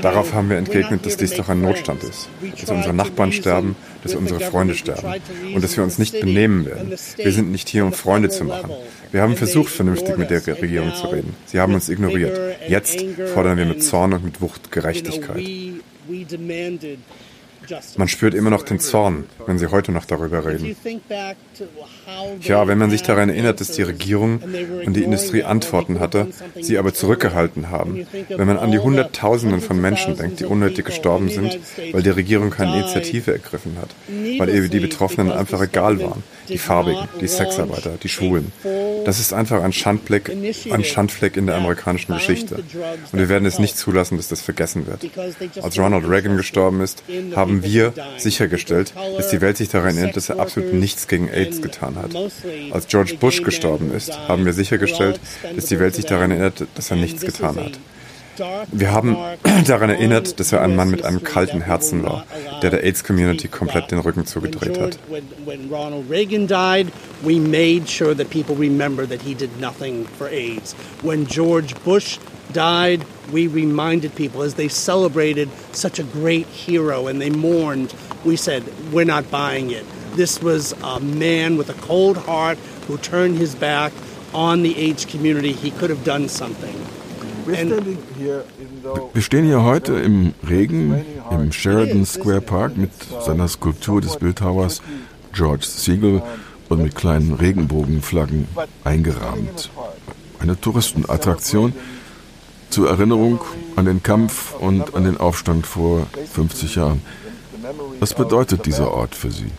Darauf 0.02 0.34
haben 0.34 0.50
wir 0.50 0.58
entgegnet, 0.58 1.06
dass 1.06 1.18
dies 1.18 1.34
doch 1.34 1.50
ein 1.50 1.62
Notstand 1.62 2.04
ist, 2.04 2.30
dass 2.60 2.70
unsere 2.70 2.94
Nachbarn 2.94 3.32
sterben, 3.32 3.76
dass 4.04 4.16
unsere 4.16 4.40
Freunde 4.40 4.76
sterben 4.76 5.16
und 5.54 5.64
dass 5.64 5.76
wir 5.76 5.84
uns 5.84 5.98
nicht 5.98 6.20
benehmen 6.20 6.66
werden. 6.66 6.94
Wir 7.18 7.32
sind 7.32 7.52
nicht 7.52 7.70
hier, 7.70 7.86
um 7.86 7.94
Freunde 7.94 8.30
zu 8.30 8.44
machen. 8.44 8.72
Wir 9.12 9.22
haben 9.22 9.36
versucht, 9.36 9.72
vernünftig 9.72 10.18
mit 10.18 10.30
der 10.30 10.46
Regierung 10.46 10.94
zu 10.94 11.08
reden. 11.08 11.36
Sie 11.46 11.60
haben 11.60 11.74
uns 11.74 11.90
ignoriert. 11.90 12.38
Jetzt 12.68 13.04
fordern 13.34 13.58
wir 13.58 13.66
mit 13.66 13.84
Zorn 13.84 14.14
und 14.14 14.24
mit 14.24 14.42
Wucht 14.42 14.72
Gerechtigkeit. 14.72 15.44
Man 17.98 18.08
spürt 18.08 18.34
immer 18.34 18.50
noch 18.50 18.64
den 18.64 18.80
Zorn, 18.80 19.26
wenn 19.46 19.60
Sie 19.60 19.68
heute 19.68 19.92
noch 19.92 20.06
darüber 20.06 20.46
reden. 20.46 20.76
Ja, 22.42 22.68
wenn 22.68 22.78
man 22.78 22.90
sich 22.90 23.04
daran 23.04 23.30
erinnert, 23.30 23.60
dass 23.60 23.72
die 23.72 23.84
Regierung 23.84 24.42
und 24.86 24.94
die 24.94 25.04
Industrie 25.04 25.44
Antworten 25.44 26.00
hatte, 26.00 26.28
sie 26.60 26.78
aber 26.78 26.94
zurückgehalten 26.94 27.70
haben. 27.70 28.08
Wenn 28.30 28.48
man 28.48 28.58
an 28.58 28.72
die 28.72 28.80
Hunderttausenden 28.80 29.62
von 29.62 29.80
Menschen 29.80 30.18
denkt, 30.18 30.40
die 30.40 30.46
unnötig 30.46 30.86
gestorben 30.86 31.30
sind, 31.30 31.60
weil 31.92 32.02
die 32.02 32.10
Regierung 32.10 32.50
keine 32.50 32.80
Initiative 32.80 33.32
ergriffen 33.32 33.78
hat, 33.80 33.90
weil 34.38 34.50
ihr 34.50 34.68
die 34.70 34.80
Betroffenen 34.80 35.32
einfach 35.32 35.62
egal 35.62 36.00
waren, 36.00 36.24
die 36.50 36.58
Farbigen, 36.58 37.08
die 37.22 37.28
Sexarbeiter, 37.28 37.92
die 38.02 38.10
Schwulen. 38.10 38.52
Das 39.06 39.20
ist 39.20 39.34
einfach 39.34 39.64
ein 39.64 39.74
Schandfleck, 39.74 40.30
ein 40.30 40.84
Schandfleck 40.84 41.38
in 41.38 41.48
der 41.48 41.56
amerikanischen 41.56 42.14
Geschichte. 42.14 42.56
Und 43.12 43.20
wir 43.20 43.30
werden 43.30 43.46
es 43.46 43.60
nicht 43.60 43.78
zulassen, 43.78 44.18
dass 44.18 44.28
das 44.28 44.42
vergessen 44.42 44.86
wird. 44.88 45.06
Als 45.62 45.80
Ronald 45.80 46.08
Reagan 46.10 46.38
gestorben 46.38 46.82
ist, 46.82 47.04
haben 47.36 47.64
wir 47.64 47.94
sichergestellt, 48.18 48.94
dass 49.18 49.30
die 49.30 49.42
Welt 49.42 49.58
sich 49.58 49.70
daran 49.70 49.96
erinnert, 49.96 50.18
dass 50.18 50.30
er 50.30 50.40
absolut 50.40 50.74
nichts 50.74 51.08
gegen 51.08 51.30
AIDS 51.30 51.62
getan 51.62 51.96
hat. 51.96 52.16
Als 52.72 52.88
George 52.88 53.16
Bush 53.20 53.44
gestorben 53.44 53.94
ist, 53.94 54.18
haben 54.28 54.46
wir 54.46 54.54
sichergestellt, 54.54 55.20
dass 55.56 55.66
die 55.66 55.80
Welt 55.80 55.96
sich 55.96 56.06
daran 56.06 56.32
erinnert, 56.32 56.66
dass 56.76 56.92
er 56.92 56.98
nichts 56.98 57.22
getan 57.22 57.56
hat. 57.56 57.80
Wir 58.72 58.92
haben 58.92 59.18
daran 59.68 59.90
erinnert, 59.90 60.40
dass 60.40 60.52
er 60.52 60.62
ein 60.62 60.76
Mann 60.76 60.90
mit 60.90 61.06
einem 61.06 61.24
kalten 61.24 61.62
Herzen 61.62 62.04
war, 62.04 62.26
der 62.62 62.70
der 62.70 62.84
AIDS-Community 62.84 63.48
komplett 63.48 63.92
den 63.92 64.00
Rücken 64.00 64.26
zugedreht 64.26 64.80
hat. 64.80 64.98
When 65.10 65.70
Ronald 65.70 66.10
Reagan 66.10 66.48
died, 66.48 66.92
we 67.24 67.40
made 67.40 67.88
sure 67.88 68.16
that 68.16 68.30
people 68.30 68.56
remember 68.56 69.06
that 69.08 69.22
he 69.22 69.34
did 69.34 69.60
nothing 69.60 70.08
for 70.18 70.30
AIDS. 70.30 70.76
When 71.02 71.26
George 71.28 71.76
Bush 71.84 72.18
died, 72.54 73.06
we 73.32 73.48
reminded 73.48 74.16
people 74.16 74.42
as 74.42 74.56
they 74.56 74.70
celebrated 74.70 75.50
such 75.72 76.00
a 76.00 76.04
great 76.04 76.48
hero 76.48 77.08
and 77.08 77.22
they 77.22 77.30
mourned, 77.30 77.94
we 78.26 78.36
said, 78.36 78.64
we're 78.92 79.06
not 79.06 79.30
buying 79.30 79.72
it. 79.72 79.86
This 80.16 80.42
was 80.42 80.74
a 80.84 81.00
man 81.00 81.58
with 81.58 81.70
a 81.70 81.82
cold 81.82 82.18
heart 82.18 82.58
who 82.88 82.98
turned 82.98 83.38
his 83.38 83.56
back 83.56 83.94
on 84.34 84.64
the 84.64 84.78
AIDS 84.78 85.06
community. 85.06 85.54
He 85.54 85.72
could 85.72 85.90
have 85.90 86.04
done 86.04 86.28
something. 86.28 86.76
Wir 87.52 89.22
stehen 89.22 89.46
hier 89.46 89.64
heute 89.64 89.94
im 89.94 90.34
Regen 90.48 91.04
im 91.32 91.52
Sheridan 91.52 92.06
Square 92.06 92.42
Park 92.42 92.78
mit 92.78 92.92
seiner 93.26 93.48
Skulptur 93.48 94.02
des 94.02 94.18
Bildhauers 94.18 94.82
George 95.34 95.66
Siegel 95.66 96.22
und 96.70 96.84
mit 96.84 96.94
kleinen 96.96 97.34
Regenbogenflaggen 97.34 98.48
eingerahmt. 98.84 99.72
Eine 100.40 100.62
Touristenattraktion 100.62 101.74
zur 102.70 102.88
Erinnerung 102.90 103.40
an 103.76 103.86
den 103.86 104.04
Kampf 104.04 104.54
und 104.54 104.94
an 104.94 105.06
den 105.06 105.18
Aufstand 105.18 105.66
vor 105.66 106.06
50 106.34 106.76
Jahren. 106.76 107.02
Was 108.00 108.14
bedeutet 108.14 108.68
dieser 108.68 108.92
Ort 108.92 109.16
für 109.16 109.32
Sie? 109.32 109.50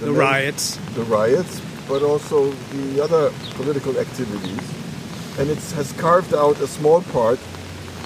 The 0.00 0.08
riots. 0.08 0.78
The 0.94 1.02
riots, 1.12 1.60
but 1.88 2.02
also 2.02 2.52
the 2.72 3.02
other 3.02 3.30
political 3.56 3.98
activities. 3.98 4.85
And 5.38 5.50
it 5.50 5.58
has 5.72 5.92
carved 5.92 6.34
out 6.34 6.58
a 6.60 6.66
small 6.66 7.02
part 7.02 7.38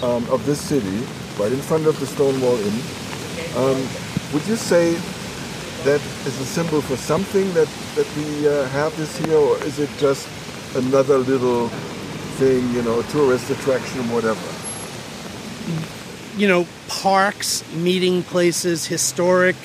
um, 0.03 0.28
of 0.31 0.45
this 0.47 0.61
city, 0.61 1.07
right 1.39 1.53
in 1.53 1.61
front 1.61 1.87
of 1.87 1.99
the 2.01 2.07
Stonewall 2.07 2.57
Inn. 2.57 2.81
Um, 3.57 3.81
would 4.33 4.47
you 4.47 4.57
say 4.57 4.95
that 5.85 6.01
is 6.26 6.41
a 6.41 6.45
symbol 6.45 6.81
for 6.81 6.97
something 6.97 7.53
that, 7.55 7.68
that 7.95 8.07
we 8.16 8.49
uh, 8.49 8.66
have 8.68 8.97
this 8.97 9.16
here, 9.18 9.37
or 9.37 9.57
is 9.64 9.78
it 9.78 9.91
just 9.99 10.28
another 10.76 11.18
little 11.18 11.68
thing, 12.39 12.68
you 12.72 12.83
know, 12.83 13.03
tourist 13.03 13.51
attraction, 13.51 14.03
whatever? 14.11 14.41
You 16.37 16.49
know, 16.49 16.66
parks, 16.89 17.64
meeting 17.74 18.22
places, 18.22 18.87
historic 18.87 19.57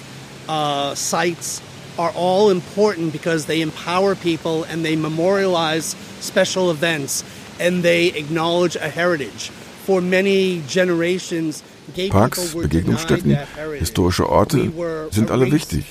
uh, 0.48 0.96
sites 0.96 1.62
are 1.98 2.12
all 2.12 2.50
important 2.50 3.14
because 3.14 3.46
they 3.46 3.62
empower 3.62 4.16
people 4.16 4.66
and 4.66 4.84
they 4.84 4.96
memorialize 4.96 5.96
special 6.20 6.70
events 6.70 7.24
and 7.60 7.84
they 7.84 8.08
acknowledge 8.14 8.76
a 8.76 8.90
heritage. 8.90 9.52
For 9.86 10.02
many 10.02 10.64
generations, 10.68 11.64
Parks, 12.10 12.56
Begegnungsstätten, 12.56 13.38
historische 13.78 14.28
Orte 14.30 14.72
sind 15.12 15.32
alle 15.32 15.52
wichtig. 15.52 15.86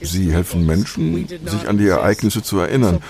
Sie 0.00 0.32
helfen 0.32 0.64
Menschen, 0.64 1.26
sich 1.28 1.68
an 1.68 1.78
die 1.78 1.88
Ereignisse 1.88 2.42
zu 2.42 2.58
erinnern. 2.58 3.00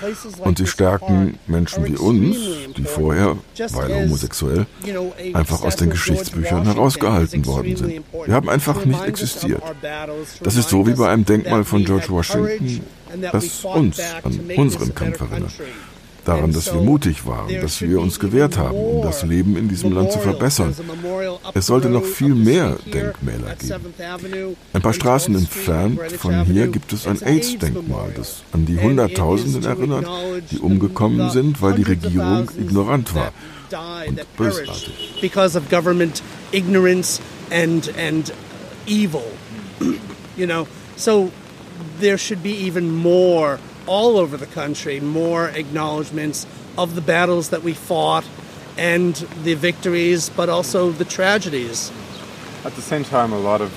Und 0.41 0.59
sie 0.59 0.67
stärken 0.67 1.39
Menschen 1.47 1.85
wie 1.85 1.97
uns, 1.97 2.37
die 2.77 2.85
vorher, 2.85 3.37
weil 3.71 3.95
homosexuell, 3.95 4.67
einfach 5.33 5.63
aus 5.63 5.77
den 5.77 5.91
Geschichtsbüchern 5.91 6.65
herausgehalten 6.65 7.47
worden 7.47 7.77
sind. 7.77 8.03
Wir 8.25 8.35
haben 8.35 8.49
einfach 8.49 8.85
nicht 8.85 9.05
existiert. 9.05 9.63
Das 10.43 10.57
ist 10.57 10.69
so 10.69 10.87
wie 10.87 10.95
bei 10.95 11.09
einem 11.09 11.25
Denkmal 11.25 11.65
von 11.65 11.85
George 11.85 12.09
Washington, 12.09 12.81
das 13.33 13.65
uns 13.65 14.01
an 14.23 14.41
unseren 14.57 14.95
Kampf 14.95 15.21
erinnert 15.21 15.53
daran, 16.29 16.53
dass 16.53 16.73
wir 16.73 16.81
mutig 16.81 17.27
waren, 17.27 17.49
dass 17.61 17.81
wir 17.81 18.01
uns 18.01 18.19
gewehrt 18.19 18.59
haben, 18.59 18.77
um 18.77 19.03
das 19.03 19.23
Leben 19.23 19.57
in 19.57 19.69
diesem 19.69 19.93
Land 19.93 20.13
zu 20.13 20.19
verbessern. 20.19 20.75
Es 21.55 21.67
sollte 21.67 21.89
noch 21.89 22.05
viel 22.05 22.35
mehr 22.35 22.77
Denkmäler 22.93 23.57
geben. 23.57 24.57
Ein 24.73 24.83
paar 24.83 24.93
Straßen 24.93 25.35
entfernt 25.35 26.01
von 26.19 26.45
hier 26.45 26.69
gibt 26.69 26.93
es 26.93 27.07
ein 27.07 27.23
AIDS-Denkmal, 27.23 28.13
das 28.17 28.43
an 28.53 28.67
die 28.67 28.79
Hunderttausenden 28.79 29.65
erinnert, 29.65 30.07
die 30.51 30.59
umgekommen 30.59 31.31
sind, 31.31 31.63
weil 31.63 31.75
die 31.75 31.83
Regierung 31.83 32.51
ignorant 32.59 33.15
war 33.15 33.33
und 34.07 34.37
bösartig. 34.37 35.19
Because 35.21 35.57
of 35.57 35.69
government 35.69 36.23
ignorance 36.53 37.21
and 37.51 37.91
and 37.99 38.33
evil, 38.87 39.25
you 40.37 40.47
know. 40.47 40.67
So 40.97 41.31
there 42.01 42.19
should 42.19 42.43
be 42.43 42.53
even 42.53 42.91
more 42.91 43.59
all 43.87 44.17
over 44.19 44.37
the 44.37 44.47
country 44.47 45.01
more 45.01 45.49
acknowledgments 45.49 46.47
of 46.77 46.95
the 46.95 47.01
battles 47.01 47.51
that 47.51 47.63
we 47.63 47.73
fought 47.73 48.25
and 48.77 49.15
the 49.45 49.55
victories, 49.55 50.29
but 50.31 50.49
also 50.49 50.91
the 50.91 51.05
tragedies. 51.05 51.91
At 52.65 52.75
the 52.75 52.83
same 52.83 53.05
time, 53.05 53.33
a 53.33 53.39
lot 53.39 53.61
of 53.61 53.71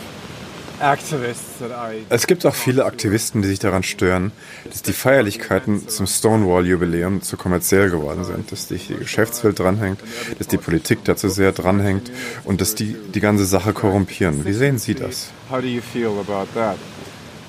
Es 2.09 2.27
gibt 2.27 2.45
auch 2.45 2.55
viele 2.55 2.85
Aktivisten, 2.85 3.41
die 3.41 3.49
sich 3.49 3.59
daran 3.59 3.83
stören, 3.83 4.31
dass 4.63 4.81
die 4.81 4.93
Feierlichkeiten 4.93 5.89
zum 5.89 6.07
Stonewall-Jubiläum 6.07 7.21
zu 7.21 7.35
kommerziell 7.35 7.89
geworden 7.89 8.23
sind, 8.23 8.51
dass 8.51 8.67
die, 8.67 8.77
die 8.77 8.95
Geschäftswelt 8.95 9.59
dranhängt, 9.59 9.99
dass 10.37 10.47
die 10.47 10.57
Politik 10.57 10.99
dazu 11.03 11.27
sehr 11.27 11.51
dranhängt 11.51 12.11
und 12.45 12.61
dass 12.61 12.75
die 12.75 12.95
die 13.13 13.19
ganze 13.19 13.43
Sache 13.43 13.73
korrumpieren. 13.73 14.45
Wie 14.45 14.53
sehen 14.53 14.77
Sie 14.77 14.95
das? 14.95 15.31
How 15.49 15.59
do 15.59 15.67
you 15.67 15.81
feel 15.81 16.17
about 16.17 16.47
that? 16.53 16.77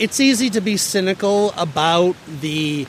It's 0.00 0.18
easy 0.18 0.50
to 0.50 0.60
be 0.60 0.76
cynical 0.76 1.52
about 1.56 2.16
the 2.40 2.86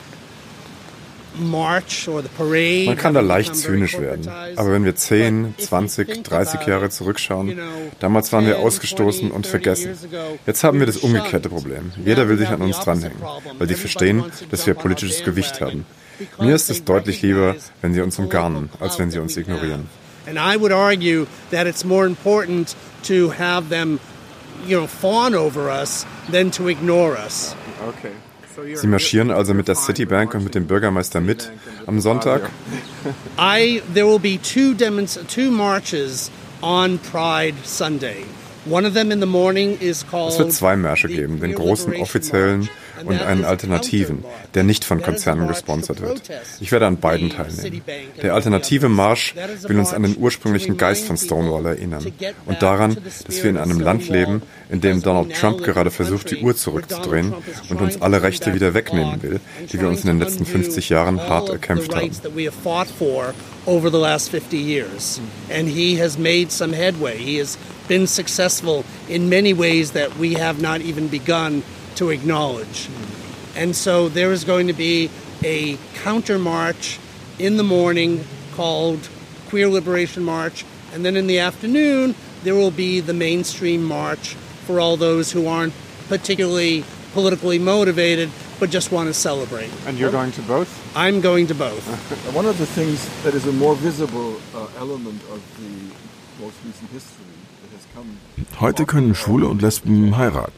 Man 1.34 2.98
kann 2.98 3.14
da 3.14 3.22
leicht 3.22 3.56
zynisch 3.56 3.98
werden. 3.98 4.28
Aber 4.58 4.74
wenn 4.74 4.84
wir 4.84 4.96
10, 4.96 5.56
20, 5.58 6.24
30 6.26 6.68
Jahre 6.68 6.90
zurückschauen, 6.90 7.58
damals 8.00 8.34
waren 8.34 8.46
wir 8.46 8.60
ausgestoßen 8.60 9.32
und 9.32 9.48
vergessen. 9.48 9.98
Jetzt 10.46 10.66
haben 10.66 10.80
wir 10.80 10.86
das 10.88 10.98
umgekehrte 10.98 11.48
Problem. 11.48 11.94
Jeder 12.06 12.28
will 12.28 12.38
sich 12.38 12.50
an 12.50 12.62
uns 12.62 12.80
dranhängen, 12.80 13.18
weil 13.58 13.68
die 13.68 13.76
verstehen, 13.76 14.26
dass 14.50 14.68
wir 14.68 14.74
politisches 14.74 15.24
Gewicht 15.24 15.62
haben. 15.62 15.86
Mir 16.38 16.54
ist 16.54 16.70
es 16.70 16.84
deutlich 16.84 17.22
lieber, 17.22 17.56
wenn 17.82 17.94
sie 17.94 18.02
uns 18.02 18.20
umgarnen, 18.20 18.70
als 18.82 19.00
wenn 19.00 19.10
sie 19.10 19.20
uns 19.20 19.38
ignorieren. 19.38 19.88
And 20.28 20.38
I 20.38 20.60
would 20.60 20.74
argue 20.74 21.26
that 21.50 21.66
it's 21.66 21.84
more 21.84 22.06
important 22.06 22.76
to 23.08 23.32
have 23.40 23.70
them 23.70 24.00
you 24.66 24.78
know, 24.78 24.88
fawn 24.88 25.36
over 25.36 25.70
us 25.70 26.06
than 26.30 26.52
to 26.52 26.68
ignore 26.68 27.18
us. 27.18 27.56
Okay. 27.88 28.12
Sie 28.76 28.88
marschieren 28.88 29.32
also 29.32 29.54
mit 29.54 29.68
der 29.68 29.76
Citibank 29.76 30.34
und 30.36 30.44
mit 30.44 30.56
dem 30.56 30.68
Bürgermeister 30.68 31.22
mit 31.22 31.52
am 31.88 32.02
Sonntag? 32.02 32.50
I, 33.40 33.82
there 33.94 34.06
will 34.06 34.20
be 34.20 34.38
two, 34.38 34.76
two 35.28 35.52
marches 35.52 36.30
on 36.62 37.00
Pride 37.00 37.56
Sunday. 37.64 38.26
One 38.66 38.86
of 38.86 38.94
them 38.94 39.12
in 39.12 39.20
the 39.20 39.26
morning 39.26 39.78
is 39.80 40.06
called 40.06 40.34
es 40.34 40.40
wird 40.40 40.54
zwei 40.54 40.76
Märsche 40.76 41.08
geben, 41.08 41.40
den 41.40 41.56
großen 41.56 41.96
offiziellen 41.96 42.70
und 43.06 43.22
einen 43.22 43.46
alternativen, 43.46 44.24
der 44.54 44.64
nicht 44.64 44.84
von 44.84 45.02
Konzernen 45.02 45.48
gesponsert 45.48 46.02
wird. 46.02 46.22
Ich 46.60 46.72
werde 46.72 46.88
an 46.88 46.98
beiden 46.98 47.30
teilnehmen. 47.30 47.82
Der 48.22 48.34
alternative 48.34 48.90
Marsch 48.90 49.36
will 49.68 49.80
uns 49.80 49.94
an 49.94 50.04
den 50.04 50.18
ursprünglichen 50.18 50.78
Geist 50.78 51.06
von 51.06 51.18
Stonewall 51.18 51.66
erinnern 51.66 52.12
und 52.46 52.62
daran, 52.62 52.98
dass 53.26 53.44
wir 53.44 53.50
in 53.50 53.58
einem 53.58 53.80
Land 53.80 54.10
leben, 54.10 54.42
in 54.70 54.82
dem 54.82 55.02
Donald 55.02 55.34
Trump 55.36 55.64
gerade 55.64 55.92
versucht, 55.92 56.32
die 56.32 56.42
Uhr 56.42 56.56
zurückzudrehen 56.56 57.34
und 57.70 57.82
uns 57.82 58.02
alle 58.02 58.22
Rechte 58.22 58.54
wieder 58.54 58.74
wegnehmen 58.74 59.22
will, 59.22 59.40
die 59.72 59.80
wir 59.80 59.88
uns 59.88 60.02
in 60.02 60.08
den 60.08 60.20
letzten 60.20 60.46
50 60.46 60.90
Jahren 60.90 61.20
hart 61.20 61.50
erkämpft 61.50 61.94
haben. 61.96 62.12
over 63.68 63.90
the 63.90 63.98
last 63.98 64.32
50 64.32 64.58
years. 64.58 65.22
And 65.50 65.68
he 65.68 65.96
has 65.98 66.18
made 66.18 66.52
some 66.52 66.74
headway. 66.74 67.18
He 67.18 67.38
has 67.38 67.58
been 67.88 68.08
successful 68.08 68.86
in 69.08 69.30
many 69.30 69.54
ways 69.54 69.92
that 69.92 70.18
we 70.18 70.34
have 70.34 70.62
not 70.62 70.82
even 70.82 71.08
begun 71.08 71.64
to 71.96 72.10
acknowledge. 72.10 72.90
And 73.56 73.76
so 73.76 74.10
there 74.10 74.32
is 74.32 74.44
going 74.44 74.68
to 74.68 74.74
be 74.74 75.10
a 75.44 75.78
counter 76.04 76.40
march 76.40 77.00
in 77.40 77.58
the 77.58 77.64
morning 77.64 78.24
called 78.54 79.10
Queer 79.50 79.68
Liberation 79.68 80.24
March, 80.24 80.66
and 80.94 81.04
then 81.04 81.16
in 81.16 81.28
the 81.28 81.40
afternoon 81.40 82.16
there 82.44 82.56
will 82.56 82.72
be 82.72 83.00
the 83.00 83.14
mainstream 83.14 83.84
march 83.84 84.36
for 84.66 84.80
all 84.80 84.98
those 84.98 85.32
who 85.32 85.48
aren't 85.48 85.74
particularly 86.08 86.84
politically 87.14 87.60
motivated 87.60 88.30
but 88.62 88.70
just 88.70 88.92
want 88.92 89.08
to 89.08 89.14
celebrate. 89.14 89.72
And 89.88 89.98
you're 89.98 90.12
going 90.12 90.32
to 90.34 90.42
both? 90.44 90.70
I'm 90.96 91.20
going 91.20 91.48
to 91.48 91.56
both. 91.56 91.84
One 92.36 92.46
of 92.46 92.60
the 92.60 92.68
things 92.68 93.10
that 93.24 93.34
is 93.34 93.48
a 93.48 93.52
more 93.52 93.76
visible 93.76 94.40
uh, 94.54 94.68
element 94.78 95.20
of 95.34 95.42
the 95.58 96.44
most 96.44 96.56
recent 96.64 96.92
history 96.92 97.26
that 97.64 97.72
has 97.76 97.88
come. 97.96 98.18
Heute 98.60 98.86
können 98.86 99.16
Schwule 99.16 99.48
und 99.48 99.64
Lesben 99.64 100.16
heiraten. 100.16 100.54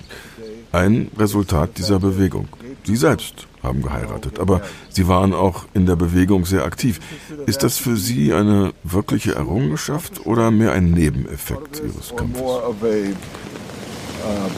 Ein 0.74 1.10
Resultat 1.18 1.78
dieser 1.78 2.00
Bewegung. 2.00 2.48
Sie 2.84 2.96
selbst 2.98 3.48
haben 3.62 3.82
geheiratet, 3.82 4.40
aber 4.40 4.62
Sie 4.90 5.08
waren 5.08 5.34
auch 5.34 5.66
in 5.74 5.86
der 5.86 5.96
Bewegung 5.96 6.46
sehr 6.46 6.66
aktiv. 6.66 7.00
Ist 7.46 7.64
das 7.64 7.78
für 7.78 7.96
Sie 7.96 8.34
eine 8.34 8.74
wirkliche 8.84 9.36
Errungenschaft 9.36 10.26
oder 10.26 10.52
mehr 10.52 10.74
ein 10.74 10.92
Nebeneffekt 10.92 11.82
Ihres 11.86 12.14
Kampfes? 12.16 12.44
Uh, 14.26 14.50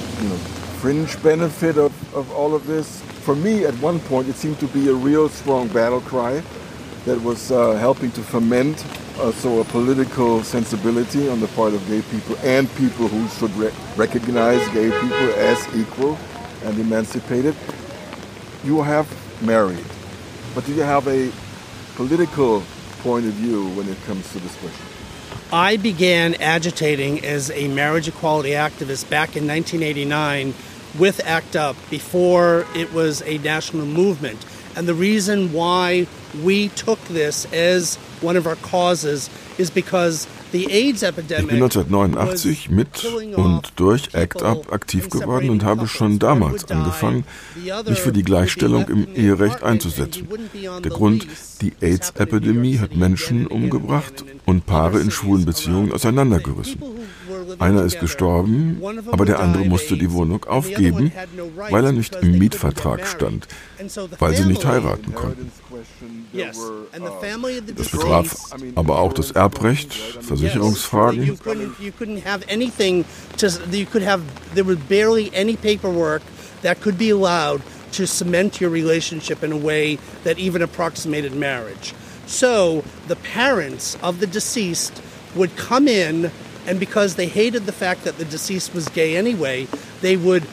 fringe 0.80 1.07
benefit 1.24 1.78
of, 1.78 1.91
of 2.13 2.26
all 2.38 2.53
of 2.53 2.68
this. 2.68 3.01
For 3.24 3.36
me, 3.36 3.66
at 3.66 3.74
one 3.82 3.97
point, 4.07 4.30
it 4.30 4.36
seemed 4.36 4.59
to 4.59 4.68
be 4.68 4.88
a 4.89 4.93
real 4.93 5.28
strong 5.30 5.68
battle 5.70 6.01
cry 6.01 6.43
that 7.05 7.20
was 7.24 7.51
uh, 7.51 7.76
helping 7.80 8.11
to 8.11 8.22
ferment 8.22 8.86
uh, 9.20 9.32
so 9.32 9.59
a 9.59 9.63
political 9.66 10.43
sensibility 10.43 11.30
on 11.30 11.39
the 11.39 11.47
part 11.49 11.74
of 11.74 11.86
gay 11.88 12.01
people 12.03 12.38
and 12.43 12.74
people 12.76 13.07
who 13.07 13.28
should 13.30 13.55
re 13.55 13.72
recognize 13.95 14.66
gay 14.70 14.91
people 14.91 15.34
as 15.36 15.76
equal 15.76 16.18
and 16.63 16.78
emancipated. 16.80 17.55
You 18.63 18.82
have 18.82 19.07
married, 19.41 19.86
but 20.53 20.66
do 20.66 20.74
you 20.74 20.82
have 20.82 21.07
a 21.07 21.32
political 21.95 22.63
point 22.99 23.26
of 23.26 23.34
view 23.34 23.70
when 23.70 23.88
it 23.88 24.01
comes 24.05 24.32
to 24.34 24.39
this 24.39 24.55
question? 24.57 24.86
I 25.51 25.78
began 25.78 26.36
agitating 26.36 27.24
as 27.24 27.51
a 27.51 27.68
marriage 27.68 28.07
equality 28.07 28.51
activist 28.51 29.09
back 29.09 29.38
in 29.38 29.47
1989 29.47 30.53
with 30.97 31.26
ACT 31.26 31.55
UP 31.55 31.76
before 31.89 32.66
it 32.76 32.91
was 32.93 33.22
a 33.24 33.38
national 33.39 33.86
movement. 33.86 34.43
And 34.76 34.88
the 34.88 34.93
reason 34.93 35.53
why 35.53 36.07
we 36.43 36.70
took 36.70 36.99
this 37.05 37.45
as 37.53 37.97
one 38.26 38.38
of 38.38 38.45
our 38.45 38.57
causes 38.57 39.30
is 39.57 39.69
because 39.69 40.28
Ich 40.51 40.67
bin 40.67 41.63
1989 41.63 42.69
mit 42.69 43.05
und 43.36 43.73
durch 43.76 44.15
ACT 44.15 44.41
UP 44.41 44.71
aktiv 44.71 45.09
geworden 45.09 45.49
und 45.49 45.65
habe 45.65 45.88
schon 45.88 46.17
damals 46.17 46.71
angefangen, 46.71 47.26
mich 47.88 47.99
für 47.99 48.13
die 48.13 48.23
Gleichstellung 48.23 48.88
im 48.88 49.07
Eherecht 49.15 49.63
einzusetzen. 49.63 50.28
Der 50.84 50.91
Grund, 50.91 51.28
die 51.61 51.73
AIDS-Epidemie 51.82 52.80
hat 52.80 52.95
Menschen 52.95 53.47
umgebracht 53.47 54.23
und 54.45 54.65
Paare 54.65 55.01
in 55.01 55.11
schwulen 55.11 55.43
Beziehungen 55.43 55.91
auseinandergerissen. 55.91 56.82
Einer 57.60 57.84
ist 57.84 58.00
gestorben, 58.00 58.82
aber 59.12 59.26
der 59.26 59.39
andere 59.39 59.66
musste 59.66 59.98
die 59.98 60.12
Wohnung 60.12 60.43
aufgeben, 60.46 61.12
weil 61.70 61.86
er 61.86 61.91
nicht 61.91 62.16
im 62.22 62.38
Mietvertrag 62.38 63.06
stand, 63.08 63.48
weil 64.20 64.36
sie 64.36 64.46
nicht 64.46 64.66
heiraten 64.66 65.14
konnten. 65.14 65.52
Das 67.76 67.89
betraf 67.89 68.36
aber 68.76 69.00
auch 69.00 69.14
das 69.14 69.32
Erbrecht, 69.32 69.93
Versicherungsfragen. 69.93 71.38
that 76.66 76.82
could 76.82 76.98
be 76.98 77.12
allowed 77.12 77.62
to 77.91 78.08
cement 78.08 78.60
your 78.60 78.72
relationship 78.72 79.43
in 79.43 79.52
a 79.52 79.58
way 79.58 80.00
that 80.24 80.39
even 80.39 80.64
approximated 80.64 81.32
marriage. 81.32 81.93
So 82.26 82.84
the 83.08 83.16
parents 83.18 83.96
of 84.02 84.20
the 84.20 84.26
deceased 84.26 85.00
would 85.36 85.56
come 85.58 85.88
in, 85.88 86.32
and 86.68 86.80
because 86.80 87.16
they 87.16 87.28
hated 87.28 87.66
the 87.66 87.72
fact 87.72 88.03
that 88.03 88.18
the 88.18 88.26
deceased 88.26 88.74
was 88.74 88.88
gay 88.89 89.16
anyway, 89.18 89.68
they 90.01 90.18
would 90.18 90.43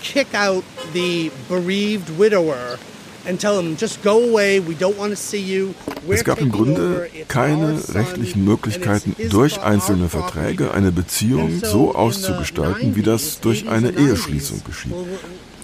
kick 0.00 0.34
out 0.34 0.64
the 0.92 1.30
bereaved 1.48 2.10
widower 2.18 2.78
and 3.26 3.38
tell 3.38 3.58
him, 3.58 3.76
just 3.76 4.02
go 4.02 4.22
away, 4.22 4.58
we 4.58 4.74
don't 4.74 4.96
want 4.96 5.10
to 5.10 5.16
see 5.16 5.40
you. 5.40 5.74
Es 6.08 6.24
gab 6.24 6.40
im 6.40 6.50
Grunde 6.50 7.08
keine 7.28 7.78
rechtlichen 7.94 8.44
Möglichkeiten, 8.44 9.14
durch 9.28 9.60
einzelne 9.60 10.08
Verträge 10.08 10.72
eine 10.72 10.92
Beziehung 10.92 11.60
so 11.62 11.94
auszugestalten, 11.94 12.96
wie 12.96 13.02
das 13.02 13.40
durch 13.40 13.68
eine 13.68 13.90
Eheschließung 13.90 14.62
geschieht. 14.64 14.94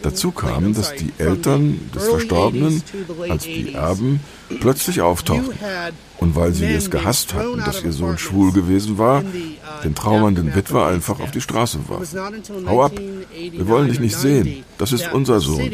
Dazu 0.04 0.32
kam, 0.32 0.74
dass 0.74 0.94
die 0.94 1.14
Eltern 1.16 1.80
des 1.94 2.04
Verstorbenen 2.08 2.82
als 3.30 3.44
die 3.44 3.72
Erben 3.72 4.20
plötzlich 4.60 5.00
auftauchten. 5.00 5.54
Und 6.18 6.36
weil 6.36 6.52
sie 6.52 6.66
es 6.66 6.90
gehasst 6.90 7.32
hatten, 7.32 7.58
dass 7.64 7.82
ihr 7.82 7.92
Sohn 7.92 8.18
schwul 8.18 8.52
gewesen 8.52 8.98
war, 8.98 9.24
den 9.82 9.94
trauernden 9.94 10.54
Witwer 10.54 10.86
einfach 10.86 11.20
auf 11.20 11.30
die 11.30 11.40
Straße 11.40 11.78
warf. 11.88 12.14
Hau 12.66 12.82
ab, 12.82 12.92
wir 12.98 13.66
wollen 13.66 13.88
dich 13.88 13.98
nicht 13.98 14.16
sehen, 14.16 14.62
das 14.76 14.92
ist 14.92 15.10
unser 15.10 15.40
Sohn 15.40 15.70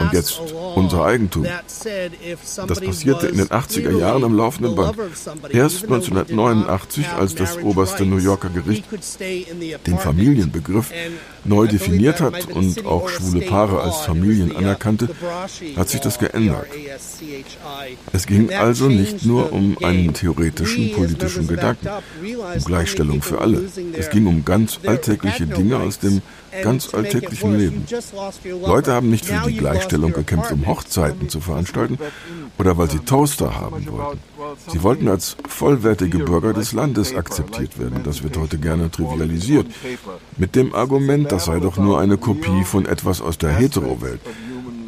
und 0.00 0.12
jetzt 0.12 0.40
unser 0.74 1.04
Eigentum. 1.04 1.46
Das 2.66 2.80
passierte 2.80 3.28
in 3.28 3.38
den 3.38 3.48
80er 3.48 3.96
Jahren 3.98 4.24
am 4.24 4.36
laufenden 4.36 4.74
Band. 4.74 4.96
Erst 5.50 5.84
1989, 5.84 7.06
als 7.18 7.34
das 7.34 7.58
oberste 7.58 8.04
New 8.04 8.18
Yorker 8.18 8.50
Gericht 8.50 8.84
den 9.86 9.98
Familienbegriff 9.98 10.92
neu 11.44 11.66
definiert 11.66 12.20
hat 12.20 12.46
und 12.48 12.84
auch 12.84 13.08
schwule 13.08 13.40
Paare 13.42 13.80
als 13.80 13.98
Familien 13.98 14.54
anerkannte, 14.54 15.08
hat 15.76 15.88
sich 15.88 16.00
das 16.00 16.18
geändert. 16.18 16.66
Es 18.12 18.26
ging 18.26 18.52
also 18.52 18.88
nicht 18.88 19.24
nur 19.24 19.52
um 19.52 19.76
einen 19.82 20.12
theoretischen 20.12 20.92
politischen 20.92 21.46
Gedanken, 21.46 21.88
um 21.88 22.64
Gleichstellung 22.64 23.22
für 23.22 23.40
alle. 23.40 23.64
Es 23.92 24.10
ging 24.10 24.26
um 24.26 24.44
ganz 24.44 24.80
alltägliche 24.86 25.46
Dinge 25.46 25.78
aus 25.78 25.98
dem 25.98 26.22
ganz 26.62 26.94
alltäglichen 26.94 27.58
Leben. 27.58 27.86
Leute 28.64 28.92
haben 28.92 29.10
nicht 29.10 29.26
für 29.26 29.48
die 29.48 29.56
Gleichstellung 29.56 30.12
gekämpft, 30.12 30.52
um 30.52 30.66
Hochzeiten 30.66 31.28
zu 31.28 31.40
veranstalten 31.40 31.98
oder 32.58 32.76
weil 32.78 32.90
sie 32.90 33.00
Toaster 33.00 33.54
haben 33.60 33.86
wollten. 33.90 34.20
Sie 34.68 34.82
wollten 34.82 35.08
als 35.08 35.36
vollwertige 35.46 36.18
Bürger 36.18 36.52
des 36.52 36.72
Landes 36.72 37.14
akzeptiert 37.14 37.78
werden. 37.78 38.02
Das 38.04 38.22
wird 38.22 38.36
heute 38.36 38.58
gerne 38.58 38.90
trivialisiert. 38.90 39.66
Mit 40.36 40.54
dem 40.54 40.74
Argument, 40.74 41.30
das 41.30 41.46
sei 41.46 41.60
doch 41.60 41.76
nur 41.76 42.00
eine 42.00 42.16
Kopie 42.16 42.64
von 42.64 42.86
etwas 42.86 43.20
aus 43.20 43.38
der 43.38 43.50
Hetero-Welt. 43.50 44.20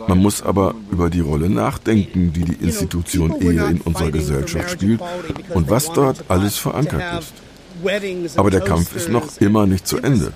Man 0.09 0.19
muss 0.19 0.43
aber 0.43 0.75
über 0.91 1.11
die 1.11 1.21
Rolle 1.21 1.51
nachdenken, 1.51 2.33
die 2.33 2.45
die 2.45 2.65
Institution 2.65 3.41
Ehe 3.41 3.65
in 3.67 3.81
unserer 3.83 4.11
Gesellschaft 4.11 4.71
spielt 4.71 5.01
und 5.55 5.71
was 5.71 5.93
dort 5.93 6.25
alles 6.29 6.57
verankert 6.57 7.21
ist. 7.21 7.33
Aber 8.37 8.51
der 8.51 8.61
Kampf 8.61 8.95
ist 8.97 9.09
noch 9.09 9.41
immer 9.41 9.67
nicht 9.67 9.87
zu 9.87 9.99
Ende. 9.99 10.33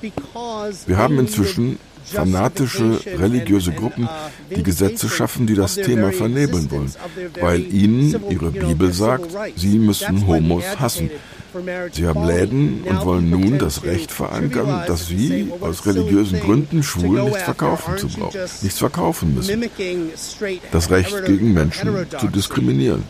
Wir 0.86 0.96
haben 0.96 1.18
inzwischen 1.18 1.78
fanatische 2.04 3.00
religiöse 3.18 3.72
Gruppen, 3.72 4.08
die 4.54 4.62
Gesetze 4.62 5.08
schaffen, 5.08 5.46
die 5.46 5.54
das 5.54 5.74
Thema 5.74 6.12
vernebeln 6.12 6.70
wollen, 6.70 6.92
weil 7.40 7.60
ihnen 7.72 8.14
ihre 8.30 8.50
Bibel 8.50 8.92
sagt, 8.92 9.30
sie 9.56 9.78
müssen 9.78 10.26
Homos 10.26 10.64
hassen. 10.78 11.10
Sie 11.92 12.06
haben 12.06 12.26
Läden 12.26 12.82
und 12.82 13.04
wollen 13.04 13.30
nun 13.30 13.58
das 13.58 13.84
Recht 13.84 14.10
verankern, 14.10 14.84
dass 14.86 15.06
sie 15.06 15.52
aus 15.60 15.86
religiösen 15.86 16.40
Gründen 16.40 16.82
Schwulen 16.82 17.26
nicht 17.26 17.38
verkaufen 17.38 17.96
zu 17.98 18.08
brauchen, 18.08 18.40
nichts 18.62 18.78
verkaufen 18.78 19.34
müssen. 19.34 19.64
Das 20.72 20.90
Recht 20.90 21.24
gegen 21.24 21.52
Menschen 21.52 22.06
zu 22.18 22.28
diskriminieren. 22.28 23.04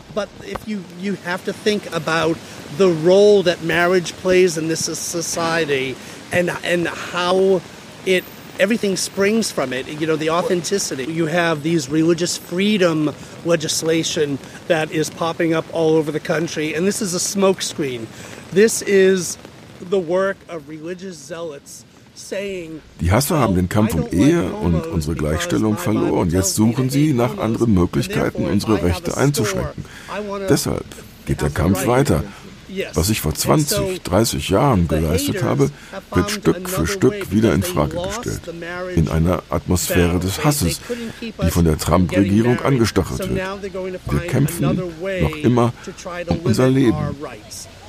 the 2.76 2.90
role 2.90 3.42
that 3.44 3.62
marriage 3.62 4.12
plays 4.14 4.58
in 4.58 4.68
this 4.68 4.84
society 4.98 5.94
and 6.32 6.50
and 6.64 6.88
how 6.88 7.62
it 8.04 8.24
everything 8.58 8.96
springs 8.96 9.50
from 9.50 9.72
it 9.72 9.86
you 10.00 10.06
know 10.06 10.16
the 10.16 10.30
authenticity 10.30 11.04
you 11.04 11.26
have 11.26 11.62
these 11.62 11.88
religious 11.88 12.36
freedom 12.36 13.14
legislation 13.44 14.38
that 14.68 14.90
is 14.90 15.10
popping 15.10 15.54
up 15.54 15.64
all 15.72 15.96
over 15.96 16.12
the 16.12 16.20
country 16.20 16.74
and 16.74 16.86
this 16.86 17.02
is 17.02 17.14
a 17.14 17.18
smokescreen 17.18 18.06
this 18.54 18.82
is 18.82 19.36
the 19.90 19.98
work 19.98 20.36
of 20.48 20.68
religious 20.68 21.16
zealots 21.16 21.84
Die 23.00 23.10
Hasser 23.10 23.40
haben 23.40 23.56
den 23.56 23.68
Kampf 23.68 23.94
um 23.94 24.06
Ehe 24.12 24.44
und 24.44 24.86
unsere 24.86 25.16
Gleichstellung 25.16 25.76
verloren. 25.76 26.30
Jetzt 26.30 26.54
suchen 26.54 26.88
sie 26.88 27.12
nach 27.12 27.38
anderen 27.38 27.74
Möglichkeiten, 27.74 28.46
unsere 28.46 28.82
Rechte 28.82 29.16
einzuschränken. 29.16 29.84
Deshalb 30.48 30.84
geht 31.26 31.42
der 31.42 31.50
Kampf 31.50 31.86
weiter. 31.86 32.22
Was 32.94 33.10
ich 33.10 33.20
vor 33.20 33.34
20, 33.34 34.02
30 34.02 34.48
Jahren 34.48 34.88
geleistet 34.88 35.42
habe, 35.42 35.70
wird 36.12 36.30
Stück 36.30 36.68
für 36.68 36.86
Stück 36.86 37.30
wieder 37.30 37.52
in 37.52 37.62
Frage 37.62 37.96
gestellt. 37.96 38.40
In 38.94 39.08
einer 39.08 39.42
Atmosphäre 39.50 40.18
des 40.18 40.44
Hasses, 40.44 40.80
die 41.20 41.50
von 41.50 41.64
der 41.64 41.78
Trump-Regierung 41.78 42.60
angestachelt 42.60 43.28
wird. 43.28 43.72
Wir 44.10 44.20
kämpfen 44.20 44.80
noch 45.20 45.36
immer 45.36 45.72
um 46.28 46.38
unser 46.44 46.68
Leben. 46.68 46.96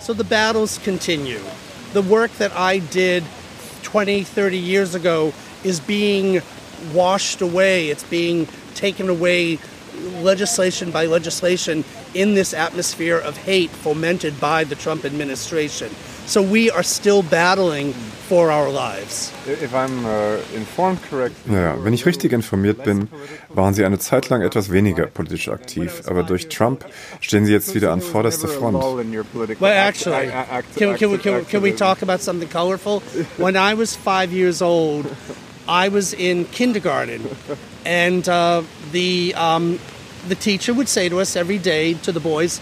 So 0.06 0.14
the 0.14 0.24
battles 0.24 0.78
continue. 0.78 1.41
The 1.93 2.03
work 2.03 2.32
that 2.34 2.56
I 2.56 2.78
did 2.78 3.24
20, 3.82 4.22
30 4.22 4.56
years 4.56 4.93
ago 4.93 5.34
is 5.64 5.80
being 5.80 6.43
washed 6.93 7.41
away. 7.41 7.89
It's 7.89 8.03
being 8.03 8.47
taken 8.76 9.10
away 9.10 9.58
legislation 10.22 10.91
by 10.91 11.08
legislation 11.08 11.84
in 12.14 12.36
this 12.36 12.53
atmosphere 12.53 13.18
of 13.18 13.36
hate 13.36 13.72
fomented 13.72 14.39
by 14.39 14.64
the 14.64 14.76
Trump 14.76 15.06
administration. 15.06 15.89
So 16.28 16.41
we 16.41 16.71
are 16.71 16.84
still 16.84 17.21
battling 17.21 17.93
for 18.28 18.51
our 18.51 18.69
lives. 18.69 19.32
If 19.47 19.73
I'm 19.76 20.05
uh, 20.05 20.39
informed 20.55 20.99
correct, 21.09 21.36
naja, 21.47 21.78
wenn 21.84 21.93
ich 21.93 22.05
richtig 22.05 22.34
informiert 22.34 22.84
bin, 22.84 23.07
waren 23.49 23.76
Sie 23.76 23.86
eine 23.86 23.99
Zeit 23.99 24.30
lang 24.30 24.41
etwas 24.41 24.71
weniger 24.71 25.05
politisch 25.05 25.47
aktiv, 25.49 26.01
aber 26.07 26.23
durch 26.23 26.47
Trump 26.47 26.86
stehen 27.21 27.45
Sie 27.45 27.51
jetzt 27.51 27.76
wieder 27.76 27.91
an 27.91 28.01
vorderster 28.01 28.47
Front. 28.47 28.82
Well, 29.59 29.71
actually, 29.71 30.32
can, 30.76 30.97
can, 30.97 31.11
we, 31.11 31.17
can, 31.19 31.45
can 31.45 31.61
we 31.61 31.71
talk 31.71 32.01
about 32.01 32.21
something 32.21 32.49
colorful? 32.49 33.01
When 33.38 33.55
I 33.55 33.76
was 33.76 33.95
five 33.95 34.34
years 34.34 34.61
old, 34.61 35.05
I 35.67 35.89
was 35.89 36.13
in 36.13 36.45
kindergarten, 36.45 37.21
and 37.86 38.28
uh, 38.28 38.63
the 38.91 39.36
um, 39.36 39.80
the 40.28 40.36
teacher 40.36 40.73
would 40.73 40.89
say 40.89 41.09
to 41.09 41.19
us 41.19 41.36
every 41.36 41.59
day 41.59 41.93
to 42.03 42.11
the 42.11 42.19
boys, 42.19 42.59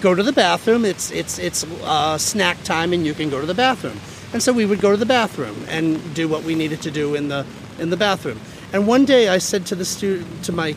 "Go 0.00 0.14
to 0.14 0.22
the 0.22 0.32
bathroom. 0.32 0.84
It's 0.84 1.10
it's 1.10 1.38
it's 1.38 1.64
uh, 1.84 2.18
snack 2.18 2.62
time, 2.64 2.92
and 2.92 3.06
you 3.06 3.14
can 3.14 3.30
go 3.30 3.40
to 3.40 3.46
the 3.46 3.54
bathroom." 3.54 3.98
And 4.32 4.42
so 4.42 4.52
we 4.52 4.66
would 4.66 4.80
go 4.80 4.90
to 4.90 4.96
the 4.96 5.06
bathroom 5.06 5.56
and 5.68 6.14
do 6.14 6.28
what 6.28 6.42
we 6.44 6.54
needed 6.54 6.82
to 6.82 6.90
do 6.90 7.14
in 7.14 7.28
the 7.28 7.44
in 7.78 7.90
the 7.90 7.96
bathroom. 7.96 8.38
And 8.72 8.86
one 8.86 9.04
day 9.04 9.28
I 9.28 9.38
said 9.38 9.64
to 9.66 9.74
the 9.74 9.84
student 9.84 10.44
to 10.44 10.52
my 10.52 10.74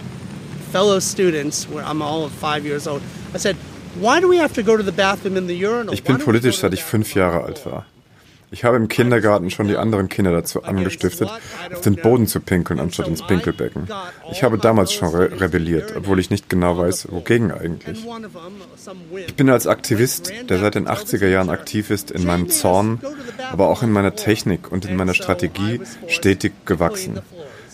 fellow 0.71 0.99
students, 0.99 1.67
where 1.67 1.83
I'm 1.83 2.01
all 2.01 2.23
of 2.23 2.31
five 2.31 2.65
years 2.65 2.87
old, 2.87 3.01
I 3.33 3.37
said, 3.37 3.55
"Why 3.99 4.21
do 4.21 4.27
we 4.27 4.37
have 4.37 4.53
to 4.53 4.63
go 4.63 4.77
to 4.77 4.83
the 4.83 4.93
bathroom 4.93 5.35
in 5.37 5.47
the 5.47 5.55
urinal?" 5.55 5.93
Ich 5.93 6.03
bin 6.03 6.17
politisch, 6.17 6.57
seit 6.57 6.73
ich 6.73 6.83
fünf 6.83 7.13
Jahre 7.13 7.43
alt 7.43 7.65
war. 7.65 7.85
Ich 8.53 8.65
habe 8.65 8.75
im 8.75 8.89
Kindergarten 8.89 9.49
schon 9.49 9.69
die 9.69 9.77
anderen 9.77 10.09
Kinder 10.09 10.31
dazu 10.31 10.63
angestiftet, 10.63 11.29
auf 11.73 11.81
den 11.81 11.95
Boden 11.95 12.27
zu 12.27 12.41
pinkeln 12.41 12.81
anstatt 12.81 13.07
ins 13.07 13.25
Pinkelbecken. 13.25 13.87
Ich 14.31 14.43
habe 14.43 14.57
damals 14.57 14.91
schon 14.91 15.09
re 15.09 15.39
rebelliert, 15.39 15.93
obwohl 15.95 16.19
ich 16.19 16.29
nicht 16.29 16.49
genau 16.49 16.77
weiß, 16.77 17.07
wogegen 17.11 17.51
eigentlich. 17.51 18.05
Ich 19.25 19.35
bin 19.35 19.49
als 19.49 19.67
Aktivist, 19.67 20.33
der 20.49 20.59
seit 20.59 20.75
den 20.75 20.87
80er 20.87 21.27
Jahren 21.27 21.49
aktiv 21.49 21.89
ist, 21.89 22.11
in 22.11 22.25
meinem 22.25 22.49
Zorn, 22.49 22.99
aber 23.51 23.69
auch 23.69 23.83
in 23.83 23.91
meiner 23.91 24.15
Technik 24.15 24.69
und 24.69 24.83
in 24.83 24.97
meiner 24.97 25.13
Strategie 25.13 25.79
stetig 26.07 26.51
gewachsen. 26.65 27.19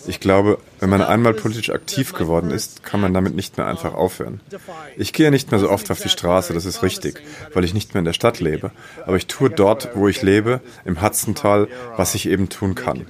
Ich 0.08 0.20
glaube, 0.20 0.58
Wenn 0.80 0.90
man 0.90 1.02
einmal 1.02 1.34
politisch 1.34 1.70
aktiv 1.70 2.12
geworden 2.12 2.50
ist, 2.50 2.84
kann 2.84 3.00
man 3.00 3.12
damit 3.12 3.34
nicht 3.34 3.56
mehr 3.56 3.66
einfach 3.66 3.94
aufhören. 3.94 4.40
Ich 4.96 5.12
gehe 5.12 5.30
nicht 5.30 5.50
mehr 5.50 5.58
so 5.58 5.70
oft 5.70 5.90
auf 5.90 6.00
die 6.00 6.08
Straße, 6.08 6.54
das 6.54 6.64
ist 6.66 6.84
richtig, 6.84 7.20
weil 7.52 7.64
ich 7.64 7.74
nicht 7.74 7.94
mehr 7.94 7.98
in 7.98 8.04
der 8.04 8.12
Stadt 8.12 8.38
lebe. 8.38 8.70
Aber 9.04 9.16
ich 9.16 9.26
tue 9.26 9.50
dort, 9.50 9.90
wo 9.94 10.06
ich 10.06 10.22
lebe, 10.22 10.60
im 10.84 11.02
Hudsontal, 11.02 11.66
was 11.96 12.14
ich 12.14 12.28
eben 12.28 12.48
tun 12.48 12.76
kann. 12.76 13.06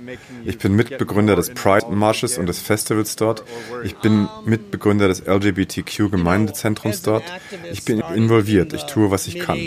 Ich 0.47 0.59
bin 0.59 0.75
Mitbegründer 0.77 1.37
des 1.37 1.51
Pride-Marsches 1.51 2.39
und 2.39 2.47
des 2.47 2.59
Festivals 2.59 3.17
dort. 3.17 3.45
Ich 3.85 3.97
bin 3.97 4.29
Mitbegründer 4.47 5.09
des 5.09 5.27
LGBTQ-Gemeindezentrums 5.27 7.03
dort. 7.03 7.25
Ich 7.71 7.85
bin 7.85 8.01
involviert, 8.15 8.73
ich 8.73 8.85
tue, 8.85 9.11
was 9.11 9.27
ich 9.27 9.39
kann. 9.39 9.59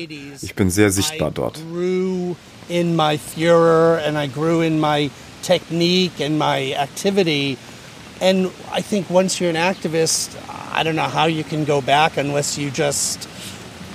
Ich 0.42 0.56
bin 0.56 0.72
sehr 0.72 0.90
sichtbar 0.90 1.30
dort. 1.30 1.62
in 2.70 2.96
my 2.96 3.18
furor 3.18 3.98
and 3.98 4.18
I 4.18 4.28
grew 4.28 4.62
in 4.62 4.80
my 4.80 5.12
technique 5.44 6.20
and 6.22 6.40
my 6.40 6.74
activity 6.74 7.58
And 8.22 8.48
I 8.72 8.82
think 8.82 9.10
once 9.10 9.42
you're 9.42 9.50
an 9.50 9.56
activist, 9.56 10.38
I 10.74 10.84
don't 10.84 10.96
know 10.96 11.10
how 11.10 11.26
you 11.26 11.44
can 11.44 11.66
go 11.66 11.82
back 11.82 12.18
unless 12.18 12.58
you 12.58 12.70
just, 12.70 13.28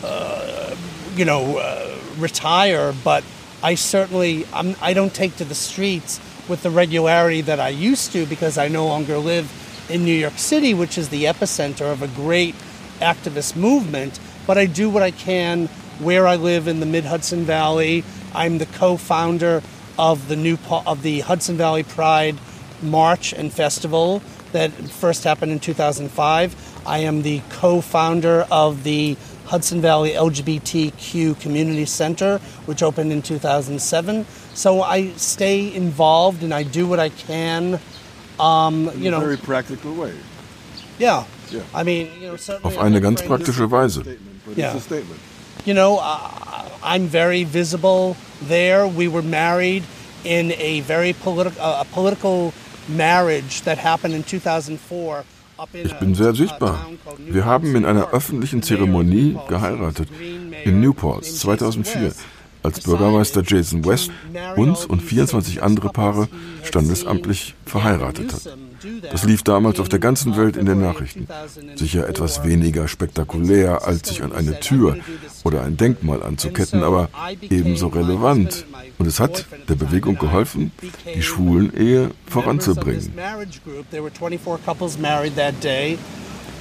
uh, 0.02 0.74
you 1.14 1.24
know, 1.24 1.58
uh, 1.58 1.96
retire. 2.18 2.92
But 3.04 3.22
I 3.62 3.76
certainly, 3.76 4.44
I'm, 4.52 4.74
I 4.82 4.94
don't 4.94 5.14
take 5.14 5.36
to 5.36 5.44
the 5.44 5.54
streets 5.54 6.20
with 6.48 6.62
the 6.64 6.70
regularity 6.70 7.40
that 7.42 7.60
I 7.60 7.68
used 7.68 8.12
to 8.12 8.26
because 8.26 8.58
I 8.58 8.68
no 8.68 8.86
longer 8.86 9.18
live 9.18 9.48
in 9.88 10.04
New 10.04 10.14
York 10.14 10.38
City, 10.38 10.74
which 10.74 10.98
is 10.98 11.10
the 11.10 11.24
epicenter 11.24 11.92
of 11.92 12.02
a 12.02 12.08
great 12.08 12.56
activist 13.00 13.54
movement. 13.54 14.18
But 14.46 14.58
I 14.58 14.66
do 14.66 14.90
what 14.90 15.04
I 15.04 15.12
can 15.12 15.68
where 16.00 16.26
I 16.26 16.36
live 16.36 16.68
in 16.68 16.80
the 16.80 16.86
Mid 16.86 17.04
Hudson 17.04 17.44
Valley. 17.44 18.04
I'm 18.34 18.58
the 18.58 18.66
co-founder 18.66 19.62
of 19.98 20.28
the 20.28 20.36
new 20.36 20.58
of 20.70 21.02
the 21.02 21.20
Hudson 21.20 21.56
Valley 21.56 21.82
Pride 21.82 22.36
March 22.82 23.32
and 23.32 23.52
Festival 23.52 24.22
that 24.52 24.70
first 24.72 25.24
happened 25.24 25.52
in 25.52 25.60
2005. 25.60 26.82
I 26.86 26.98
am 26.98 27.22
the 27.22 27.42
co 27.50 27.80
founder 27.80 28.46
of 28.50 28.84
the 28.84 29.16
Hudson 29.46 29.80
Valley 29.80 30.10
LGBTQ 30.10 31.40
Community 31.40 31.84
Center, 31.84 32.38
which 32.66 32.82
opened 32.82 33.12
in 33.12 33.22
2007. 33.22 34.26
So 34.54 34.82
I 34.82 35.10
stay 35.12 35.74
involved 35.74 36.42
and 36.42 36.52
I 36.52 36.62
do 36.62 36.86
what 36.86 37.00
I 37.00 37.10
can. 37.10 37.78
Um, 38.38 38.90
you 38.96 39.10
know, 39.10 39.20
very 39.20 39.36
practical 39.36 39.94
way. 39.94 40.12
Yeah. 40.98 41.24
Yeah. 41.50 41.62
I 41.74 41.84
mean, 41.84 42.10
you 42.20 42.28
know, 42.28 42.36
Auf 42.62 42.78
eine 42.78 43.00
ganz 43.00 43.22
praktische 43.22 43.70
Weise. 43.70 44.02
Yeah. 44.54 44.74
It's 44.74 44.76
a 44.76 44.80
statement. 44.80 45.20
You 45.64 45.74
know, 45.74 45.98
uh, 45.98 46.65
I'm 46.86 47.08
very 47.08 47.42
visible 47.44 48.16
there. 48.48 48.86
We 48.86 49.08
were 49.08 49.22
married 49.22 49.82
in 50.24 50.52
a 50.52 50.80
very 50.82 51.12
political, 51.12 51.60
uh, 51.60 51.82
a 51.82 51.84
political 51.92 52.52
marriage 52.88 53.62
that 53.62 53.78
happened 53.78 54.14
in 54.14 54.22
2004. 54.24 55.24
Ich 55.72 55.94
bin 55.94 56.14
sehr 56.14 56.34
sichtbar. 56.34 56.86
Wir 57.18 57.44
haben 57.46 57.74
in 57.76 57.86
einer 57.86 58.10
öffentlichen 58.12 58.62
Zeremonie 58.62 59.36
geheiratet. 59.48 60.08
In 60.64 60.80
Newport 60.80 61.24
2004, 61.24 62.12
als 62.66 62.80
Bürgermeister 62.80 63.42
Jason 63.46 63.84
West 63.84 64.10
uns 64.56 64.84
und 64.84 65.00
24 65.00 65.62
andere 65.62 65.88
Paare 65.88 66.28
standesamtlich 66.64 67.54
verheiratet 67.64 68.32
hat. 68.32 68.58
Das 69.10 69.24
lief 69.24 69.42
damals 69.42 69.80
auf 69.80 69.88
der 69.88 69.98
ganzen 69.98 70.36
Welt 70.36 70.56
in 70.56 70.66
den 70.66 70.80
Nachrichten. 70.80 71.26
Sicher 71.76 72.08
etwas 72.08 72.44
weniger 72.44 72.88
spektakulär, 72.88 73.86
als 73.86 74.08
sich 74.08 74.22
an 74.22 74.32
eine 74.32 74.60
Tür 74.60 74.98
oder 75.44 75.62
ein 75.62 75.76
Denkmal 75.76 76.22
anzuketten, 76.22 76.82
aber 76.82 77.08
ebenso 77.40 77.88
relevant. 77.88 78.66
Und 78.98 79.06
es 79.06 79.20
hat 79.20 79.46
der 79.68 79.74
Bewegung 79.74 80.18
geholfen, 80.18 80.72
die 81.14 81.22
Schwulen-Ehe 81.22 82.10
voranzubringen. 82.26 83.12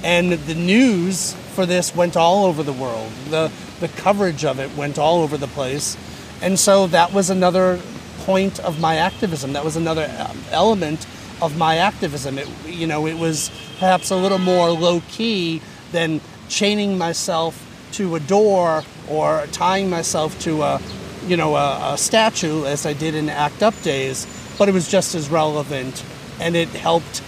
And 0.02 0.38
the 0.46 0.54
news 0.54 1.34
for 1.54 1.66
this 1.66 1.96
went 1.96 2.16
all 2.16 2.44
over 2.44 2.62
the 2.62 2.78
world. 2.78 3.10
The, 3.30 3.50
the 3.80 3.88
coverage 3.88 4.44
of 4.44 4.58
it 4.58 4.74
went 4.76 4.98
all 4.98 5.22
over 5.22 5.36
the 5.36 5.48
place. 5.48 5.96
And 6.42 6.58
so 6.58 6.86
that 6.88 7.12
was 7.12 7.30
another 7.30 7.80
point 8.20 8.58
of 8.60 8.80
my 8.80 8.96
activism. 8.96 9.52
That 9.52 9.64
was 9.64 9.76
another 9.76 10.04
uh, 10.18 10.34
element 10.50 11.06
of 11.40 11.56
my 11.56 11.76
activism. 11.76 12.38
It, 12.38 12.48
you 12.66 12.86
know, 12.86 13.06
it 13.06 13.18
was 13.18 13.50
perhaps 13.78 14.10
a 14.10 14.16
little 14.16 14.38
more 14.38 14.70
low 14.70 15.00
key 15.08 15.60
than 15.92 16.20
chaining 16.48 16.98
myself 16.98 17.62
to 17.92 18.14
a 18.16 18.20
door 18.20 18.82
or 19.08 19.46
tying 19.52 19.88
myself 19.88 20.38
to 20.40 20.62
a, 20.62 20.80
you 21.26 21.36
know, 21.36 21.56
a, 21.56 21.94
a 21.94 21.98
statue 21.98 22.64
as 22.64 22.86
I 22.86 22.92
did 22.92 23.14
in 23.14 23.28
ACT 23.28 23.62
UP 23.62 23.82
days. 23.82 24.26
But 24.58 24.68
it 24.68 24.72
was 24.72 24.90
just 24.90 25.14
as 25.14 25.28
relevant, 25.28 26.02
and 26.40 26.56
it 26.56 26.68
helped, 26.68 27.22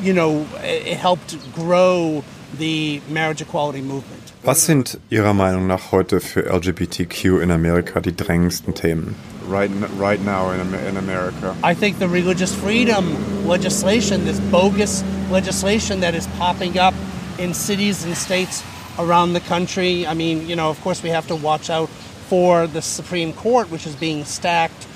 you 0.00 0.14
know, 0.14 0.48
it 0.62 0.96
helped 0.96 1.36
grow 1.54 2.24
the 2.56 3.02
marriage 3.08 3.42
equality 3.42 3.82
movement. 3.82 4.19
Was 4.42 4.64
sind 4.64 4.98
Ihrer 5.10 5.34
Meinung 5.34 5.66
nach 5.66 5.92
heute 5.92 6.18
für 6.18 6.46
LGBTQ 6.46 7.42
in 7.42 7.50
Amerika 7.50 8.00
die 8.00 8.16
drängendsten 8.16 8.74
Themen? 8.74 9.14
Right, 9.46 9.70
right 9.98 10.24
now 10.24 10.50
in, 10.50 10.60
in 10.88 10.96
America. 10.96 11.54
I 11.62 11.74
think 11.74 11.98
the 11.98 12.08
religious 12.08 12.54
freedom 12.54 13.46
legislation, 13.46 14.24
this 14.24 14.40
bogus 14.50 15.04
legislation 15.30 16.00
that 16.00 16.14
is 16.14 16.26
popping 16.38 16.78
up 16.78 16.94
in 17.36 17.52
cities 17.52 18.02
and 18.02 18.16
states 18.16 18.62
around 18.98 19.34
the 19.34 19.40
country. 19.40 20.06
I 20.06 20.14
mean, 20.14 20.48
you 20.48 20.56
know, 20.56 20.70
of 20.70 20.80
course, 20.80 21.02
we 21.02 21.10
have 21.10 21.26
to 21.26 21.36
watch 21.36 21.68
out 21.68 21.90
for 22.30 22.66
the 22.66 22.80
Supreme 22.80 23.34
Court, 23.34 23.70
which 23.70 23.86
is 23.86 23.94
being 23.94 24.24
stacked. 24.24 24.86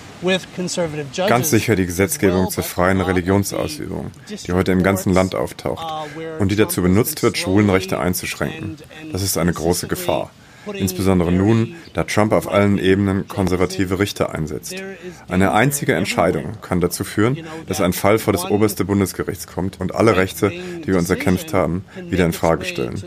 Ganz 1.28 1.50
sicher 1.50 1.76
die 1.76 1.86
Gesetzgebung 1.86 2.50
zur 2.50 2.64
freien 2.64 3.00
Religionsausübung, 3.00 4.10
die 4.46 4.52
heute 4.52 4.72
im 4.72 4.82
ganzen 4.82 5.12
Land 5.12 5.34
auftaucht 5.34 6.08
und 6.38 6.50
die 6.50 6.56
dazu 6.56 6.82
benutzt 6.82 7.22
wird, 7.22 7.38
Schwulenrechte 7.38 7.98
einzuschränken. 7.98 8.76
Das 9.12 9.22
ist 9.22 9.38
eine 9.38 9.52
große 9.52 9.88
Gefahr. 9.88 10.30
Insbesondere 10.72 11.30
nun, 11.30 11.74
da 11.92 12.04
Trump 12.04 12.32
auf 12.32 12.50
allen 12.50 12.78
Ebenen 12.78 13.28
konservative 13.28 13.98
Richter 13.98 14.34
einsetzt. 14.34 14.76
Eine 15.28 15.52
einzige 15.52 15.94
Entscheidung 15.94 16.60
kann 16.62 16.80
dazu 16.80 17.04
führen, 17.04 17.38
dass 17.66 17.80
ein 17.80 17.92
Fall 17.92 18.18
vor 18.18 18.32
das 18.32 18.50
oberste 18.50 18.84
Bundesgericht 18.84 19.46
kommt 19.46 19.80
und 19.80 19.94
alle 19.94 20.16
Rechte, 20.16 20.50
die 20.50 20.86
wir 20.86 20.98
uns 20.98 21.10
erkämpft 21.10 21.52
haben, 21.52 21.84
wieder 22.08 22.24
in 22.24 22.32
Frage 22.32 22.64
stellen. 22.64 23.02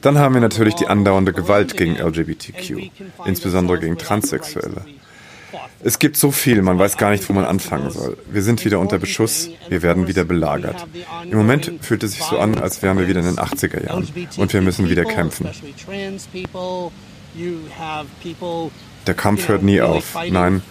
Dann 0.00 0.18
haben 0.18 0.34
wir 0.34 0.40
natürlich 0.40 0.74
die 0.74 0.88
andauernde 0.88 1.32
Gewalt 1.32 1.76
gegen 1.76 1.96
LGBTQ, 1.96 2.90
insbesondere 3.24 3.78
gegen 3.78 3.96
Transsexuelle. 3.96 4.84
Es 5.82 5.98
gibt 5.98 6.16
so 6.16 6.30
viel, 6.30 6.62
man 6.62 6.78
weiß 6.78 6.96
gar 6.96 7.10
nicht, 7.10 7.28
wo 7.28 7.32
man 7.32 7.44
anfangen 7.44 7.90
soll. 7.90 8.16
Wir 8.30 8.42
sind 8.42 8.64
wieder 8.64 8.78
unter 8.78 8.98
Beschuss, 8.98 9.50
wir 9.68 9.82
werden 9.82 10.08
wieder 10.08 10.24
belagert. 10.24 10.86
Im 11.30 11.36
Moment 11.36 11.70
fühlt 11.80 12.02
es 12.02 12.12
sich 12.12 12.22
so 12.22 12.38
an, 12.38 12.58
als 12.58 12.82
wären 12.82 12.98
wir 12.98 13.08
wieder 13.08 13.20
in 13.20 13.26
den 13.26 13.36
80er 13.36 13.86
Jahren 13.86 14.08
und 14.36 14.52
wir 14.52 14.60
müssen 14.62 14.88
wieder 14.88 15.04
kämpfen. 15.04 15.48
Der 19.06 19.14
Kampf 19.14 19.48
hört 19.48 19.62
nie 19.62 19.80
auf. 19.80 20.16
Nein, 20.30 20.62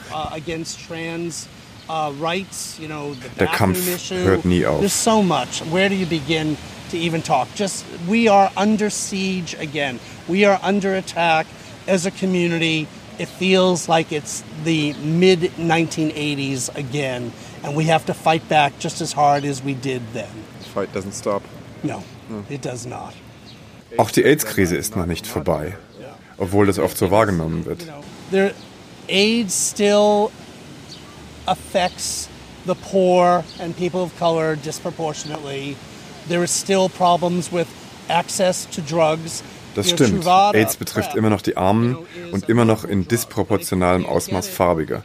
der 3.40 3.48
Kampf 3.48 4.10
hört 4.10 4.46
nie 4.46 4.66
auf. 4.66 4.80
There's 4.80 5.04
so 5.04 5.22
much. 5.22 5.62
Where 5.72 5.90
do 5.90 5.96
you 5.96 6.06
begin 6.08 6.58
to 6.92 6.98
even 6.98 7.22
talk? 7.22 7.48
Just 7.56 7.86
we 8.08 8.32
are 8.32 8.50
under 8.56 8.90
siege 8.90 9.56
again. 9.60 10.00
We 10.28 10.46
are 10.46 10.60
under 10.64 10.96
attack 10.96 11.46
as 11.88 12.06
a 12.06 12.12
community. 12.12 12.88
It 13.24 13.30
feels 13.30 13.88
like 13.88 14.12
it's 14.12 14.44
the 14.66 14.92
mid 14.96 15.40
1980s 15.56 16.76
again, 16.76 17.32
and 17.64 17.74
we 17.74 17.86
have 17.86 18.06
to 18.08 18.14
fight 18.14 18.50
back 18.50 18.78
just 18.80 19.00
as 19.00 19.14
hard 19.14 19.46
as 19.46 19.64
we 19.64 19.76
did 19.76 20.02
then. 20.12 20.28
The 20.60 20.66
fight 20.66 20.92
doesn't 20.92 21.14
stop. 21.14 21.42
No, 21.84 22.04
mm. 22.30 22.44
it 22.52 22.62
does 22.62 22.86
not. 22.86 23.14
Auch 23.98 24.12
die 24.12 24.26
AIDS-Krise 24.26 24.76
ist 24.76 24.98
noch 24.98 25.06
nicht 25.06 25.26
vorbei, 25.26 25.78
obwohl 26.38 26.66
das 26.66 26.80
oft 26.80 26.98
so 26.98 27.12
wahrgenommen 27.12 27.64
wird. 27.64 27.86
There, 28.30 28.54
AIDS 29.08 29.54
still 29.54 30.30
affects 31.48 32.28
the 32.66 32.76
poor 32.76 33.46
and 33.58 33.74
people 33.78 34.04
of 34.04 34.14
color 34.20 34.58
disproportionately. 34.58 35.78
There 36.28 36.44
is 36.44 36.52
still 36.52 36.90
problems 36.90 37.54
with 37.54 37.70
access 38.10 38.66
to 38.76 38.82
drugs. 38.82 39.44
Das 39.76 39.90
stimmt. 39.90 40.26
AIDS 40.54 40.76
betrifft 40.76 41.16
immer 41.16 41.30
noch 41.30 41.42
die 41.42 41.58
Armen 41.58 41.98
und 42.32 42.50
immer 42.50 42.66
noch 42.66 42.86
in 42.86 43.08
disproportionalem 43.08 44.06
Ausmaß 44.06 44.48
Farbige. 44.48 45.04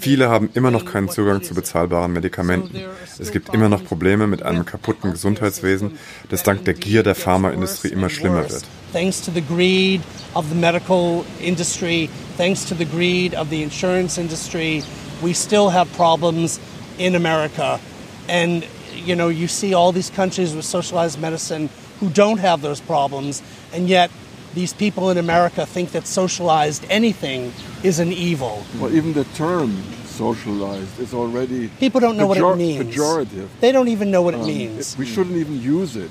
Viele 0.00 0.28
haben 0.28 0.50
immer 0.54 0.70
noch 0.70 0.84
keinen 0.84 1.08
Zugang 1.08 1.42
zu 1.42 1.54
bezahlbaren 1.54 2.12
Medikamenten. 2.12 2.80
Es 3.18 3.30
gibt 3.32 3.54
immer 3.54 3.68
noch 3.68 3.84
Probleme 3.84 4.26
mit 4.26 4.42
einem 4.42 4.64
kaputten 4.64 5.12
Gesundheitswesen, 5.12 5.98
das 6.30 6.42
dank 6.42 6.64
der 6.64 6.74
Gier 6.74 7.02
der 7.02 7.14
Pharmaindustrie 7.14 7.88
immer 7.88 8.10
schlimmer 8.10 8.48
wird. 8.50 8.64
Thanks 8.92 9.20
to 9.22 9.32
the 9.32 9.42
greed 9.42 10.00
of 10.34 10.44
the 10.48 10.54
medical 10.54 11.24
industry, 11.40 12.08
thanks 12.36 12.64
to 12.64 12.74
the 12.76 12.84
greed 12.84 13.34
of 13.34 13.48
the 13.50 13.62
insurance 13.62 14.20
industry, 14.20 14.84
we 15.20 15.34
still 15.34 15.72
have 15.72 15.86
problems 15.96 16.60
in 16.98 17.16
America. 17.16 17.80
And 18.28 18.64
you 19.04 19.16
know, 19.16 19.28
you 19.28 19.48
see 19.48 19.74
all 19.74 19.92
these 19.92 20.10
countries 20.10 20.54
with 20.54 20.64
socialized 20.64 21.20
medicine 21.20 21.68
who 22.04 22.10
don't 22.12 22.38
have 22.38 22.60
those 22.60 22.80
problems, 22.80 23.42
and 23.72 23.88
yet 23.88 24.10
these 24.54 24.72
people 24.74 25.10
in 25.10 25.18
America 25.18 25.64
think 25.66 25.90
that 25.92 26.06
socialized 26.06 26.84
anything 26.90 27.52
is 27.82 27.98
an 27.98 28.12
evil. 28.12 28.62
Well, 28.78 28.94
even 28.94 29.12
the 29.14 29.24
term 29.34 29.82
socialized. 30.06 31.00
is 31.00 31.12
already 31.12 31.68
people 31.80 32.00
don't 32.00 32.16
know 32.16 32.26
what 32.28 32.36
it 32.38 32.56
means. 32.56 32.94
Pejorative. 32.94 33.48
They 33.60 33.72
don't 33.72 33.88
even 33.88 34.10
know 34.10 34.22
what 34.22 34.34
it 34.34 34.40
Um, 34.40 34.46
means. 34.46 34.96
we 34.98 35.06
shouldn't 35.06 35.36
even 35.36 35.60
use 35.60 35.96
it. 35.96 36.10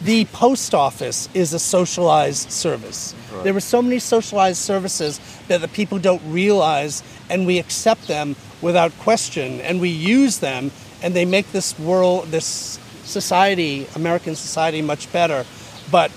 the 0.00 0.26
post 0.26 0.74
office 0.74 1.28
is 1.34 1.52
a 1.52 1.58
socialized 1.58 2.52
service. 2.52 3.14
Right. 3.34 3.42
There 3.44 3.56
are 3.56 3.60
so 3.76 3.82
many 3.82 3.98
socialized 3.98 4.58
services 4.58 5.18
that 5.48 5.60
the 5.60 5.66
people 5.66 5.98
don't 5.98 6.22
realize, 6.26 7.02
and 7.28 7.46
we 7.46 7.58
accept 7.58 8.06
them 8.06 8.36
without 8.62 8.92
question, 9.00 9.60
and 9.62 9.80
we 9.80 9.88
use 9.88 10.38
them, 10.38 10.70
and 11.02 11.14
they 11.14 11.24
make 11.24 11.50
this 11.50 11.76
world, 11.80 12.28
this 12.30 12.78
society, 13.10 13.86
American 13.94 14.34
society, 14.34 14.82
much 14.82 15.12
better. 15.12 15.44
But 15.90 16.10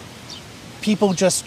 people 0.82 1.14
just, 1.14 1.46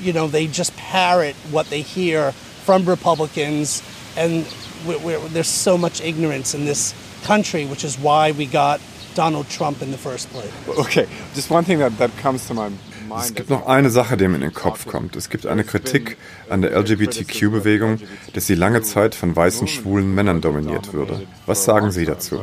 you 0.00 0.12
know, 0.12 0.26
they 0.26 0.46
just 0.46 0.76
parrot 0.76 1.34
what 1.50 1.66
they 1.70 1.82
hear 1.82 2.32
from 2.64 2.84
Republicans, 2.84 3.82
and 4.16 4.46
we're, 4.86 4.98
we're, 4.98 5.28
there's 5.28 5.48
so 5.48 5.78
much 5.78 6.00
ignorance 6.00 6.54
in 6.54 6.64
this 6.64 6.94
country, 7.24 7.66
which 7.66 7.84
is 7.84 7.98
why 7.98 8.32
we 8.32 8.46
got 8.46 8.80
Donald 9.14 9.48
Trump 9.48 9.82
in 9.82 9.90
the 9.90 9.98
first 9.98 10.28
place. 10.30 10.52
Okay, 10.78 11.06
just 11.34 11.50
one 11.50 11.64
thing 11.64 11.78
that, 11.78 11.96
that 11.98 12.10
comes 12.18 12.46
to 12.48 12.54
my 12.54 12.70
Es 13.16 13.34
gibt 13.34 13.48
noch 13.48 13.66
eine 13.66 13.90
Sache, 13.90 14.16
die 14.16 14.28
mir 14.28 14.34
in 14.36 14.42
den 14.42 14.52
Kopf 14.52 14.86
kommt. 14.86 15.16
Es 15.16 15.30
gibt 15.30 15.46
eine 15.46 15.64
Kritik 15.64 16.18
an 16.50 16.60
der 16.62 16.72
LGBTQ-Bewegung, 16.76 18.00
dass 18.34 18.46
sie 18.46 18.54
lange 18.54 18.82
Zeit 18.82 19.14
von 19.14 19.34
weißen, 19.34 19.66
schwulen 19.66 20.14
Männern 20.14 20.40
dominiert 20.40 20.92
würde. 20.92 21.26
Was 21.46 21.64
sagen 21.64 21.90
Sie 21.90 22.04
dazu? 22.04 22.38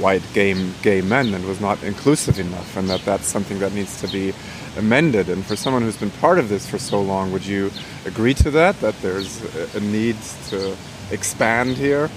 White 0.00 0.22
gay, 0.34 0.54
gay 0.82 1.00
men 1.02 1.34
and 1.34 1.44
was 1.46 1.60
not 1.60 1.82
inclusive 1.82 2.38
enough, 2.38 2.76
and 2.76 2.88
that 2.88 3.04
that's 3.04 3.26
something 3.26 3.58
that 3.60 3.72
needs 3.74 4.00
to 4.00 4.08
be 4.08 4.32
amended. 4.78 5.28
And 5.28 5.44
for 5.44 5.56
someone 5.56 5.82
who's 5.82 5.96
been 5.96 6.12
part 6.20 6.38
of 6.38 6.48
this 6.48 6.66
for 6.66 6.78
so 6.78 7.00
long, 7.00 7.32
would 7.32 7.46
you 7.46 7.70
agree 8.06 8.34
to 8.34 8.50
that? 8.52 8.80
That 8.80 8.94
there's 9.02 9.40
a- 9.74 9.80
need 9.80 10.16
to 10.50 10.76
expand 11.10 11.76
here? 11.76 12.08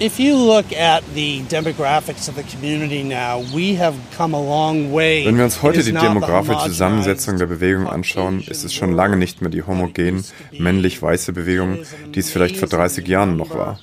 If 0.00 0.20
you 0.20 0.36
look 0.36 0.72
at 0.72 1.02
the 1.14 1.42
demographics 1.48 2.28
of 2.28 2.36
the 2.36 2.44
community 2.44 3.02
now, 3.02 3.42
we 3.52 3.74
have 3.74 3.96
come 4.16 4.32
a 4.32 4.40
long 4.40 4.92
way. 4.92 5.24
Wenn 5.26 5.36
wir 5.36 5.44
uns 5.44 5.60
heute 5.60 5.82
die 5.82 5.90
demografische 5.92 6.66
Zusammensetzung 6.68 7.36
der 7.38 7.46
Bewegung 7.46 7.88
anschauen, 7.88 8.40
ist 8.46 8.64
es 8.64 8.72
schon 8.72 8.92
lange 8.92 9.16
nicht 9.16 9.40
mehr 9.40 9.50
die 9.50 9.64
homogen, 9.64 10.24
männlich-weiße 10.56 11.32
Bewegung, 11.32 11.78
die 12.14 12.20
es 12.20 12.30
vielleicht 12.30 12.56
vor 12.58 12.68
30 12.68 13.08
Jahren 13.08 13.36
noch 13.36 13.50
war. 13.50 13.80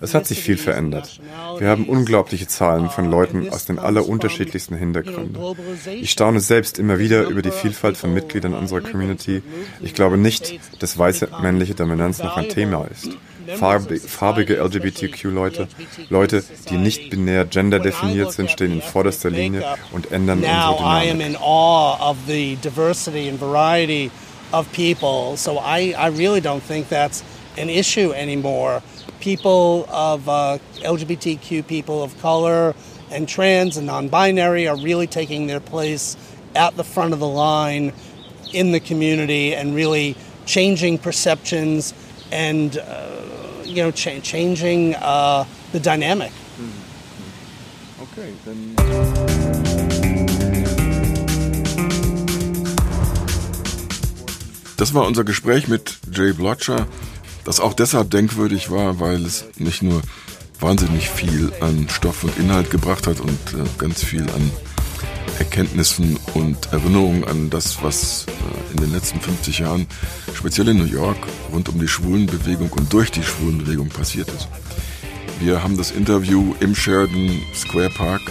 Es 0.00 0.14
hat 0.14 0.26
sich 0.26 0.42
viel 0.42 0.56
verändert. 0.56 1.20
Wir 1.58 1.68
haben 1.68 1.86
unglaubliche 1.86 2.46
Zahlen 2.46 2.88
von 2.90 3.10
Leuten 3.10 3.48
aus 3.50 3.64
den 3.64 3.78
allerunterschiedlichsten 3.78 4.76
Hintergründen. 4.76 5.36
Ich 5.92 6.10
staune 6.10 6.40
selbst 6.40 6.78
immer 6.78 6.98
wieder 6.98 7.24
über 7.24 7.42
die 7.42 7.50
Vielfalt 7.50 7.96
von 7.96 8.14
Mitgliedern 8.14 8.54
unserer 8.54 8.80
Community. 8.80 9.42
Ich 9.80 9.94
glaube 9.94 10.18
nicht, 10.18 10.60
dass 10.80 10.98
weiße 10.98 11.28
männliche 11.42 11.74
Dominanz 11.74 12.18
noch 12.18 12.36
ein 12.36 12.48
Thema 12.48 12.86
ist. 12.90 13.08
Farbe, 13.54 13.98
farbige 14.00 14.56
LGBTQ-Leute, 14.56 15.68
Leute, 16.10 16.42
die 16.68 16.76
nicht 16.76 17.10
binär 17.10 17.44
gender 17.44 17.78
definiert 17.78 18.32
sind, 18.32 18.50
stehen 18.50 18.72
in 18.72 18.82
vorderster 18.82 19.30
Linie 19.30 19.62
und 19.92 20.10
ändern 20.10 20.38
unsere 20.38 20.52
I 20.52 21.10
am 21.10 21.18
Dynamik. 21.18 21.26
in 21.28 21.36
awe 21.36 22.10
of 22.10 22.16
the 22.26 22.56
diversity 22.56 23.28
and 23.28 23.40
variety 23.40 24.10
of 24.52 24.66
people. 24.72 25.36
So 25.36 25.60
I, 25.60 25.94
I 25.96 26.08
really 26.08 26.40
don't 26.40 26.60
think 26.60 26.88
that's 26.88 27.22
an 27.56 27.68
issue 27.68 28.12
anymore. 28.12 28.82
People 29.26 29.86
of 29.90 30.28
uh, 30.28 30.58
LGBTQ 30.76 31.66
people 31.66 32.04
of 32.04 32.16
color 32.20 32.76
and 33.10 33.28
trans 33.28 33.76
and 33.76 33.84
non-binary 33.84 34.68
are 34.68 34.76
really 34.76 35.08
taking 35.08 35.48
their 35.48 35.58
place 35.58 36.16
at 36.54 36.76
the 36.76 36.84
front 36.84 37.12
of 37.12 37.18
the 37.18 37.26
line 37.26 37.92
in 38.52 38.70
the 38.70 38.78
community 38.78 39.52
and 39.52 39.74
really 39.74 40.14
changing 40.44 40.98
perceptions 40.98 41.92
and 42.30 42.78
uh, 42.78 43.20
you 43.64 43.82
know 43.82 43.90
cha- 43.90 44.20
changing 44.20 44.94
uh, 44.94 45.44
the 45.72 45.80
dynamic. 45.80 46.30
Okay, 48.00 48.32
then. 48.44 48.76
Das 54.76 54.92
war 54.94 55.04
unser 55.06 55.24
Gespräch 55.24 55.68
mit 55.68 55.98
Jay 56.12 56.32
Blotcher, 56.32 56.86
das 57.46 57.60
auch 57.60 57.74
deshalb 57.74 58.10
denkwürdig 58.10 58.70
war, 58.70 58.98
weil 58.98 59.24
es 59.24 59.44
nicht 59.56 59.80
nur 59.80 60.02
wahnsinnig 60.58 61.08
viel 61.08 61.52
an 61.60 61.88
Stoff 61.88 62.24
und 62.24 62.36
Inhalt 62.38 62.70
gebracht 62.70 63.06
hat 63.06 63.20
und 63.20 63.38
äh, 63.54 63.64
ganz 63.78 64.02
viel 64.02 64.22
an 64.22 64.50
Erkenntnissen 65.38 66.18
und 66.34 66.72
Erinnerungen 66.72 67.22
an 67.24 67.48
das, 67.48 67.82
was 67.84 68.26
äh, 68.26 68.72
in 68.72 68.78
den 68.78 68.92
letzten 68.92 69.20
50 69.20 69.60
Jahren, 69.60 69.86
speziell 70.34 70.68
in 70.68 70.78
New 70.78 70.84
York, 70.84 71.18
rund 71.52 71.68
um 71.68 71.78
die 71.78 71.86
Schwulenbewegung 71.86 72.70
und 72.72 72.92
durch 72.92 73.12
die 73.12 73.22
Schwulenbewegung 73.22 73.90
passiert 73.90 74.28
ist. 74.28 74.48
Wir 75.38 75.62
haben 75.62 75.76
das 75.76 75.92
Interview 75.92 76.54
im 76.58 76.74
Sheridan 76.74 77.40
Square 77.54 77.90
Park 77.90 78.22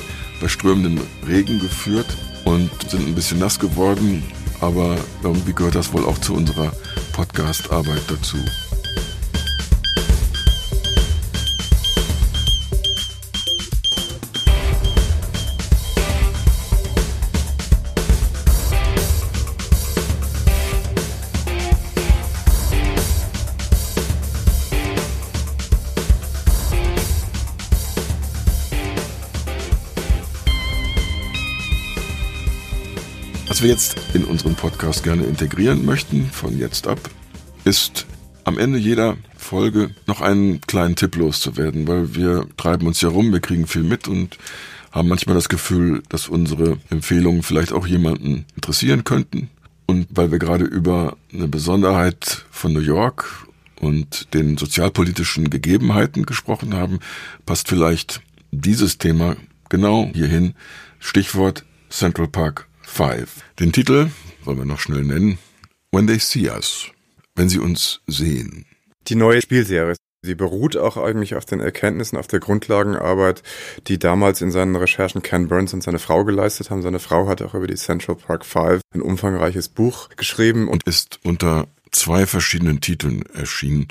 bei 0.41 0.49
strömendem 0.49 0.99
Regen 1.25 1.59
geführt 1.59 2.07
und 2.43 2.69
sind 2.89 3.07
ein 3.07 3.15
bisschen 3.15 3.39
nass 3.39 3.59
geworden, 3.59 4.23
aber 4.59 4.97
irgendwie 5.23 5.53
gehört 5.53 5.75
das 5.75 5.93
wohl 5.93 6.03
auch 6.03 6.17
zu 6.17 6.33
unserer 6.33 6.73
Podcast-Arbeit 7.13 8.03
dazu. 8.09 8.37
Wir 33.65 33.71
jetzt 33.71 33.99
in 34.13 34.25
unseren 34.25 34.53
Podcast 34.53 35.03
gerne 35.03 35.23
integrieren 35.23 35.85
möchten, 35.85 36.29
von 36.29 36.55
jetzt 36.59 36.85
ab, 36.85 36.99
ist 37.63 38.05
am 38.43 38.59
Ende 38.59 38.77
jeder 38.77 39.17
Folge 39.35 39.89
noch 40.05 40.21
einen 40.21 40.61
kleinen 40.61 40.95
Tipp 40.95 41.15
loszuwerden, 41.15 41.87
weil 41.87 42.13
wir 42.13 42.45
treiben 42.57 42.85
uns 42.85 43.01
ja 43.01 43.09
rum, 43.09 43.33
wir 43.33 43.39
kriegen 43.39 43.65
viel 43.65 43.81
mit 43.81 44.07
und 44.07 44.37
haben 44.91 45.07
manchmal 45.07 45.33
das 45.33 45.49
Gefühl, 45.49 46.03
dass 46.09 46.27
unsere 46.27 46.77
Empfehlungen 46.91 47.41
vielleicht 47.41 47.73
auch 47.73 47.87
jemanden 47.87 48.45
interessieren 48.55 49.03
könnten. 49.03 49.49
Und 49.87 50.09
weil 50.11 50.29
wir 50.29 50.37
gerade 50.37 50.65
über 50.65 51.17
eine 51.33 51.47
Besonderheit 51.47 52.45
von 52.51 52.71
New 52.71 52.81
York 52.81 53.47
und 53.79 54.31
den 54.35 54.57
sozialpolitischen 54.57 55.49
Gegebenheiten 55.49 56.27
gesprochen 56.27 56.75
haben, 56.75 56.99
passt 57.47 57.67
vielleicht 57.67 58.21
dieses 58.51 58.99
Thema 58.99 59.37
genau 59.69 60.11
hierhin. 60.13 60.53
Stichwort 60.99 61.65
Central 61.89 62.27
Park 62.27 62.67
5. 62.85 63.43
Den 63.59 63.71
Titel 63.71 64.09
wollen 64.43 64.57
wir 64.57 64.65
noch 64.65 64.79
schnell 64.79 65.03
nennen. 65.03 65.37
When 65.91 66.07
They 66.07 66.19
See 66.19 66.49
Us. 66.49 66.87
Wenn 67.35 67.49
sie 67.49 67.59
uns 67.59 68.01
sehen. 68.07 68.65
Die 69.07 69.15
neue 69.15 69.41
Spielserie. 69.41 69.95
Sie 70.25 70.35
beruht 70.35 70.75
auch 70.75 70.97
eigentlich 70.97 71.35
auf 71.35 71.45
den 71.45 71.59
Erkenntnissen, 71.59 72.17
auf 72.17 72.25
der 72.25 72.39
Grundlagenarbeit, 72.39 73.43
die 73.87 73.99
damals 73.99 74.41
in 74.41 74.49
seinen 74.49 74.75
Recherchen 74.75 75.21
Ken 75.21 75.47
Burns 75.47 75.73
und 75.73 75.83
seine 75.83 75.99
Frau 75.99 76.25
geleistet 76.25 76.71
haben. 76.71 76.81
Seine 76.81 76.99
Frau 76.99 77.27
hat 77.27 77.43
auch 77.43 77.53
über 77.53 77.67
die 77.67 77.75
Central 77.75 78.15
Park 78.15 78.43
Five 78.43 78.81
ein 78.93 79.01
umfangreiches 79.01 79.69
Buch 79.69 80.09
geschrieben 80.17 80.67
und 80.67 80.83
ist 80.83 81.19
unter 81.23 81.67
zwei 81.91 82.25
verschiedenen 82.25 82.81
Titeln 82.81 83.23
erschienen. 83.33 83.87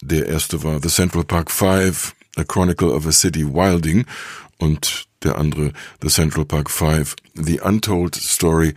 Der 0.00 0.26
erste 0.26 0.62
war 0.62 0.80
The 0.80 0.88
Central 0.88 1.24
Park 1.24 1.50
Five, 1.50 2.14
A 2.36 2.44
Chronicle 2.44 2.90
of 2.90 3.06
a 3.06 3.12
City 3.12 3.44
Wilding 3.44 4.06
und 4.58 5.06
der 5.24 5.38
andere 5.38 5.72
The 6.00 6.08
Central 6.08 6.44
Park 6.44 6.70
Five, 6.70 7.16
The 7.34 7.60
Untold 7.60 8.14
Story 8.14 8.74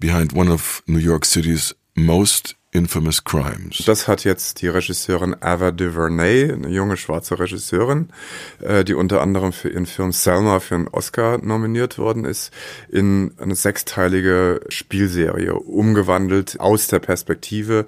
Behind 0.00 0.34
One 0.34 0.50
of 0.50 0.82
New 0.86 0.98
York 0.98 1.24
City's 1.24 1.74
Most 1.94 2.56
Infamous 2.74 3.22
Crimes. 3.24 3.82
Das 3.84 4.08
hat 4.08 4.24
jetzt 4.24 4.62
die 4.62 4.68
Regisseurin 4.68 5.36
Ava 5.40 5.72
DuVernay, 5.72 6.52
eine 6.52 6.68
junge 6.68 6.96
schwarze 6.96 7.38
Regisseurin, 7.38 8.08
äh, 8.60 8.82
die 8.82 8.94
unter 8.94 9.20
anderem 9.20 9.52
für 9.52 9.68
ihren 9.68 9.84
Film 9.84 10.10
Selma 10.10 10.58
für 10.58 10.76
einen 10.76 10.88
Oscar 10.88 11.36
nominiert 11.36 11.98
worden 11.98 12.24
ist, 12.24 12.50
in 12.88 13.34
eine 13.36 13.56
sechsteilige 13.56 14.62
Spielserie 14.70 15.52
umgewandelt 15.52 16.60
aus 16.60 16.86
der 16.86 17.00
Perspektive 17.00 17.84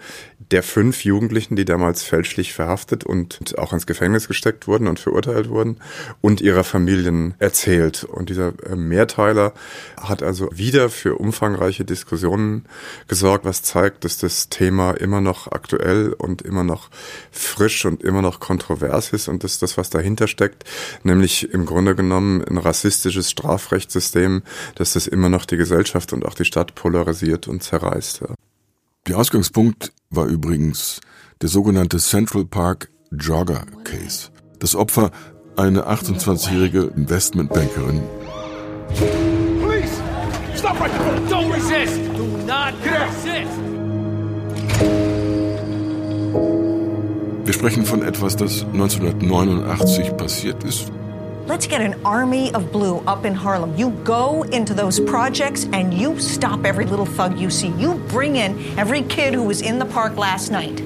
der 0.50 0.62
fünf 0.62 1.02
Jugendlichen, 1.02 1.56
die 1.56 1.64
damals 1.64 2.02
fälschlich 2.02 2.52
verhaftet 2.52 3.04
und 3.04 3.56
auch 3.56 3.72
ins 3.72 3.86
Gefängnis 3.86 4.28
gesteckt 4.28 4.68
wurden 4.68 4.86
und 4.86 5.00
verurteilt 5.00 5.48
wurden 5.48 5.78
und 6.20 6.42
ihrer 6.42 6.62
Familien 6.62 7.32
erzählt. 7.38 8.04
Und 8.04 8.28
dieser 8.28 8.52
äh, 8.68 8.76
Mehrteiler 8.76 9.54
hat 9.98 10.22
also 10.22 10.50
wieder 10.52 10.90
für 10.90 11.14
umfangreiche 11.14 11.86
Diskussionen 11.86 12.66
gesorgt, 13.08 13.46
was 13.46 13.62
zeigt, 13.62 14.04
dass 14.04 14.18
das 14.18 14.50
Thema 14.50 14.73
immer 14.78 15.20
noch 15.20 15.50
aktuell 15.50 16.12
und 16.12 16.42
immer 16.42 16.64
noch 16.64 16.90
frisch 17.30 17.84
und 17.84 18.02
immer 18.02 18.22
noch 18.22 18.40
kontrovers 18.40 19.12
ist 19.12 19.28
und 19.28 19.44
dass 19.44 19.58
das, 19.58 19.76
was 19.76 19.90
dahinter 19.90 20.26
steckt, 20.28 20.64
nämlich 21.02 21.52
im 21.52 21.66
Grunde 21.66 21.94
genommen 21.94 22.42
ein 22.44 22.58
rassistisches 22.58 23.30
Strafrechtssystem, 23.30 24.42
dass 24.74 24.94
das 24.94 25.06
immer 25.06 25.28
noch 25.28 25.44
die 25.44 25.56
Gesellschaft 25.56 26.12
und 26.12 26.24
auch 26.24 26.34
die 26.34 26.44
Stadt 26.44 26.74
polarisiert 26.74 27.48
und 27.48 27.62
zerreißt. 27.62 28.24
Der 29.06 29.18
Ausgangspunkt 29.18 29.92
war 30.10 30.26
übrigens 30.26 31.00
der 31.40 31.48
sogenannte 31.48 31.98
Central 31.98 32.44
Park 32.44 32.90
Jogger 33.10 33.66
Case. 33.84 34.30
Das 34.58 34.74
Opfer 34.74 35.10
eine 35.56 35.86
28-jährige 35.86 36.92
Investmentbankerin. 36.96 38.02
Police! 39.60 40.00
Stop 40.56 40.80
right 40.80 40.90
there! 40.90 41.20
Don't 41.28 41.52
resist! 41.52 42.00
Do 42.16 42.26
not 42.46 42.74
resist! 42.84 43.73
Wir 47.44 47.52
sprechen 47.52 47.84
von 47.84 48.02
etwas, 48.02 48.36
das 48.36 48.62
1989 48.72 50.16
passiert 50.16 50.64
ist. 50.64 50.90
Let's 51.46 51.68
get 51.68 51.80
an 51.80 51.94
army 52.02 52.50
of 52.54 52.72
blue 52.72 53.02
up 53.06 53.26
in 53.26 53.34
Harlem. 53.34 53.76
You 53.76 53.90
go 54.04 54.44
into 54.50 54.72
those 54.72 54.98
projects 54.98 55.68
and 55.72 55.92
you 55.92 56.18
stop 56.18 56.64
every 56.64 56.86
little 56.86 57.04
thug 57.04 57.38
you 57.38 57.50
see. 57.50 57.70
You 57.78 58.00
bring 58.08 58.36
in 58.36 58.56
every 58.78 59.02
kid 59.02 59.34
who 59.34 59.46
was 59.46 59.60
in 59.60 59.78
the 59.78 59.84
park 59.84 60.16
last 60.16 60.50
night. 60.50 60.82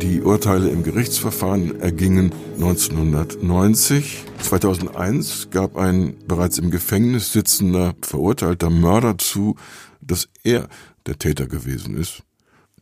Die 0.00 0.22
Urteile 0.22 0.70
im 0.70 0.82
Gerichtsverfahren 0.82 1.78
ergingen 1.82 2.32
1990. 2.58 4.24
2001 4.40 5.50
gab 5.50 5.76
ein 5.76 6.14
bereits 6.26 6.56
im 6.56 6.70
Gefängnis 6.70 7.34
sitzender 7.34 7.94
verurteilter 8.00 8.70
Mörder 8.70 9.18
zu, 9.18 9.56
dass 10.00 10.28
er 10.42 10.68
der 11.06 11.18
Täter 11.18 11.46
gewesen 11.46 11.98
ist. 11.98 12.22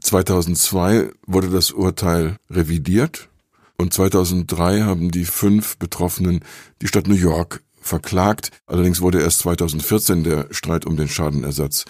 2002 0.07 1.11
wurde 1.27 1.51
das 1.51 1.73
Urteil 1.73 2.37
revidiert 2.49 3.29
und 3.77 3.93
2003 3.93 4.83
haben 4.83 5.11
die 5.11 5.25
fünf 5.25 5.79
Betroffenen 5.79 6.45
die 6.81 6.87
Stadt 6.87 7.09
New 7.09 7.17
York 7.17 7.63
verklagt. 7.81 8.51
Allerdings 8.67 9.01
wurde 9.01 9.21
erst 9.21 9.41
2014 9.41 10.23
der 10.23 10.47
Streit 10.53 10.87
um 10.87 10.97
den 10.97 11.09
Schadenersatz 11.09 11.87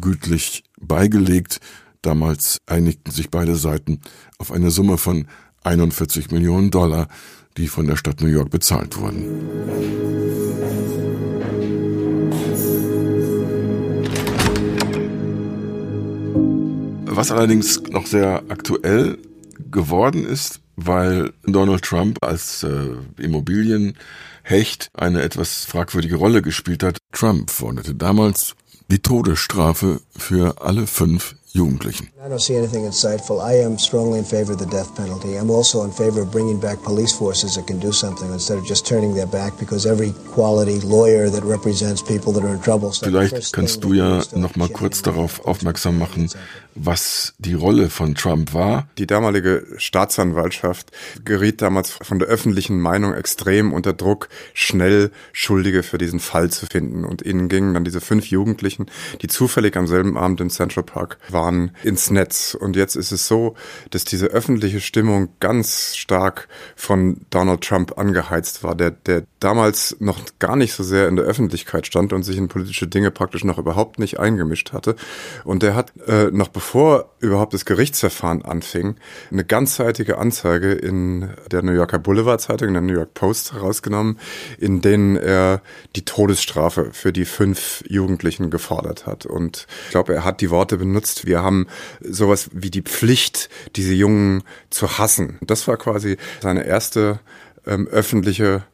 gütlich 0.00 0.64
beigelegt. 0.80 1.60
Damals 2.02 2.58
einigten 2.66 3.12
sich 3.12 3.30
beide 3.30 3.54
Seiten 3.54 4.00
auf 4.38 4.50
eine 4.50 4.72
Summe 4.72 4.98
von 4.98 5.28
41 5.62 6.32
Millionen 6.32 6.72
Dollar, 6.72 7.06
die 7.56 7.68
von 7.68 7.86
der 7.86 7.96
Stadt 7.96 8.20
New 8.20 8.28
York 8.28 8.50
bezahlt 8.50 8.96
wurden. 8.96 10.00
Was 17.20 17.32
allerdings 17.32 17.82
noch 17.82 18.06
sehr 18.06 18.44
aktuell 18.48 19.18
geworden 19.70 20.24
ist, 20.24 20.60
weil 20.76 21.34
Donald 21.42 21.82
Trump 21.82 22.16
als 22.22 22.62
äh, 22.62 22.96
Immobilienhecht 23.18 24.88
eine 24.94 25.20
etwas 25.20 25.66
fragwürdige 25.66 26.16
Rolle 26.16 26.40
gespielt 26.40 26.82
hat. 26.82 26.96
Trump 27.12 27.50
forderte 27.50 27.94
damals 27.94 28.54
die 28.90 29.00
Todesstrafe 29.00 30.00
für 30.16 30.62
alle 30.62 30.86
fünf 30.86 31.36
Jugendlichen. 31.52 32.08
I 32.24 32.28
don't 32.28 32.38
see 32.40 32.56
anything 32.56 32.86
insightful. 32.86 33.40
I 33.40 33.64
am 33.64 33.76
strongly 33.78 34.18
in 34.18 34.24
favor 34.24 34.52
of 34.52 34.58
the 34.58 34.66
death 34.66 34.94
penalty. 34.94 35.36
I'm 35.36 35.50
also 35.50 35.84
in 35.84 35.90
favor 35.90 36.22
of 36.22 36.30
bringing 36.30 36.60
back 36.60 36.80
police 36.82 37.12
forces 37.12 37.54
that 37.54 37.66
can 37.66 37.80
do 37.80 37.92
something 37.92 38.32
instead 38.32 38.58
of 38.58 38.64
just 38.64 38.86
turning 38.86 39.14
their 39.14 39.26
back 39.26 39.58
because 39.58 39.84
every 39.84 40.12
quality 40.32 40.80
lawyer 40.80 41.28
that 41.30 41.42
represents 41.42 42.02
people 42.02 42.32
that 42.34 42.44
are 42.44 42.54
in 42.54 42.60
trouble. 42.60 42.92
Vielleicht 42.92 43.52
kannst 43.52 43.82
du 43.82 43.94
ja 43.94 44.22
noch 44.34 44.54
mal 44.56 44.68
kurz 44.68 45.02
darauf 45.02 45.44
aufmerksam 45.44 45.98
machen, 45.98 46.28
was 46.74 47.34
die 47.38 47.54
Rolle 47.54 47.90
von 47.90 48.14
Trump 48.14 48.54
war. 48.54 48.88
Die 48.98 49.06
damalige 49.06 49.66
Staatsanwaltschaft 49.76 50.92
geriet 51.24 51.62
damals 51.62 51.90
von 51.90 52.18
der 52.18 52.28
öffentlichen 52.28 52.80
Meinung 52.80 53.12
extrem 53.14 53.72
unter 53.72 53.92
Druck, 53.92 54.28
schnell 54.54 55.10
Schuldige 55.32 55.82
für 55.82 55.98
diesen 55.98 56.20
Fall 56.20 56.50
zu 56.50 56.66
finden. 56.66 57.04
Und 57.04 57.22
ihnen 57.22 57.48
gingen 57.48 57.74
dann 57.74 57.84
diese 57.84 58.00
fünf 58.00 58.26
Jugendlichen, 58.26 58.86
die 59.20 59.26
zufällig 59.26 59.76
am 59.76 59.86
selben 59.86 60.16
Abend 60.16 60.40
im 60.40 60.50
Central 60.50 60.84
Park 60.84 61.18
waren, 61.28 61.39
ins 61.82 62.10
Netz. 62.10 62.54
Und 62.54 62.76
jetzt 62.76 62.96
ist 62.96 63.12
es 63.12 63.26
so, 63.26 63.54
dass 63.90 64.04
diese 64.04 64.26
öffentliche 64.26 64.80
Stimmung 64.80 65.30
ganz 65.40 65.96
stark 65.96 66.48
von 66.76 67.26
Donald 67.30 67.62
Trump 67.62 67.98
angeheizt 67.98 68.62
war, 68.62 68.74
der, 68.74 68.90
der 68.90 69.24
damals 69.40 69.96
noch 70.00 70.20
gar 70.38 70.56
nicht 70.56 70.72
so 70.72 70.82
sehr 70.82 71.08
in 71.08 71.16
der 71.16 71.24
Öffentlichkeit 71.24 71.86
stand 71.86 72.12
und 72.12 72.22
sich 72.22 72.36
in 72.36 72.48
politische 72.48 72.86
Dinge 72.86 73.10
praktisch 73.10 73.44
noch 73.44 73.58
überhaupt 73.58 73.98
nicht 73.98 74.20
eingemischt 74.20 74.72
hatte. 74.72 74.96
Und 75.44 75.62
der 75.62 75.74
hat 75.74 75.92
äh, 76.06 76.30
noch 76.30 76.48
bevor 76.48 77.10
überhaupt 77.20 77.54
das 77.54 77.64
Gerichtsverfahren 77.64 78.44
anfing, 78.44 78.96
eine 79.30 79.44
ganzseitige 79.44 80.18
Anzeige 80.18 80.72
in 80.72 81.30
der 81.50 81.62
New 81.62 81.72
Yorker 81.72 81.98
Boulevard 81.98 82.40
Zeitung, 82.40 82.68
in 82.68 82.74
der 82.74 82.82
New 82.82 82.94
York 82.94 83.14
Post 83.14 83.52
herausgenommen, 83.52 84.18
in 84.58 84.80
denen 84.80 85.16
er 85.16 85.62
die 85.96 86.04
Todesstrafe 86.04 86.90
für 86.92 87.12
die 87.12 87.24
fünf 87.24 87.82
Jugendlichen 87.88 88.50
gefordert 88.50 89.06
hat. 89.06 89.26
Und 89.26 89.66
ich 89.86 89.90
glaube, 89.90 90.14
er 90.14 90.24
hat 90.24 90.40
die 90.40 90.50
Worte 90.50 90.76
benutzt, 90.76 91.26
wir 91.30 91.42
haben 91.42 91.66
sowas 92.00 92.50
wie 92.52 92.70
die 92.70 92.82
Pflicht, 92.82 93.48
diese 93.76 93.94
Jungen 93.94 94.42
zu 94.68 94.98
hassen. 94.98 95.38
Das 95.40 95.66
war 95.68 95.76
quasi 95.76 96.16
seine 96.40 96.66
erste 96.66 97.20
ähm, 97.66 97.86
öffentliche 97.88 98.64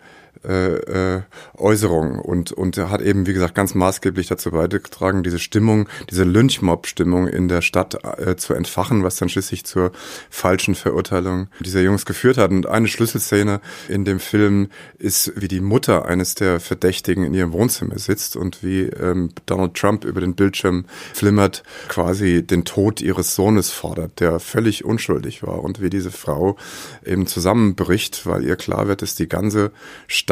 äh, 0.44 1.16
äh, 1.16 1.22
Äußerung 1.56 2.18
und 2.18 2.52
und 2.52 2.76
hat 2.78 3.02
eben 3.02 3.26
wie 3.26 3.32
gesagt 3.32 3.54
ganz 3.54 3.74
maßgeblich 3.74 4.28
dazu 4.28 4.50
beigetragen, 4.50 5.22
diese 5.22 5.38
Stimmung, 5.38 5.88
diese 6.10 6.24
Lynchmob-Stimmung 6.24 7.26
in 7.28 7.48
der 7.48 7.62
Stadt 7.62 7.98
äh, 8.18 8.36
zu 8.36 8.54
entfachen, 8.54 9.02
was 9.02 9.16
dann 9.16 9.28
schließlich 9.28 9.64
zur 9.64 9.92
falschen 10.30 10.74
Verurteilung 10.74 11.48
dieser 11.60 11.80
Jungs 11.80 12.06
geführt 12.06 12.38
hat. 12.38 12.50
Und 12.50 12.66
eine 12.66 12.88
Schlüsselszene 12.88 13.60
in 13.88 14.04
dem 14.04 14.20
Film 14.20 14.68
ist, 14.98 15.32
wie 15.36 15.48
die 15.48 15.60
Mutter 15.60 16.06
eines 16.06 16.34
der 16.34 16.60
Verdächtigen 16.60 17.24
in 17.24 17.34
ihrem 17.34 17.52
Wohnzimmer 17.52 17.98
sitzt 17.98 18.36
und 18.36 18.62
wie 18.62 18.82
ähm, 18.82 19.30
Donald 19.46 19.74
Trump 19.74 20.04
über 20.04 20.20
den 20.20 20.34
Bildschirm 20.34 20.84
flimmert, 21.14 21.62
quasi 21.88 22.46
den 22.46 22.64
Tod 22.64 23.00
ihres 23.00 23.34
Sohnes 23.34 23.70
fordert, 23.70 24.20
der 24.20 24.38
völlig 24.40 24.84
unschuldig 24.84 25.42
war 25.42 25.64
und 25.64 25.80
wie 25.80 25.90
diese 25.90 26.10
Frau 26.10 26.56
eben 27.04 27.26
zusammenbricht, 27.26 28.26
weil 28.26 28.44
ihr 28.44 28.56
klar 28.56 28.88
wird, 28.88 29.02
dass 29.02 29.14
die 29.14 29.28
ganze 29.28 29.72
Stadt 30.06 30.25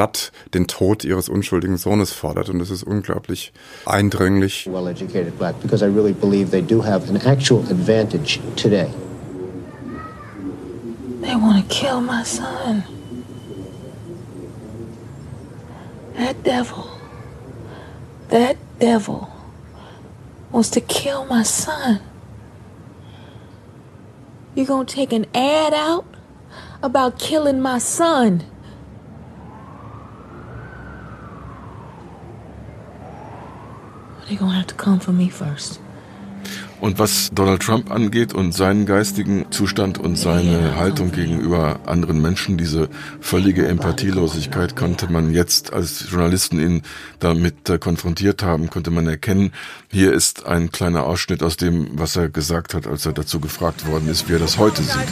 den 0.53 0.67
Tod 0.67 1.05
ihres 1.05 1.29
unschuldigen 1.29 1.77
Sohnes 1.77 2.13
fordert. 2.13 2.49
Und 2.49 2.59
das 2.59 2.71
ist 2.71 2.83
unglaublich 2.83 3.53
eindringlich. 3.87 4.69
Well 4.71 4.89
educated 4.89 5.39
black 5.39 5.61
because 5.63 5.85
I 5.85 5.89
really 5.89 6.13
believe 6.13 6.51
they 6.51 6.63
do 6.63 6.83
have 6.85 7.09
an 7.09 7.17
actual 7.25 7.61
advantage 7.71 8.41
today. 8.57 8.89
They 11.23 11.35
want 11.37 11.69
to 11.69 11.75
kill 11.75 12.01
my 12.01 12.23
son. 12.25 12.85
That 16.17 16.43
devil. 16.45 16.91
That 18.29 18.57
devil 18.79 19.29
wants 20.51 20.71
to 20.71 20.81
kill 20.81 21.25
my 21.27 21.43
son. 21.43 22.01
You 24.55 24.65
gonna 24.65 24.85
take 24.85 25.13
an 25.13 25.27
ad 25.35 25.75
out 25.75 26.05
about 26.83 27.19
killing 27.19 27.61
my 27.61 27.79
son? 27.79 28.45
They're 34.29 34.39
gonna 34.39 34.57
have 34.57 34.67
to 34.69 34.75
come 34.75 35.01
for 35.01 35.13
me 35.13 35.29
first. 35.31 35.81
Und 36.81 36.99
was 36.99 37.31
Donald 37.33 37.63
Trump 37.63 37.91
angeht 37.91 38.35
und 38.35 38.53
seinen 38.53 38.85
geistigen 38.85 39.47
Zustand 39.51 39.97
und 39.97 40.17
seine 40.17 40.77
Haltung 40.77 41.13
gegenüber 41.13 41.81
anderen 41.87 42.21
Menschen, 42.21 42.59
diese 42.59 42.91
völlige 43.21 43.67
Empathielosigkeit 43.67 44.77
konnte 44.77 45.11
man 45.11 45.33
jetzt, 45.33 45.73
als 45.73 46.05
Journalisten 46.11 46.61
ihn 46.61 46.83
damit 47.21 47.71
äh, 47.71 47.79
konfrontiert 47.79 48.43
haben, 48.43 48.69
konnte 48.69 48.91
man 48.91 49.07
erkennen. 49.07 49.53
Hier 49.91 50.13
ist 50.13 50.45
ein 50.47 50.73
kleiner 50.73 51.05
Ausschnitt 51.05 51.43
aus 51.43 51.57
dem, 51.57 51.89
was 51.93 52.17
er 52.17 52.29
gesagt 52.29 52.75
hat, 52.75 52.87
als 52.87 53.07
er 53.07 53.15
dazu 53.15 53.41
gefragt 53.41 53.87
worden 53.87 54.09
ist, 54.09 54.29
wie 54.29 54.35
er 54.35 54.41
das 54.41 54.59
heute 54.59 54.83
sieht. 54.83 55.09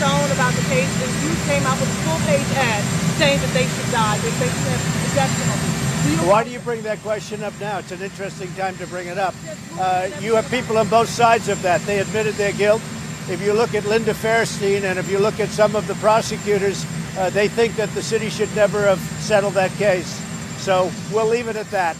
Shown 0.00 0.30
about 0.32 0.54
the 0.56 0.64
case, 0.72 0.88
and 1.04 1.12
you 1.20 1.32
came 1.44 1.64
out 1.68 1.76
with 1.76 1.92
a 1.92 2.00
full-page 2.08 2.50
ad 2.56 2.82
saying 3.20 3.38
that 3.40 3.52
they 3.52 3.68
should 3.68 3.90
die, 3.92 4.16
that 4.16 4.34
they 4.40 4.48
should 4.48 4.72
have 4.72 4.84
the 5.04 5.10
death 5.14 5.32
penalty. 5.44 6.26
Why 6.26 6.42
do 6.42 6.50
you 6.50 6.58
bring 6.60 6.82
that 6.82 7.00
question 7.02 7.42
up 7.42 7.52
now? 7.60 7.78
It's 7.78 7.92
an 7.92 8.00
interesting 8.00 8.50
time 8.54 8.76
to 8.78 8.86
bring 8.86 9.08
it 9.08 9.18
up. 9.18 9.34
Uh, 9.78 10.08
you 10.20 10.34
have 10.34 10.48
people 10.50 10.78
on 10.78 10.88
both 10.88 11.08
sides 11.08 11.48
of 11.48 11.60
that. 11.62 11.80
They 11.82 11.98
admitted 12.00 12.34
their 12.36 12.52
guilt. 12.52 12.80
If 13.28 13.42
you 13.44 13.52
look 13.52 13.74
at 13.74 13.84
Linda 13.84 14.14
Fairstein 14.14 14.84
and 14.84 14.98
if 14.98 15.10
you 15.10 15.18
look 15.18 15.38
at 15.38 15.50
some 15.50 15.76
of 15.76 15.86
the 15.86 15.94
prosecutors, 15.96 16.86
uh, 17.18 17.28
they 17.30 17.48
think 17.48 17.76
that 17.76 17.90
the 17.90 18.02
city 18.02 18.30
should 18.30 18.54
never 18.56 18.80
have 18.86 19.00
settled 19.20 19.54
that 19.54 19.70
case. 19.72 20.18
So 20.58 20.90
we'll 21.12 21.28
leave 21.28 21.48
it 21.48 21.56
at 21.56 21.70
that. 21.70 21.96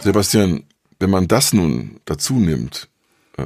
Sebastian, 0.00 0.64
wenn 1.00 1.10
man 1.10 1.26
das 1.26 1.52
nun 1.52 2.00
dazu 2.04 2.34
nimmt, 2.34 2.86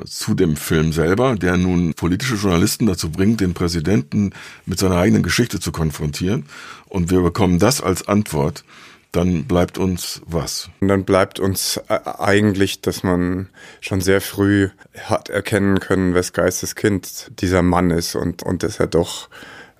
zu 0.04 0.34
dem 0.34 0.56
Film 0.56 0.92
selber, 0.92 1.34
der 1.36 1.56
nun 1.56 1.94
politische 1.94 2.34
Journalisten 2.34 2.86
dazu 2.86 3.10
bringt, 3.10 3.40
den 3.40 3.54
Präsidenten 3.54 4.32
mit 4.66 4.78
seiner 4.78 4.96
eigenen 4.96 5.22
Geschichte 5.22 5.60
zu 5.60 5.72
konfrontieren. 5.72 6.46
Und 6.88 7.10
wir 7.10 7.20
bekommen 7.20 7.58
das 7.58 7.80
als 7.80 8.08
Antwort. 8.08 8.64
Dann 9.12 9.44
bleibt 9.44 9.76
uns 9.76 10.22
was? 10.24 10.70
Und 10.80 10.88
dann 10.88 11.04
bleibt 11.04 11.38
uns 11.38 11.78
äh, 11.88 11.98
eigentlich, 12.18 12.80
dass 12.80 13.02
man 13.02 13.48
schon 13.80 14.00
sehr 14.00 14.22
früh 14.22 14.70
hat 15.04 15.28
erkennen 15.28 15.80
können, 15.80 16.14
wes 16.14 16.32
Geistes 16.32 16.74
Kind 16.74 17.30
dieser 17.40 17.62
Mann 17.62 17.90
ist 17.90 18.14
und, 18.14 18.42
und 18.42 18.62
dass 18.62 18.80
er 18.80 18.86
doch 18.86 19.28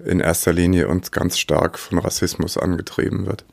in 0.05 0.21
erster 0.21 0.53
Linie 0.53 0.89
und 0.89 1.13
ganz 1.13 1.39
stark 1.39 1.79
von 1.79 1.99
Rassismus 1.99 2.59
angetrieben 2.59 3.27
wird. 3.27 3.45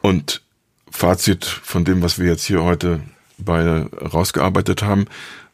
Und 0.00 0.42
Fazit 0.90 1.44
von 1.44 1.84
dem, 1.84 2.02
was 2.02 2.20
wir 2.20 2.28
jetzt 2.30 2.44
hier 2.44 2.62
heute 2.62 3.00
beide 3.36 3.90
rausgearbeitet 3.96 4.82
haben, 4.82 5.06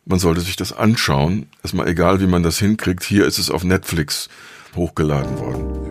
man 0.05 0.19
sollte 0.19 0.41
sich 0.41 0.57
das 0.57 0.73
anschauen. 0.73 1.47
Erstmal 1.63 1.89
egal, 1.89 2.21
wie 2.21 2.27
man 2.27 2.43
das 2.43 2.59
hinkriegt. 2.59 3.05
Hier 3.05 3.27
ist 3.27 3.39
es 3.39 3.51
auf 3.51 3.65
Netflix 3.65 4.29
hochgeladen 4.77 5.39
worden. 5.39 5.91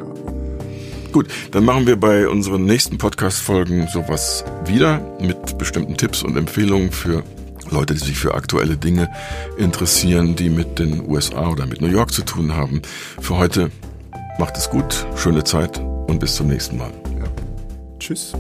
Gut, 1.12 1.28
dann 1.52 1.66
machen 1.66 1.88
wir 1.88 1.96
bei 1.96 2.28
unseren 2.28 2.66
nächsten 2.66 2.98
Podcast-Folgen 3.00 3.88
sowas 3.88 4.44
wieder 4.66 5.00
mit 5.20 5.58
bestimmten 5.58 5.98
Tipps 5.98 6.22
und 6.22 6.38
Empfehlungen 6.38 6.92
für 6.92 7.24
Leute, 7.72 7.94
die 7.94 8.00
sich 8.00 8.18
für 8.18 8.36
aktuelle 8.36 8.78
Dinge 8.78 9.10
interessieren, 9.58 10.36
die 10.36 10.50
mit 10.50 10.80
den 10.80 11.08
USA 11.08 11.48
oder 11.50 11.66
mit 11.66 11.82
New 11.82 11.88
York 11.88 12.12
zu 12.12 12.24
tun 12.24 12.56
haben. 12.56 12.82
Für 13.20 13.38
heute 13.38 13.72
macht 14.38 14.58
es 14.58 14.70
gut, 14.70 15.06
schöne 15.16 15.44
Zeit 15.44 15.80
und 15.80 16.20
bis 16.20 16.36
zum 16.36 16.48
nächsten 16.48 16.78
Mal. 16.78 16.92
Ja. 17.18 17.26
Tschüss. 18.00 18.34